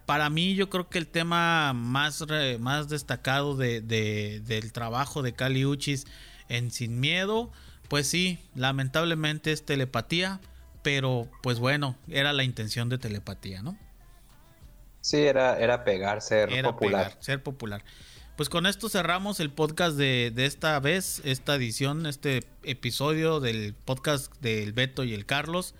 para 0.05 0.29
mí 0.29 0.55
yo 0.55 0.69
creo 0.69 0.89
que 0.89 0.97
el 0.97 1.07
tema 1.07 1.73
más, 1.73 2.25
más 2.59 2.89
destacado 2.89 3.55
de, 3.55 3.81
del 3.81 4.73
trabajo 4.73 5.21
de 5.21 5.33
Cali 5.33 5.65
Uchis 5.65 6.05
en 6.49 6.71
Sin 6.71 6.99
Miedo, 6.99 7.51
pues 7.87 8.07
sí, 8.07 8.39
lamentablemente 8.55 9.51
es 9.51 9.65
telepatía, 9.65 10.41
pero 10.81 11.29
pues 11.41 11.59
bueno, 11.59 11.95
era 12.09 12.33
la 12.33 12.43
intención 12.43 12.89
de 12.89 12.97
telepatía, 12.97 13.61
¿no? 13.61 13.77
Sí, 15.01 15.17
era, 15.17 15.57
era 15.57 15.83
pegar, 15.83 16.21
ser 16.21 16.49
popular. 16.61 17.17
ser 17.19 17.41
popular. 17.41 17.83
Pues 18.35 18.49
con 18.49 18.65
esto 18.65 18.89
cerramos 18.89 19.39
el 19.39 19.51
podcast 19.51 19.97
de, 19.97 20.31
de, 20.33 20.45
esta 20.45 20.79
vez, 20.79 21.21
esta 21.25 21.55
edición, 21.55 22.05
este 22.05 22.43
episodio 22.63 23.39
del 23.39 23.73
podcast 23.73 24.33
del 24.41 24.73
Beto 24.73 25.03
y 25.03 25.13
el 25.13 25.25
Carlos. 25.25 25.73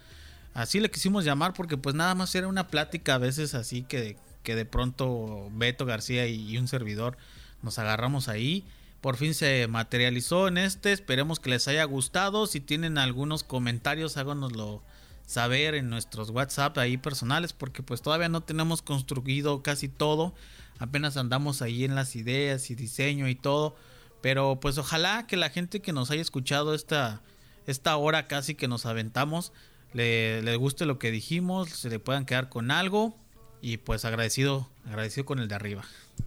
Así 0.53 0.79
le 0.79 0.91
quisimos 0.91 1.23
llamar 1.23 1.53
porque 1.53 1.77
pues 1.77 1.95
nada 1.95 2.13
más 2.15 2.35
era 2.35 2.47
una 2.47 2.67
plática 2.67 3.15
a 3.15 3.19
veces 3.19 3.55
así 3.55 3.83
que, 3.83 4.17
que 4.43 4.55
de 4.55 4.65
pronto 4.65 5.49
Beto 5.51 5.85
García 5.85 6.27
y, 6.27 6.57
un 6.57 6.67
servidor 6.67 7.17
nos 7.61 7.79
agarramos 7.79 8.27
ahí. 8.27 8.65
Por 8.99 9.17
fin 9.17 9.33
se 9.33 9.67
materializó 9.67 10.47
en 10.47 10.57
este. 10.57 10.91
Esperemos 10.91 11.39
que 11.39 11.49
les 11.49 11.67
haya 11.67 11.83
gustado. 11.85 12.47
Si 12.47 12.59
tienen 12.59 12.97
algunos 12.97 13.43
comentarios, 13.43 14.17
háganoslo 14.17 14.83
saber 15.25 15.73
en 15.75 15.89
nuestros 15.89 16.29
WhatsApp 16.29 16.77
ahí 16.77 16.97
personales. 16.97 17.53
Porque 17.53 17.81
pues 17.81 18.01
todavía 18.01 18.29
no 18.29 18.41
tenemos 18.41 18.81
construido 18.81 19.63
casi 19.63 19.87
todo. 19.87 20.35
Apenas 20.79 21.17
andamos 21.17 21.61
ahí 21.61 21.83
en 21.83 21.95
las 21.95 22.15
ideas 22.15 22.69
y 22.69 22.75
diseño 22.75 23.27
y 23.27 23.35
todo. 23.35 23.75
Pero 24.21 24.59
pues 24.59 24.77
ojalá 24.77 25.25
que 25.25 25.37
la 25.37 25.49
gente 25.49 25.81
que 25.81 25.93
nos 25.93 26.11
haya 26.11 26.21
escuchado 26.21 26.75
esta, 26.75 27.21
esta 27.65 27.95
hora 27.97 28.27
casi 28.27 28.53
que 28.53 28.67
nos 28.67 28.85
aventamos 28.85 29.51
le, 29.93 30.55
guste 30.55 30.85
lo 30.85 30.99
que 30.99 31.11
dijimos, 31.11 31.69
se 31.69 31.89
le 31.89 31.99
puedan 31.99 32.25
quedar 32.25 32.49
con 32.49 32.71
algo 32.71 33.13
y 33.61 33.77
pues 33.77 34.05
agradecido, 34.05 34.69
agradecido 34.87 35.25
con 35.25 35.39
el 35.39 35.47
de 35.47 35.55
arriba. 35.55 35.83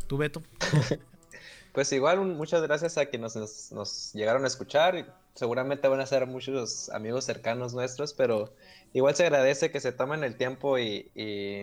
¿Tú, 0.06 0.18
Beto? 0.18 0.42
pues 1.72 1.92
igual, 1.92 2.20
muchas 2.20 2.62
gracias 2.62 2.98
a 2.98 3.06
quienes 3.06 3.36
nos, 3.36 4.12
llegaron 4.12 4.44
a 4.44 4.48
escuchar. 4.48 5.06
Seguramente 5.34 5.88
van 5.88 6.00
a 6.00 6.06
ser 6.06 6.26
muchos 6.26 6.90
amigos 6.90 7.24
cercanos 7.24 7.74
nuestros, 7.74 8.12
pero 8.12 8.52
igual 8.92 9.16
se 9.16 9.24
agradece 9.24 9.70
que 9.70 9.80
se 9.80 9.92
tomen 9.92 10.22
el 10.22 10.36
tiempo 10.36 10.78
y, 10.78 11.10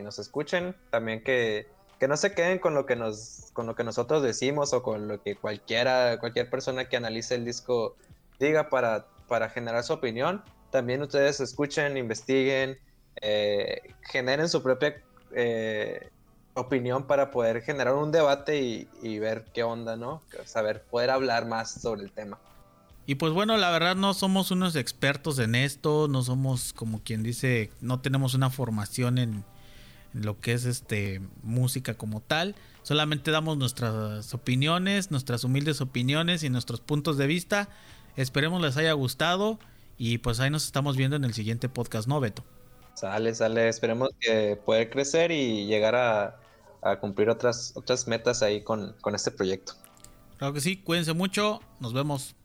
nos 0.03 0.19
escuchen. 0.19 0.75
También 0.89 1.23
que, 1.23 1.67
que, 1.99 2.07
no 2.07 2.17
se 2.17 2.33
queden 2.33 2.59
con 2.59 2.73
lo 2.73 2.85
que 2.85 2.95
nos, 2.95 3.51
con 3.53 3.67
lo 3.67 3.75
que 3.75 3.83
nosotros 3.83 4.23
decimos 4.23 4.73
o 4.73 4.83
con 4.83 5.07
lo 5.07 5.21
que 5.21 5.35
cualquiera, 5.35 6.19
cualquier 6.19 6.49
persona 6.49 6.89
que 6.89 6.97
analice 6.97 7.35
el 7.35 7.45
disco 7.45 7.95
diga 8.39 8.69
para, 8.69 9.05
para 9.27 9.49
generar 9.49 9.83
su 9.83 9.93
opinión 9.93 10.43
también 10.71 11.01
ustedes 11.01 11.39
escuchen, 11.39 11.97
investiguen, 11.97 12.79
eh, 13.21 13.93
generen 14.01 14.49
su 14.49 14.63
propia 14.63 15.01
eh, 15.33 16.09
opinión 16.53 17.05
para 17.05 17.31
poder 17.31 17.61
generar 17.61 17.93
un 17.93 18.11
debate 18.11 18.87
y, 19.01 19.19
ver 19.19 19.45
qué 19.53 19.63
onda, 19.63 19.95
¿no? 19.95 20.21
Saber, 20.45 20.83
poder 20.83 21.09
hablar 21.09 21.45
más 21.45 21.71
sobre 21.71 22.03
el 22.03 22.11
tema. 22.11 22.39
Y 23.05 23.15
pues 23.15 23.33
bueno, 23.33 23.57
la 23.57 23.71
verdad 23.71 23.95
no 23.95 24.13
somos 24.13 24.51
unos 24.51 24.75
expertos 24.75 25.39
en 25.39 25.55
esto, 25.55 26.07
no 26.07 26.23
somos 26.23 26.71
como 26.73 27.03
quien 27.03 27.23
dice, 27.23 27.71
no 27.81 27.99
tenemos 27.99 28.33
una 28.33 28.49
formación 28.49 29.17
en, 29.17 29.43
en 30.13 30.25
lo 30.25 30.39
que 30.39 30.53
es 30.53 30.65
este 30.65 31.21
música 31.43 31.95
como 31.95 32.21
tal. 32.21 32.55
Solamente 32.83 33.31
damos 33.31 33.57
nuestras 33.57 34.33
opiniones, 34.33 35.11
nuestras 35.11 35.43
humildes 35.43 35.81
opiniones 35.81 36.43
y 36.43 36.49
nuestros 36.49 36.79
puntos 36.79 37.17
de 37.17 37.27
vista. 37.27 37.69
Esperemos 38.15 38.61
les 38.61 38.77
haya 38.77 38.93
gustado. 38.93 39.59
Y 40.03 40.17
pues 40.17 40.39
ahí 40.39 40.49
nos 40.49 40.65
estamos 40.65 40.97
viendo 40.97 41.15
en 41.15 41.23
el 41.25 41.35
siguiente 41.35 41.69
podcast, 41.69 42.07
¿no, 42.07 42.19
Beto? 42.19 42.43
Sale, 42.95 43.35
sale. 43.35 43.69
Esperemos 43.69 44.09
que 44.19 44.59
poder 44.65 44.89
crecer 44.89 45.29
y 45.29 45.67
llegar 45.67 45.93
a, 45.93 46.39
cumplir 46.99 47.29
otras, 47.29 47.73
otras 47.75 48.07
metas 48.07 48.41
ahí 48.41 48.63
con, 48.63 48.95
con 49.01 49.13
este 49.13 49.29
proyecto. 49.29 49.73
Claro 50.39 50.55
que 50.55 50.59
sí, 50.59 50.77
cuídense 50.77 51.13
mucho. 51.13 51.59
Nos 51.79 51.93
vemos. 51.93 52.35